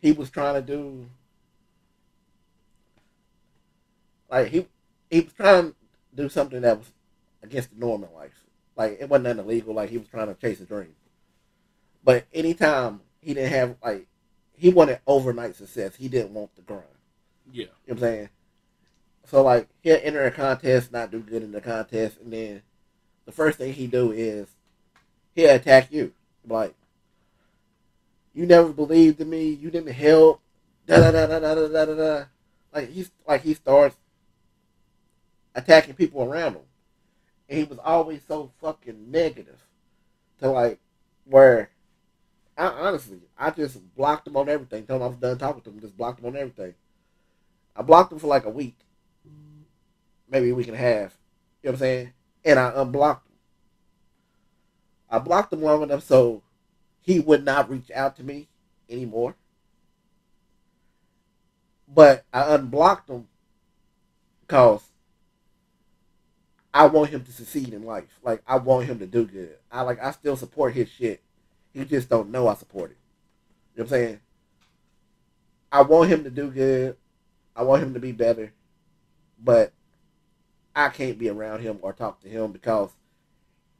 he 0.00 0.12
was 0.12 0.30
trying 0.30 0.54
to 0.54 0.62
do 0.62 1.06
like 4.30 4.48
he 4.48 4.66
he 5.10 5.20
was 5.20 5.32
trying 5.32 5.70
to 5.70 5.74
do 6.14 6.28
something 6.28 6.60
that 6.62 6.78
was 6.78 6.90
against 7.42 7.70
the 7.70 7.78
norm 7.78 8.04
in 8.04 8.12
life. 8.14 8.44
Like 8.76 8.98
it 9.00 9.08
wasn't 9.08 9.24
nothing 9.24 9.44
illegal. 9.44 9.74
Like 9.74 9.90
he 9.90 9.98
was 9.98 10.08
trying 10.08 10.26
to 10.26 10.34
chase 10.34 10.60
a 10.60 10.64
dream. 10.64 10.94
But 12.02 12.26
anytime 12.34 13.00
he 13.20 13.34
didn't 13.34 13.52
have 13.52 13.76
like 13.82 14.06
he 14.56 14.70
wanted 14.70 15.00
overnight 15.06 15.56
success, 15.56 15.96
he 15.96 16.08
didn't 16.08 16.34
want 16.34 16.54
the 16.56 16.62
grind. 16.62 16.84
Yeah. 17.52 17.62
You 17.62 17.66
know 17.66 17.72
what 17.86 17.92
I'm 17.94 17.98
saying? 18.00 18.28
So 19.26 19.42
like 19.42 19.68
he'll 19.82 20.00
enter 20.02 20.24
a 20.24 20.30
contest, 20.30 20.92
not 20.92 21.10
do 21.10 21.20
good 21.20 21.42
in 21.42 21.52
the 21.52 21.60
contest, 21.60 22.18
and 22.20 22.32
then 22.32 22.62
the 23.24 23.32
first 23.32 23.58
thing 23.58 23.72
he 23.72 23.86
do 23.86 24.12
is 24.12 24.48
he'll 25.34 25.54
attack 25.54 25.92
you. 25.92 26.12
Like 26.46 26.74
you 28.34 28.46
never 28.46 28.72
believed 28.72 29.20
in 29.20 29.30
me, 29.30 29.48
you 29.48 29.70
didn't 29.70 29.92
help, 29.92 30.40
da 30.86 30.98
da 30.98 31.10
da 31.10 31.26
da 31.26 31.38
da 31.38 31.54
da 31.54 31.84
da 31.84 31.94
da. 31.94 32.24
Like 32.72 32.90
he's 32.90 33.10
like 33.26 33.42
he 33.42 33.54
starts 33.54 33.96
attacking 35.54 35.94
people 35.94 36.22
around 36.22 36.54
him. 36.54 36.62
And 37.48 37.58
he 37.58 37.64
was 37.64 37.78
always 37.84 38.22
so 38.26 38.50
fucking 38.60 39.10
negative 39.10 39.62
to 40.40 40.50
like 40.50 40.78
where 41.24 41.70
I 42.56 42.66
honestly 42.66 43.20
I 43.38 43.50
just 43.50 43.80
blocked 43.96 44.26
him 44.26 44.36
on 44.36 44.48
everything. 44.48 44.86
Told 44.86 45.00
him 45.00 45.06
I 45.06 45.08
was 45.08 45.18
done 45.18 45.38
talking 45.38 45.62
to 45.62 45.70
him, 45.70 45.80
just 45.80 45.96
blocked 45.96 46.20
him 46.20 46.26
on 46.26 46.36
everything. 46.36 46.74
I 47.76 47.82
blocked 47.82 48.12
him 48.12 48.18
for 48.18 48.28
like 48.28 48.44
a 48.44 48.50
week. 48.50 48.76
Maybe 50.28 50.50
a 50.50 50.54
week 50.54 50.68
and 50.68 50.76
a 50.76 50.78
half. 50.78 51.18
You 51.62 51.68
know 51.68 51.72
what 51.72 51.74
I'm 51.74 51.78
saying? 51.78 52.12
And 52.44 52.58
I 52.58 52.72
unblocked 52.74 53.26
him. 53.26 53.36
I 55.10 55.18
blocked 55.18 55.52
him 55.52 55.62
long 55.62 55.82
enough 55.82 56.02
so 56.02 56.42
he 57.00 57.20
would 57.20 57.44
not 57.44 57.70
reach 57.70 57.90
out 57.90 58.16
to 58.16 58.24
me 58.24 58.48
anymore. 58.88 59.34
But 61.88 62.24
I 62.32 62.54
unblocked 62.54 63.10
him 63.10 63.28
because 64.40 64.82
I 66.72 66.86
want 66.86 67.10
him 67.10 67.24
to 67.24 67.32
succeed 67.32 67.72
in 67.72 67.84
life. 67.84 68.18
Like 68.22 68.42
I 68.46 68.56
want 68.56 68.86
him 68.86 68.98
to 69.00 69.06
do 69.06 69.24
good. 69.24 69.56
I 69.70 69.82
like 69.82 70.02
I 70.02 70.10
still 70.12 70.36
support 70.36 70.74
his 70.74 70.88
shit. 70.88 71.22
He 71.74 71.84
just 71.84 72.08
don't 72.08 72.30
know 72.30 72.48
I 72.48 72.54
support 72.54 72.92
it. 72.92 72.96
You 73.74 73.82
know 73.82 73.88
what 73.88 73.96
I'm 73.96 74.02
saying? 74.02 74.20
I 75.70 75.82
want 75.82 76.10
him 76.10 76.24
to 76.24 76.30
do 76.30 76.50
good. 76.50 76.96
I 77.56 77.62
want 77.62 77.82
him 77.82 77.94
to 77.94 78.00
be 78.00 78.12
better. 78.12 78.52
But 79.42 79.72
I 80.74 80.88
can't 80.88 81.18
be 81.18 81.28
around 81.28 81.60
him 81.60 81.78
or 81.82 81.92
talk 81.92 82.20
to 82.22 82.28
him 82.28 82.52
because 82.52 82.90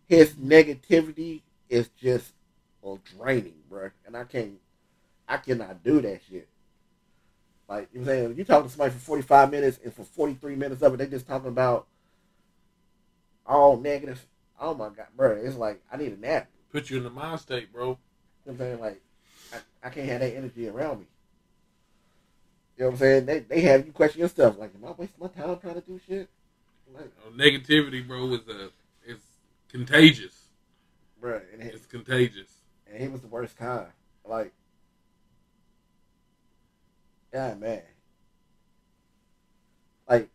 his 0.06 0.34
negativity 0.34 1.42
is 1.68 1.88
just 2.00 2.32
draining, 3.16 3.54
bro. 3.68 3.90
And 4.06 4.16
I 4.16 4.24
can't 4.24 4.58
I 5.26 5.38
cannot 5.38 5.82
do 5.82 6.00
that 6.00 6.20
shit. 6.28 6.48
Like 7.68 7.88
you 7.92 8.00
know 8.00 8.06
saying, 8.06 8.34
you 8.36 8.44
talk 8.44 8.64
to 8.64 8.68
somebody 8.68 8.92
for 8.92 8.98
45 8.98 9.50
minutes 9.50 9.78
and 9.82 9.92
for 9.92 10.04
43 10.04 10.54
minutes 10.56 10.82
of 10.82 10.94
it, 10.94 10.96
they 10.98 11.06
just 11.06 11.26
talking 11.26 11.48
about 11.48 11.86
all 13.46 13.76
negative. 13.78 14.24
Oh 14.60 14.74
my 14.74 14.90
god, 14.90 15.06
bro! 15.16 15.32
It's 15.32 15.56
like 15.56 15.82
I 15.90 15.96
need 15.96 16.12
a 16.12 16.20
nap. 16.20 16.48
Put 16.74 16.90
you 16.90 16.96
in 16.96 17.04
the 17.04 17.10
mind 17.10 17.38
state, 17.38 17.72
bro. 17.72 17.84
You 17.84 17.90
know 17.90 17.98
what 18.42 18.52
I'm 18.52 18.58
saying? 18.58 18.80
Like 18.80 19.02
I, 19.52 19.86
I 19.86 19.90
can't 19.90 20.08
have 20.08 20.20
that 20.22 20.34
energy 20.34 20.68
around 20.68 20.98
me. 20.98 21.06
You 22.76 22.82
know 22.82 22.86
what 22.86 22.92
I'm 22.94 22.98
saying? 22.98 23.26
They 23.26 23.38
they 23.38 23.60
have 23.60 23.86
you 23.86 23.92
question 23.92 24.22
yourself. 24.22 24.58
Like, 24.58 24.72
am 24.74 24.84
I 24.84 24.90
wasting 24.90 25.20
my 25.20 25.28
time 25.28 25.56
trying 25.60 25.74
to 25.76 25.80
do 25.82 26.00
shit? 26.04 26.28
Like, 26.92 27.12
negativity, 27.32 28.04
bro, 28.04 28.26
is 28.32 28.48
a 28.48 28.70
it's 29.06 29.22
contagious. 29.68 30.34
Bro, 31.20 31.42
and 31.52 31.62
it, 31.62 31.74
it's 31.76 31.86
contagious. 31.86 32.50
And 32.90 33.00
he 33.00 33.06
was 33.06 33.20
the 33.20 33.28
worst 33.28 33.56
kind. 33.56 33.86
Like, 34.24 34.52
yeah, 37.32 37.54
man. 37.54 37.82
Like, 40.08 40.28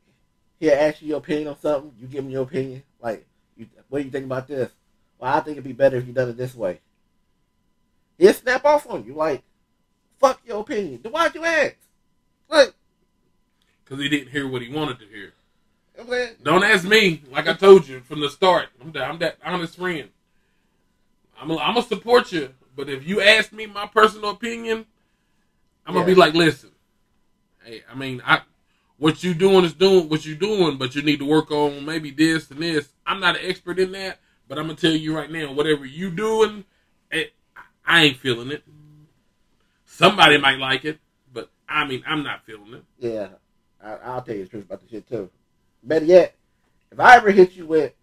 he'll 0.58 0.72
ask 0.72 1.02
you 1.02 1.10
your 1.10 1.18
opinion 1.18 1.50
on 1.50 1.60
something. 1.60 1.92
You 2.00 2.08
give 2.08 2.24
him 2.24 2.32
your 2.32 2.44
opinion. 2.44 2.84
Like, 3.02 3.28
you, 3.58 3.68
what 3.90 4.00
do 4.00 4.06
you 4.06 4.12
think 4.12 4.24
about 4.24 4.48
this? 4.48 4.72
Well, 5.20 5.36
I 5.36 5.42
think 5.42 5.54
it'd 5.56 5.64
be 5.64 5.74
better 5.74 5.98
if 5.98 6.08
you 6.08 6.14
done 6.14 6.30
it 6.30 6.38
this 6.38 6.56
way. 6.56 6.80
He'll 8.18 8.34
snap 8.34 8.66
off 8.66 8.90
on 8.90 9.06
you. 9.06 9.14
Like, 9.14 9.44
fuck 10.20 10.42
your 10.46 10.62
opinion. 10.62 11.02
Then 11.04 11.12
why'd 11.12 11.36
you 11.36 11.44
ask? 11.46 11.76
Like, 12.50 12.74
because 13.84 14.02
he 14.02 14.10
didn't 14.10 14.30
hear 14.30 14.48
what 14.48 14.62
he 14.62 14.74
wanted 14.74 15.00
to 15.00 15.06
hear. 15.06 15.34
You 15.98 16.04
know 16.04 16.06
what 16.06 16.08
I'm 16.08 16.12
saying? 16.12 16.36
Don't 16.44 16.64
ask 16.64 16.86
me. 16.86 17.24
Like 17.32 17.48
I 17.48 17.54
told 17.54 17.88
you 17.88 18.02
from 18.02 18.22
the 18.22 18.30
start, 18.30 18.68
I'm 18.82 18.92
that, 18.94 19.10
I'm 19.10 19.20
that 19.20 19.38
honest 19.44 19.78
friend. 19.78 20.10
I'm 21.42 21.52
I'm 21.52 21.74
gonna 21.74 21.82
support 21.84 22.32
you, 22.32 22.54
but 22.76 22.90
if 22.90 23.08
you 23.08 23.22
ask 23.22 23.52
me 23.52 23.66
my 23.66 23.88
personal 23.88 24.32
opinion, 24.32 24.86
I'm 25.86 25.94
gonna 25.94 26.06
be 26.06 26.16
like, 26.16 26.34
listen, 26.34 26.72
hey, 27.64 27.84
I 27.92 27.96
mean, 27.96 28.22
I 28.26 28.42
what 28.98 29.24
you 29.24 29.34
doing 29.34 29.66
is 29.66 29.74
doing 29.74 30.10
what 30.10 30.26
you 30.26 30.36
doing, 30.36 30.78
but 30.78 30.94
you 30.94 31.02
need 31.02 31.20
to 31.20 31.26
work 31.26 31.50
on 31.52 31.86
maybe 31.86 32.12
this 32.12 32.52
and 32.52 32.62
this. 32.62 32.90
I'm 33.08 33.20
not 33.20 33.38
an 33.38 33.46
expert 33.46 33.80
in 33.80 33.94
that, 33.94 34.20
but 34.50 34.58
I'm 34.58 34.66
gonna 34.66 34.78
tell 34.78 34.92
you 34.92 35.16
right 35.16 35.32
now, 35.32 35.54
whatever 35.54 35.86
you 35.86 36.10
doing, 36.10 36.66
it, 37.12 37.34
I 37.86 38.02
ain't 38.04 38.18
feeling 38.18 38.52
it. 38.52 38.64
Somebody 39.86 40.38
might 40.40 40.58
like 40.58 40.84
it, 40.84 41.00
but 41.32 41.52
I 41.70 41.86
mean, 41.86 42.04
I'm 42.06 42.24
not 42.24 42.44
feeling 42.46 42.74
it. 42.74 42.84
Yeah, 42.98 43.28
I, 43.82 43.94
I'll 44.04 44.22
tell 44.24 44.36
you 44.36 44.44
the 44.44 44.50
truth 44.50 44.66
about 44.66 44.82
the 44.82 44.90
shit 44.90 45.08
too. 45.08 45.30
Better 45.84 46.06
yet, 46.06 46.36
if 46.92 47.00
I 47.00 47.16
ever 47.16 47.32
hit 47.32 47.56
you 47.56 47.68
with, 47.68 47.94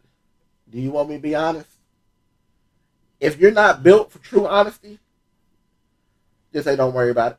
"Do 0.70 0.80
you 0.80 0.92
want 0.92 1.08
me 1.10 1.16
to 1.16 1.20
be 1.22 1.34
honest?" 1.34 1.68
If 3.18 3.38
you're 3.40 3.50
not 3.50 3.82
built 3.82 4.12
for 4.12 4.18
true 4.20 4.46
honesty, 4.46 5.00
just 6.52 6.64
say, 6.64 6.76
"Don't 6.76 6.94
worry 6.94 7.10
about 7.10 7.32
it." 7.32 7.38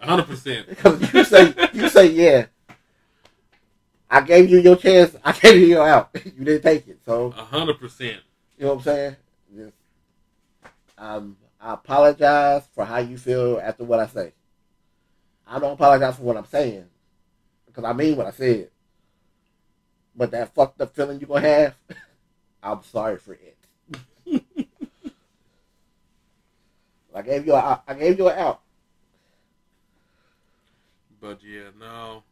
Hundred 0.00 0.26
percent. 0.26 0.68
Because 0.68 1.12
you 1.12 1.24
say, 1.24 1.54
you 1.72 1.88
say, 1.88 2.06
"Yeah, 2.12 2.46
I 4.10 4.20
gave 4.22 4.50
you 4.50 4.58
your 4.60 4.76
chance. 4.76 5.14
I 5.24 5.32
gave 5.40 5.60
you 5.60 5.66
your 5.66 5.88
out. 5.88 6.10
you 6.24 6.44
didn't 6.44 6.62
take 6.62 6.88
it." 6.88 6.98
So 7.04 7.28
A 7.36 7.44
hundred 7.44 7.78
percent. 7.78 8.20
you 8.58 8.64
know 8.64 8.74
what 8.74 8.78
I'm 8.78 8.82
saying? 8.82 9.16
Just, 9.56 9.72
um, 10.98 11.36
I 11.60 11.74
apologize 11.74 12.62
for 12.74 12.84
how 12.84 12.98
you 12.98 13.16
feel 13.18 13.60
after 13.62 13.84
what 13.84 14.00
I 14.00 14.06
say. 14.06 14.32
I 15.46 15.58
don't 15.58 15.72
apologize 15.72 16.16
for 16.16 16.22
what 16.22 16.36
I'm 16.36 16.46
saying 16.46 16.86
because 17.66 17.84
I 17.84 17.92
mean 17.92 18.16
what 18.16 18.26
I 18.26 18.30
said. 18.30 18.70
But 20.16 20.30
that 20.32 20.54
fucked 20.54 20.80
up 20.80 20.94
feeling 20.94 21.20
you're 21.20 21.28
gonna 21.28 21.40
have, 21.48 21.74
I'm 22.62 22.82
sorry 22.82 23.16
for 23.18 23.34
it. 23.34 23.56
I 27.14 27.22
gave 27.22 27.46
you 27.46 27.54
a, 27.54 27.82
I 27.86 27.94
gave 27.94 28.18
you 28.18 28.28
an 28.28 28.38
out. 28.38 28.60
But 31.20 31.40
yeah, 31.42 31.70
no. 31.78 32.22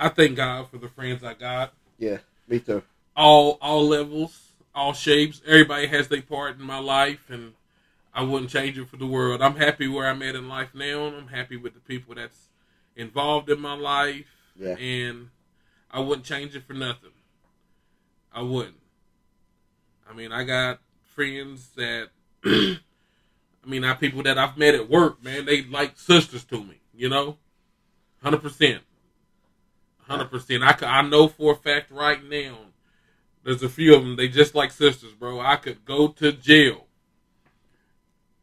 I 0.00 0.08
thank 0.08 0.36
God 0.36 0.68
for 0.70 0.78
the 0.78 0.88
friends 0.88 1.22
I 1.22 1.34
got. 1.34 1.74
Yeah, 1.98 2.18
me 2.48 2.58
too. 2.58 2.82
All 3.14 3.58
all 3.60 3.86
levels, 3.86 4.52
all 4.74 4.94
shapes. 4.94 5.42
Everybody 5.46 5.86
has 5.88 6.08
their 6.08 6.22
part 6.22 6.58
in 6.58 6.64
my 6.64 6.78
life 6.78 7.28
and 7.28 7.52
I 8.14 8.22
wouldn't 8.22 8.50
change 8.50 8.78
it 8.78 8.88
for 8.88 8.96
the 8.96 9.06
world. 9.06 9.42
I'm 9.42 9.56
happy 9.56 9.86
where 9.86 10.08
I'm 10.08 10.22
at 10.22 10.34
in 10.34 10.48
life 10.48 10.74
now. 10.74 11.04
I'm 11.04 11.28
happy 11.28 11.56
with 11.56 11.74
the 11.74 11.80
people 11.80 12.14
that's 12.14 12.48
involved 12.96 13.50
in 13.50 13.60
my 13.60 13.74
life. 13.74 14.26
Yeah. 14.58 14.76
And 14.76 15.28
I 15.90 16.00
wouldn't 16.00 16.24
change 16.24 16.56
it 16.56 16.64
for 16.64 16.72
nothing. 16.72 17.10
I 18.32 18.42
wouldn't. 18.42 18.80
I 20.08 20.14
mean, 20.14 20.32
I 20.32 20.44
got 20.44 20.80
friends 21.14 21.70
that 21.76 22.08
I 22.44 22.78
mean, 23.66 23.84
I 23.84 23.94
people 23.94 24.22
that 24.22 24.38
I've 24.38 24.56
met 24.56 24.74
at 24.74 24.88
work, 24.88 25.22
man, 25.22 25.44
they 25.44 25.62
like 25.62 25.98
sisters 25.98 26.44
to 26.44 26.64
me, 26.64 26.80
you 26.94 27.08
know? 27.08 27.36
100%. 30.10 30.30
100%. 30.30 30.62
I, 30.62 30.76
c- 30.76 30.86
I 30.86 31.02
know 31.02 31.28
for 31.28 31.52
a 31.52 31.56
fact 31.56 31.90
right 31.90 32.22
now, 32.28 32.58
there's 33.44 33.62
a 33.62 33.68
few 33.68 33.94
of 33.94 34.02
them, 34.02 34.16
they 34.16 34.28
just 34.28 34.54
like 34.54 34.70
sisters, 34.70 35.12
bro. 35.12 35.40
I 35.40 35.56
could 35.56 35.84
go 35.84 36.08
to 36.08 36.32
jail 36.32 36.86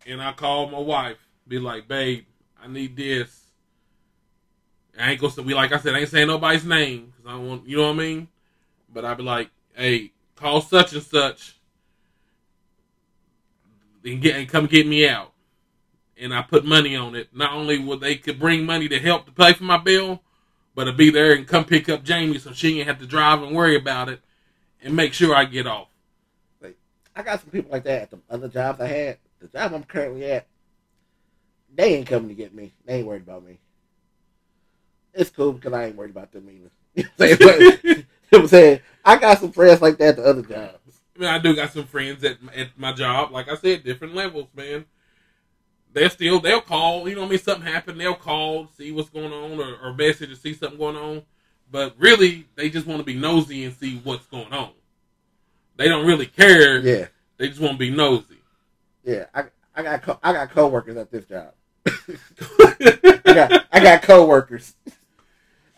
and 0.05 0.21
I 0.21 0.31
call 0.33 0.69
my 0.69 0.79
wife, 0.79 1.17
be 1.47 1.59
like, 1.59 1.87
babe, 1.87 2.25
I 2.61 2.67
need 2.67 2.95
this. 2.95 3.43
I 4.99 5.11
ain't 5.11 5.21
gonna 5.21 5.43
we 5.43 5.53
like 5.53 5.71
I 5.71 5.77
said, 5.77 5.93
I 5.93 5.99
ain't 5.99 6.09
saying 6.09 6.27
nobody's 6.27 6.65
name 6.65 7.13
because 7.15 7.29
I 7.29 7.35
don't 7.35 7.47
want, 7.47 7.67
you 7.67 7.77
know 7.77 7.83
what 7.83 7.95
I 7.95 7.97
mean? 7.97 8.27
But 8.91 9.05
I'd 9.05 9.17
be 9.17 9.23
like, 9.23 9.51
hey, 9.75 10.11
call 10.35 10.61
such 10.61 10.93
and 10.93 11.03
such 11.03 11.55
and 14.03 14.21
get 14.21 14.35
and 14.35 14.49
come 14.49 14.65
get 14.65 14.87
me 14.87 15.07
out. 15.07 15.33
And 16.19 16.33
I 16.33 16.41
put 16.41 16.65
money 16.65 16.95
on 16.95 17.13
it. 17.13 17.29
Not 17.31 17.53
only 17.53 17.77
would 17.77 17.99
they 17.99 18.15
could 18.15 18.39
bring 18.39 18.65
money 18.65 18.87
to 18.87 18.99
help 18.99 19.27
to 19.27 19.31
pay 19.31 19.53
for 19.53 19.65
my 19.65 19.77
bill, 19.77 20.21
but 20.77 20.83
to 20.83 20.93
be 20.93 21.09
there 21.09 21.33
and 21.33 21.47
come 21.47 21.65
pick 21.65 21.89
up 21.89 22.03
Jamie 22.03 22.37
so 22.37 22.53
she 22.53 22.77
ain't 22.77 22.87
have 22.87 22.99
to 22.99 23.07
drive 23.07 23.41
and 23.41 23.55
worry 23.55 23.75
about 23.75 24.09
it 24.09 24.21
and 24.79 24.95
make 24.95 25.11
sure 25.11 25.35
I 25.35 25.45
get 25.45 25.65
off. 25.65 25.87
I 27.15 27.23
got 27.23 27.41
some 27.41 27.49
people 27.49 27.71
like 27.71 27.83
that 27.85 28.03
at 28.03 28.11
the 28.11 28.19
other 28.29 28.47
jobs 28.47 28.79
I 28.79 28.85
had. 28.85 29.17
The 29.39 29.47
job 29.47 29.73
I'm 29.73 29.83
currently 29.85 30.25
at, 30.25 30.45
they 31.73 31.95
ain't 31.95 32.05
coming 32.05 32.29
to 32.29 32.35
get 32.35 32.53
me. 32.53 32.73
They 32.85 32.97
ain't 32.99 33.07
worried 33.07 33.23
about 33.23 33.43
me. 33.43 33.57
It's 35.15 35.31
cool 35.31 35.53
because 35.53 35.73
I 35.73 35.85
ain't 35.85 35.95
worried 35.95 36.11
about 36.11 36.31
them 36.31 36.47
either. 36.47 36.69
You 36.93 37.03
know 37.03 37.09
what 37.17 37.41
I'm 37.41 37.59
saying? 37.59 37.79
You 37.83 37.93
know 37.95 38.03
what 38.29 38.41
I'm 38.41 38.47
saying? 38.49 38.79
I 39.03 39.17
got 39.17 39.39
some 39.39 39.51
friends 39.51 39.81
like 39.81 39.97
that 39.97 40.09
at 40.09 40.15
the 40.17 40.25
other 40.25 40.43
jobs. 40.43 41.01
I 41.15 41.19
mean, 41.19 41.29
I 41.29 41.39
do 41.39 41.55
got 41.55 41.71
some 41.71 41.85
friends 41.85 42.23
at 42.23 42.37
at 42.55 42.77
my 42.77 42.93
job. 42.93 43.31
Like 43.31 43.49
I 43.49 43.55
said, 43.55 43.83
different 43.83 44.13
levels, 44.13 44.49
man. 44.55 44.85
They're 45.93 46.09
still 46.09 46.39
they'll 46.39 46.61
call. 46.61 47.07
You 47.09 47.15
know, 47.15 47.21
what 47.21 47.27
I 47.27 47.31
mean, 47.31 47.39
something 47.39 47.71
happened, 47.71 47.99
they'll 47.99 48.13
call, 48.15 48.67
see 48.77 48.91
what's 48.91 49.09
going 49.09 49.31
on, 49.33 49.59
or, 49.59 49.77
or 49.81 49.93
message 49.93 50.29
to 50.29 50.35
see 50.35 50.53
something 50.53 50.77
going 50.77 50.95
on. 50.95 51.23
But 51.71 51.95
really, 51.97 52.45
they 52.55 52.69
just 52.69 52.85
want 52.87 52.99
to 52.99 53.05
be 53.05 53.13
nosy 53.15 53.65
and 53.65 53.75
see 53.75 53.99
what's 54.03 54.25
going 54.27 54.53
on. 54.53 54.71
They 55.75 55.87
don't 55.87 56.07
really 56.07 56.25
care. 56.27 56.79
Yeah, 56.79 57.07
They 57.37 57.49
just 57.49 57.59
want 57.59 57.73
to 57.73 57.77
be 57.79 57.91
nosy. 57.91 58.37
yeah. 59.03 59.25
I 59.33 59.45
I 59.75 59.83
got 59.83 60.01
co- 60.01 60.19
I 60.23 60.33
got 60.33 60.49
coworkers 60.51 60.97
at 60.97 61.11
this 61.11 61.25
job. 61.25 61.53
I 61.85 63.21
got 63.25 63.65
I 63.71 63.79
got 63.79 64.01
coworkers. 64.01 64.73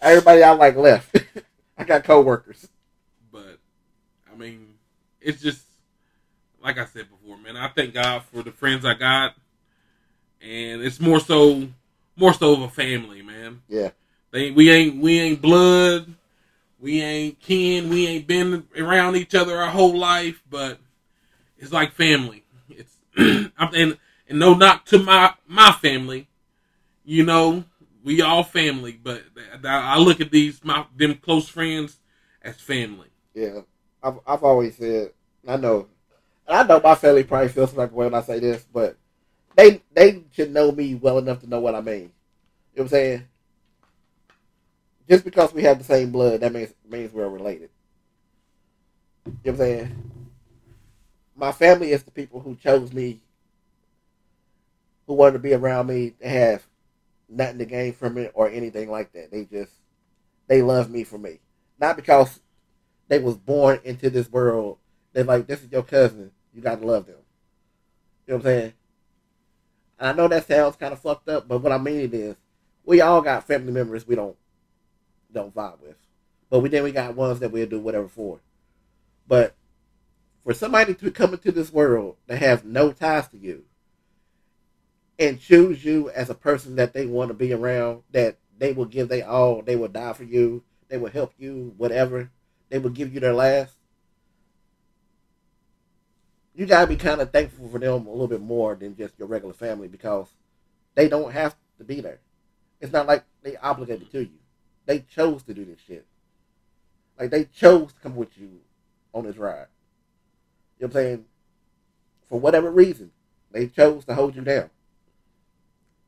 Everybody 0.01 0.43
I 0.43 0.51
like 0.51 0.75
left. 0.75 1.15
I 1.77 1.83
got 1.83 2.03
coworkers. 2.03 2.67
but 3.31 3.59
I 4.31 4.35
mean, 4.35 4.73
it's 5.21 5.41
just 5.41 5.63
like 6.63 6.77
I 6.77 6.85
said 6.85 7.07
before, 7.09 7.37
man. 7.37 7.57
I 7.57 7.67
thank 7.69 7.93
God 7.93 8.23
for 8.31 8.41
the 8.43 8.51
friends 8.51 8.85
I 8.85 8.93
got, 8.93 9.35
and 10.41 10.81
it's 10.81 10.99
more 10.99 11.19
so, 11.19 11.67
more 12.15 12.33
so 12.33 12.53
of 12.53 12.61
a 12.61 12.69
family, 12.69 13.21
man. 13.21 13.61
Yeah, 13.67 13.91
They 14.31 14.51
we 14.51 14.69
ain't 14.69 15.01
we 15.01 15.19
ain't 15.19 15.41
blood, 15.41 16.13
we 16.79 17.01
ain't 17.01 17.39
kin, 17.39 17.89
we 17.89 18.07
ain't 18.07 18.27
been 18.27 18.67
around 18.77 19.15
each 19.15 19.35
other 19.35 19.57
our 19.57 19.69
whole 19.69 19.97
life, 19.97 20.41
but 20.49 20.79
it's 21.57 21.71
like 21.71 21.93
family. 21.93 22.43
It's 22.69 22.97
and 23.17 23.97
and 24.27 24.39
no 24.39 24.53
knock 24.53 24.85
to 24.85 24.99
my 24.99 25.33
my 25.47 25.71
family, 25.71 26.27
you 27.03 27.23
know, 27.23 27.63
we 28.03 28.21
all 28.21 28.43
family, 28.43 28.99
but 29.01 29.23
I 29.63 29.99
look 29.99 30.21
at 30.21 30.31
these 30.31 30.63
my 30.63 30.85
them 30.95 31.15
close 31.15 31.49
friends 31.49 31.99
as 32.41 32.57
family. 32.57 33.09
yeah. 33.33 33.61
I've 34.01 34.19
I've 34.25 34.43
always 34.43 34.77
said 34.77 35.11
I 35.47 35.57
know, 35.57 35.87
and 36.47 36.57
I 36.57 36.63
know 36.63 36.79
my 36.83 36.95
family 36.95 37.23
probably 37.23 37.49
feels 37.49 37.73
like 37.73 37.91
way 37.91 38.05
when 38.05 38.13
I 38.13 38.21
say 38.21 38.39
this, 38.39 38.65
but 38.71 38.97
they 39.59 39.81
they 39.93 40.23
should 40.31 40.53
know 40.53 40.71
me 40.71 40.95
well 40.95 41.17
enough 41.17 41.41
to 41.41 41.49
know 41.49 41.59
what 41.59 41.75
I 41.75 41.81
mean. 41.81 41.93
You 41.93 42.03
know 42.03 42.11
what 42.75 42.81
I'm 42.83 42.87
saying? 42.89 43.27
Just 45.09 45.25
because 45.25 45.53
we 45.53 45.63
have 45.63 45.77
the 45.77 45.83
same 45.83 46.11
blood, 46.11 46.39
that 46.41 46.53
means 46.53 46.73
means 46.87 47.11
we're 47.11 47.27
related. 47.27 47.69
You 49.25 49.31
know 49.31 49.37
what 49.43 49.51
I'm 49.51 49.57
saying? 49.57 50.11
My 51.35 51.51
family 51.51 51.91
is 51.91 52.03
the 52.03 52.11
people 52.11 52.39
who 52.39 52.55
chose 52.55 52.93
me, 52.93 53.19
who 55.07 55.13
wanted 55.13 55.33
to 55.33 55.39
be 55.39 55.53
around 55.53 55.87
me, 55.87 56.11
to 56.21 56.29
have 56.29 56.65
nothing 57.27 57.57
to 57.57 57.65
gain 57.65 57.93
from 57.93 58.17
it 58.17 58.31
or 58.33 58.49
anything 58.49 58.89
like 58.89 59.11
that. 59.11 59.29
They 59.29 59.43
just 59.43 59.73
they 60.47 60.61
love 60.61 60.89
me 60.89 61.03
for 61.03 61.17
me, 61.17 61.39
not 61.81 61.97
because 61.97 62.39
they 63.09 63.19
was 63.19 63.35
born 63.35 63.81
into 63.83 64.09
this 64.09 64.31
world. 64.31 64.77
They're 65.11 65.25
like, 65.25 65.47
this 65.47 65.61
is 65.63 65.71
your 65.71 65.83
cousin. 65.83 66.31
You 66.53 66.61
gotta 66.61 66.85
love 66.85 67.07
them. 67.07 67.15
You 68.25 68.33
know 68.33 68.37
what 68.37 68.45
I'm 68.45 68.59
saying? 68.61 68.73
And 69.99 70.07
I 70.07 70.13
know 70.13 70.27
that 70.29 70.47
sounds 70.47 70.77
kind 70.77 70.93
of 70.93 70.99
fucked 70.99 71.27
up, 71.27 71.47
but 71.47 71.59
what 71.59 71.73
I 71.73 71.77
mean 71.77 72.09
is, 72.13 72.35
we 72.85 73.01
all 73.01 73.21
got 73.21 73.45
family 73.45 73.71
members 73.71 74.07
we 74.07 74.15
don't 74.15 74.37
don't 75.31 75.53
vibe 75.53 75.81
with, 75.81 75.97
but 76.49 76.61
we 76.61 76.69
then 76.69 76.83
we 76.83 76.91
got 76.91 77.15
ones 77.15 77.39
that 77.39 77.51
we'll 77.51 77.67
do 77.67 77.79
whatever 77.79 78.07
for. 78.07 78.39
But 79.27 79.55
for 80.43 80.53
somebody 80.53 80.95
to 80.95 81.11
come 81.11 81.33
into 81.33 81.51
this 81.51 81.71
world 81.71 82.15
that 82.25 82.39
have 82.39 82.65
no 82.65 82.91
ties 82.91 83.27
to 83.27 83.37
you 83.37 83.65
and 85.19 85.39
choose 85.39 85.85
you 85.85 86.09
as 86.09 86.29
a 86.29 86.35
person 86.35 86.77
that 86.77 86.93
they 86.93 87.05
want 87.05 87.27
to 87.27 87.35
be 87.35 87.53
around, 87.53 88.01
that 88.11 88.37
they 88.57 88.73
will 88.73 88.85
give 88.85 89.09
they 89.09 89.21
all, 89.21 89.61
they 89.61 89.75
will 89.75 89.89
die 89.89 90.13
for 90.13 90.23
you, 90.23 90.63
they 90.87 90.97
will 90.97 91.11
help 91.11 91.33
you, 91.37 91.73
whatever, 91.77 92.31
they 92.69 92.79
will 92.79 92.89
give 92.89 93.13
you 93.13 93.19
their 93.19 93.33
last. 93.33 93.75
You 96.59 96.65
gotta 96.65 96.87
be 96.87 96.97
kind 96.97 97.21
of 97.21 97.31
thankful 97.31 97.69
for 97.69 97.79
them 97.79 98.05
a 98.05 98.11
little 98.11 98.27
bit 98.27 98.41
more 98.41 98.75
than 98.75 98.93
just 98.97 99.17
your 99.17 99.29
regular 99.29 99.53
family 99.53 99.87
because 99.87 100.27
they 100.93 101.07
don't 101.07 101.31
have 101.31 101.55
to 101.77 101.85
be 101.85 102.01
there. 102.01 102.19
It's 102.81 102.91
not 102.91 103.07
like 103.07 103.23
they 103.43 103.55
obligated 103.55 104.11
to 104.11 104.19
you. 104.19 104.39
They 104.85 104.99
chose 104.99 105.41
to 105.43 105.53
do 105.53 105.63
this 105.63 105.79
shit. 105.87 106.05
Like 107.17 107.29
they 107.29 107.45
chose 107.45 107.93
to 107.93 107.99
come 108.01 108.17
with 108.17 108.37
you 108.37 108.59
on 109.13 109.25
this 109.25 109.37
ride. 109.37 109.67
You 110.77 110.87
know 110.87 110.87
what 110.87 110.87
I'm 110.87 110.91
saying? 110.91 111.25
For 112.27 112.37
whatever 112.41 112.69
reason, 112.69 113.11
they 113.51 113.67
chose 113.67 114.03
to 114.03 114.13
hold 114.13 114.35
you 114.35 114.41
down. 114.41 114.69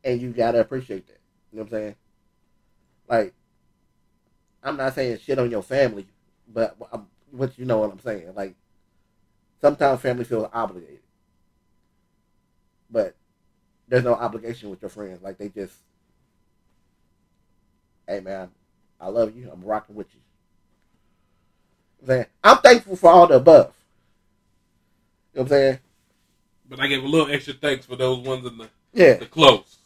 And 0.04 0.20
you 0.20 0.32
gotta 0.32 0.60
appreciate 0.60 1.08
that. 1.08 1.22
You 1.54 1.60
know 1.60 1.64
what 1.64 1.72
I'm 1.72 1.80
saying? 1.80 1.96
Like, 3.08 3.34
I'm 4.62 4.76
not 4.76 4.96
saying 4.96 5.20
shit 5.20 5.40
on 5.40 5.50
your 5.50 5.64
family, 5.64 6.08
but 6.54 6.76
what 7.32 7.58
you 7.58 7.64
know 7.64 7.78
what 7.78 7.94
I'm 7.94 8.02
saying. 8.02 8.34
Like 8.36 8.56
sometimes 9.62 10.02
family 10.02 10.24
feels 10.24 10.50
obligated, 10.54 11.00
but 12.90 13.16
there's 13.88 14.04
no 14.04 14.14
obligation 14.16 14.70
with 14.70 14.82
your 14.82 14.90
friends. 14.90 15.22
Like 15.22 15.38
they 15.38 15.50
just, 15.50 15.76
hey 18.08 18.20
man, 18.20 18.50
I 19.00 19.08
love 19.08 19.36
you. 19.36 19.50
I'm 19.52 19.64
rocking 19.64 19.96
with 19.96 20.14
you. 20.14 20.22
I'm 22.02 22.08
saying 22.08 22.26
I'm 22.44 22.58
thankful 22.58 22.96
for 22.96 23.12
all 23.12 23.28
the 23.28 23.36
above. 23.36 23.74
You 25.34 25.40
know 25.40 25.44
what 25.44 25.46
I'm 25.46 25.48
saying? 25.50 25.80
But 26.70 26.80
I 26.80 26.88
gave 26.88 27.04
a 27.04 27.08
little 27.08 27.30
extra 27.32 27.54
thanks 27.54 27.86
for 27.86 27.96
those 27.96 28.20
ones 28.26 28.46
in 28.46 28.58
the 28.58 28.70
Yeah, 28.94 29.14
the 29.16 29.26
close. 29.26 29.78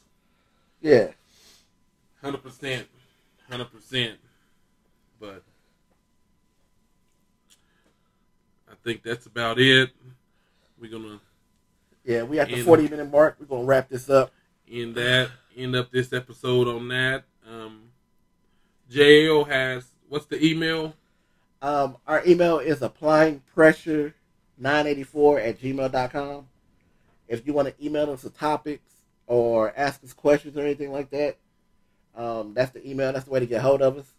yeah. 0.81 1.07
Hundred 2.21 2.43
percent, 2.43 2.87
hundred 3.49 3.71
percent. 3.71 4.17
But 5.19 5.43
I 8.69 8.74
think 8.85 9.03
that's 9.03 9.25
about 9.25 9.59
it. 9.59 9.89
We're 10.79 10.91
gonna 10.91 11.19
Yeah, 12.05 12.23
we 12.23 12.39
at 12.39 12.47
the 12.47 12.61
40 12.61 12.87
minute 12.87 13.11
mark. 13.11 13.37
We're 13.39 13.47
gonna 13.47 13.65
wrap 13.65 13.89
this 13.89 14.09
up. 14.09 14.31
end 14.71 14.95
that. 14.95 15.31
End 15.57 15.75
up 15.75 15.91
this 15.91 16.13
episode 16.13 16.67
on 16.67 16.87
that. 16.89 17.23
Um, 17.49 17.89
JL 18.91 19.47
has 19.47 19.87
what's 20.07 20.27
the 20.27 20.43
email? 20.45 20.93
Um, 21.61 21.97
our 22.05 22.21
email 22.27 22.59
is 22.59 22.81
applying 22.83 23.39
pressure 23.53 24.13
984 24.59 25.39
at 25.39 25.59
gmail.com. 25.59 26.47
If 27.27 27.47
you 27.47 27.53
want 27.53 27.67
to 27.69 27.85
email 27.85 28.11
us 28.11 28.21
the 28.21 28.29
topics 28.29 28.93
or 29.25 29.73
ask 29.75 30.03
us 30.03 30.13
questions 30.13 30.55
or 30.57 30.61
anything 30.61 30.91
like 30.91 31.09
that, 31.09 31.37
um, 32.15 32.53
that's 32.53 32.71
the 32.71 32.87
email. 32.87 33.11
That's 33.11 33.25
the 33.25 33.31
way 33.31 33.39
to 33.39 33.47
get 33.47 33.61
hold 33.61 33.81
of 33.81 33.97
us. 33.97 34.13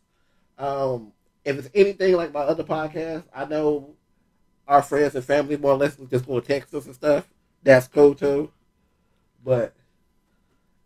Um, 0.58 1.12
if 1.44 1.56
it's 1.58 1.70
anything 1.74 2.16
like 2.16 2.32
my 2.32 2.40
other 2.40 2.64
podcast, 2.64 3.22
I 3.32 3.44
know 3.44 3.94
our 4.66 4.82
friends 4.82 5.14
and 5.14 5.24
family 5.24 5.56
more 5.56 5.72
or 5.72 5.76
less 5.76 5.96
just 6.10 6.26
going 6.26 6.40
to 6.40 6.46
text 6.46 6.74
us 6.74 6.86
and 6.86 6.94
stuff. 6.94 7.28
That's 7.62 7.88
cool 7.88 8.14
too. 8.14 8.50
But, 9.44 9.74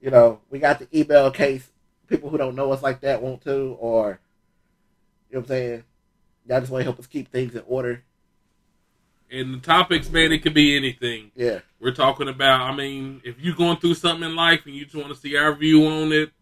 you 0.01 0.11
know, 0.11 0.41
we 0.51 0.59
got 0.59 0.79
the 0.79 0.89
email 0.99 1.27
in 1.27 1.33
case 1.33 1.71
people 2.07 2.31
who 2.31 2.39
don't 2.39 2.55
know 2.55 2.73
us 2.73 2.83
like 2.83 3.01
that 3.01 3.23
want 3.23 3.43
to, 3.43 3.77
or, 3.79 4.21
you 5.31 5.37
know 5.37 5.41
what 5.41 5.45
I'm 5.45 5.47
saying? 5.47 5.85
Y'all 6.47 6.61
just 6.61 6.73
want 6.73 6.81
to 6.81 6.85
help 6.85 6.99
us 6.99 7.07
keep 7.07 7.31
things 7.31 7.55
in 7.55 7.63
order. 7.67 8.03
And 9.31 9.55
the 9.55 9.59
topics, 9.59 10.11
man, 10.11 10.33
it 10.33 10.43
could 10.43 10.55
be 10.55 10.77
anything. 10.77 11.31
Yeah. 11.37 11.61
We're 11.81 11.95
talking 11.95 12.29
about. 12.29 12.63
I 12.63 12.75
mean, 12.75 13.23
if 13.25 13.41
you're 13.41 13.55
going 13.55 13.77
through 13.77 13.95
something 13.95 14.29
in 14.29 14.35
life 14.35 14.63
and 14.67 14.75
you 14.75 14.85
just 14.85 14.97
want 14.97 15.09
to 15.09 15.15
see 15.15 15.37
our 15.37 15.55
view 15.55 15.87
on 15.87 16.13
it, 16.13 16.33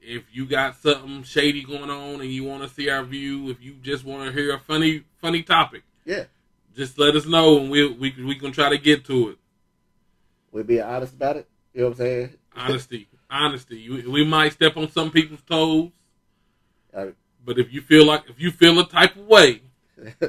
if 0.00 0.24
you 0.32 0.46
got 0.46 0.76
something 0.76 1.22
shady 1.22 1.62
going 1.62 1.90
on 1.90 2.20
and 2.20 2.30
you 2.30 2.42
want 2.42 2.62
to 2.62 2.68
see 2.68 2.88
our 2.90 3.04
view, 3.04 3.50
if 3.50 3.62
you 3.62 3.74
just 3.82 4.04
want 4.04 4.24
to 4.26 4.32
hear 4.32 4.54
a 4.54 4.58
funny, 4.58 5.04
funny 5.20 5.42
topic, 5.42 5.82
Yeah. 6.04 6.24
Just 6.78 6.96
let 6.96 7.16
us 7.16 7.26
know 7.26 7.58
and 7.58 7.70
we 7.70 7.88
we 7.92 8.14
we 8.24 8.36
can 8.36 8.52
try 8.52 8.70
to 8.70 8.78
get 8.78 9.04
to 9.06 9.30
it. 9.30 9.38
We'll 10.52 10.62
be 10.62 10.80
honest 10.80 11.14
about 11.14 11.36
it. 11.36 11.48
You 11.74 11.80
know 11.80 11.86
what 11.88 11.92
I'm 11.94 11.98
saying? 11.98 12.34
Honesty, 12.56 13.08
honesty. 13.28 13.88
We, 13.90 14.06
we 14.06 14.24
might 14.24 14.52
step 14.52 14.76
on 14.76 14.88
some 14.90 15.10
people's 15.10 15.42
toes, 15.42 15.90
Uh, 16.94 17.08
but 17.44 17.58
if 17.58 17.72
you 17.72 17.80
feel 17.80 18.06
like 18.06 18.30
if 18.30 18.40
you 18.40 18.52
feel 18.52 18.78
a 18.78 18.88
type 18.88 19.16
of 19.16 19.26
way, 19.26 19.62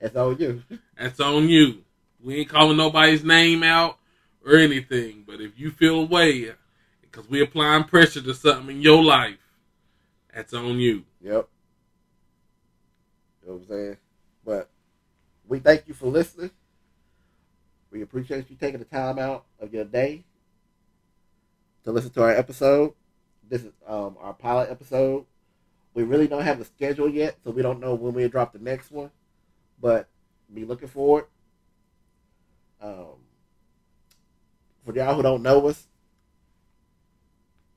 that's 0.00 0.14
on 0.16 0.36
you. 0.38 0.62
that's 0.98 1.18
on 1.18 1.48
you. 1.48 1.82
We 2.22 2.36
ain't 2.36 2.48
calling 2.50 2.76
nobody's 2.76 3.24
name 3.24 3.62
out 3.62 3.98
or 4.44 4.56
anything, 4.56 5.24
but 5.26 5.40
if 5.40 5.58
you 5.58 5.70
feel 5.70 6.00
a 6.02 6.04
way 6.04 6.52
because 7.00 7.28
we 7.28 7.40
applying 7.40 7.84
pressure 7.84 8.20
to 8.20 8.34
something 8.34 8.76
in 8.76 8.82
your 8.82 9.02
life, 9.02 9.38
that's 10.34 10.52
on 10.52 10.78
you. 10.78 11.04
Yep. 11.22 11.48
You 13.42 13.48
know 13.48 13.54
what 13.54 13.62
I'm 13.62 13.68
saying? 13.68 13.96
But 14.44 14.70
we 15.54 15.60
thank 15.60 15.86
you 15.86 15.94
for 15.94 16.06
listening. 16.06 16.50
We 17.92 18.02
appreciate 18.02 18.50
you 18.50 18.56
taking 18.56 18.80
the 18.80 18.84
time 18.84 19.20
out 19.20 19.44
of 19.60 19.72
your 19.72 19.84
day 19.84 20.24
to 21.84 21.92
listen 21.92 22.10
to 22.10 22.24
our 22.24 22.32
episode. 22.32 22.92
This 23.48 23.62
is 23.62 23.72
um, 23.86 24.16
our 24.20 24.34
pilot 24.34 24.68
episode. 24.68 25.26
We 25.94 26.02
really 26.02 26.26
don't 26.26 26.42
have 26.42 26.60
a 26.60 26.64
schedule 26.64 27.08
yet, 27.08 27.36
so 27.44 27.52
we 27.52 27.62
don't 27.62 27.78
know 27.78 27.94
when 27.94 28.14
we'll 28.14 28.28
drop 28.28 28.52
the 28.52 28.58
next 28.58 28.90
one. 28.90 29.12
But 29.80 30.08
be 30.52 30.64
looking 30.64 30.88
forward. 30.88 31.26
Um, 32.82 33.20
for 34.84 34.92
y'all 34.92 35.14
who 35.14 35.22
don't 35.22 35.42
know 35.42 35.68
us, 35.68 35.86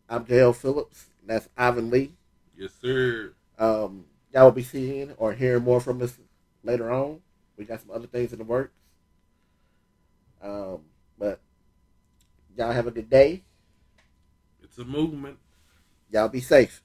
I'm 0.10 0.26
J.L. 0.26 0.54
Phillips. 0.54 1.06
That's 1.24 1.48
Ivan 1.56 1.92
Lee. 1.92 2.14
Yes, 2.58 2.72
sir. 2.82 3.34
Um, 3.60 4.06
y'all 4.34 4.46
will 4.46 4.52
be 4.52 4.64
seeing 4.64 5.12
or 5.18 5.34
hearing 5.34 5.64
more 5.64 5.80
from 5.80 6.02
us 6.02 6.18
later 6.64 6.92
on. 6.92 7.22
We 7.58 7.66
got 7.66 7.82
some 7.82 7.92
other 7.92 8.08
things 8.08 8.32
in 8.32 8.40
the 8.40 8.46
works. 8.46 8.74
Um, 10.42 10.82
but 11.18 11.40
y'all 12.56 12.72
have 12.72 12.88
a 12.88 12.92
good 12.92 13.10
day. 13.10 13.44
It's 14.64 14.78
a 14.78 14.86
movement. 14.86 15.38
Y'all 16.12 16.30
be 16.30 16.42
safe. 16.42 16.84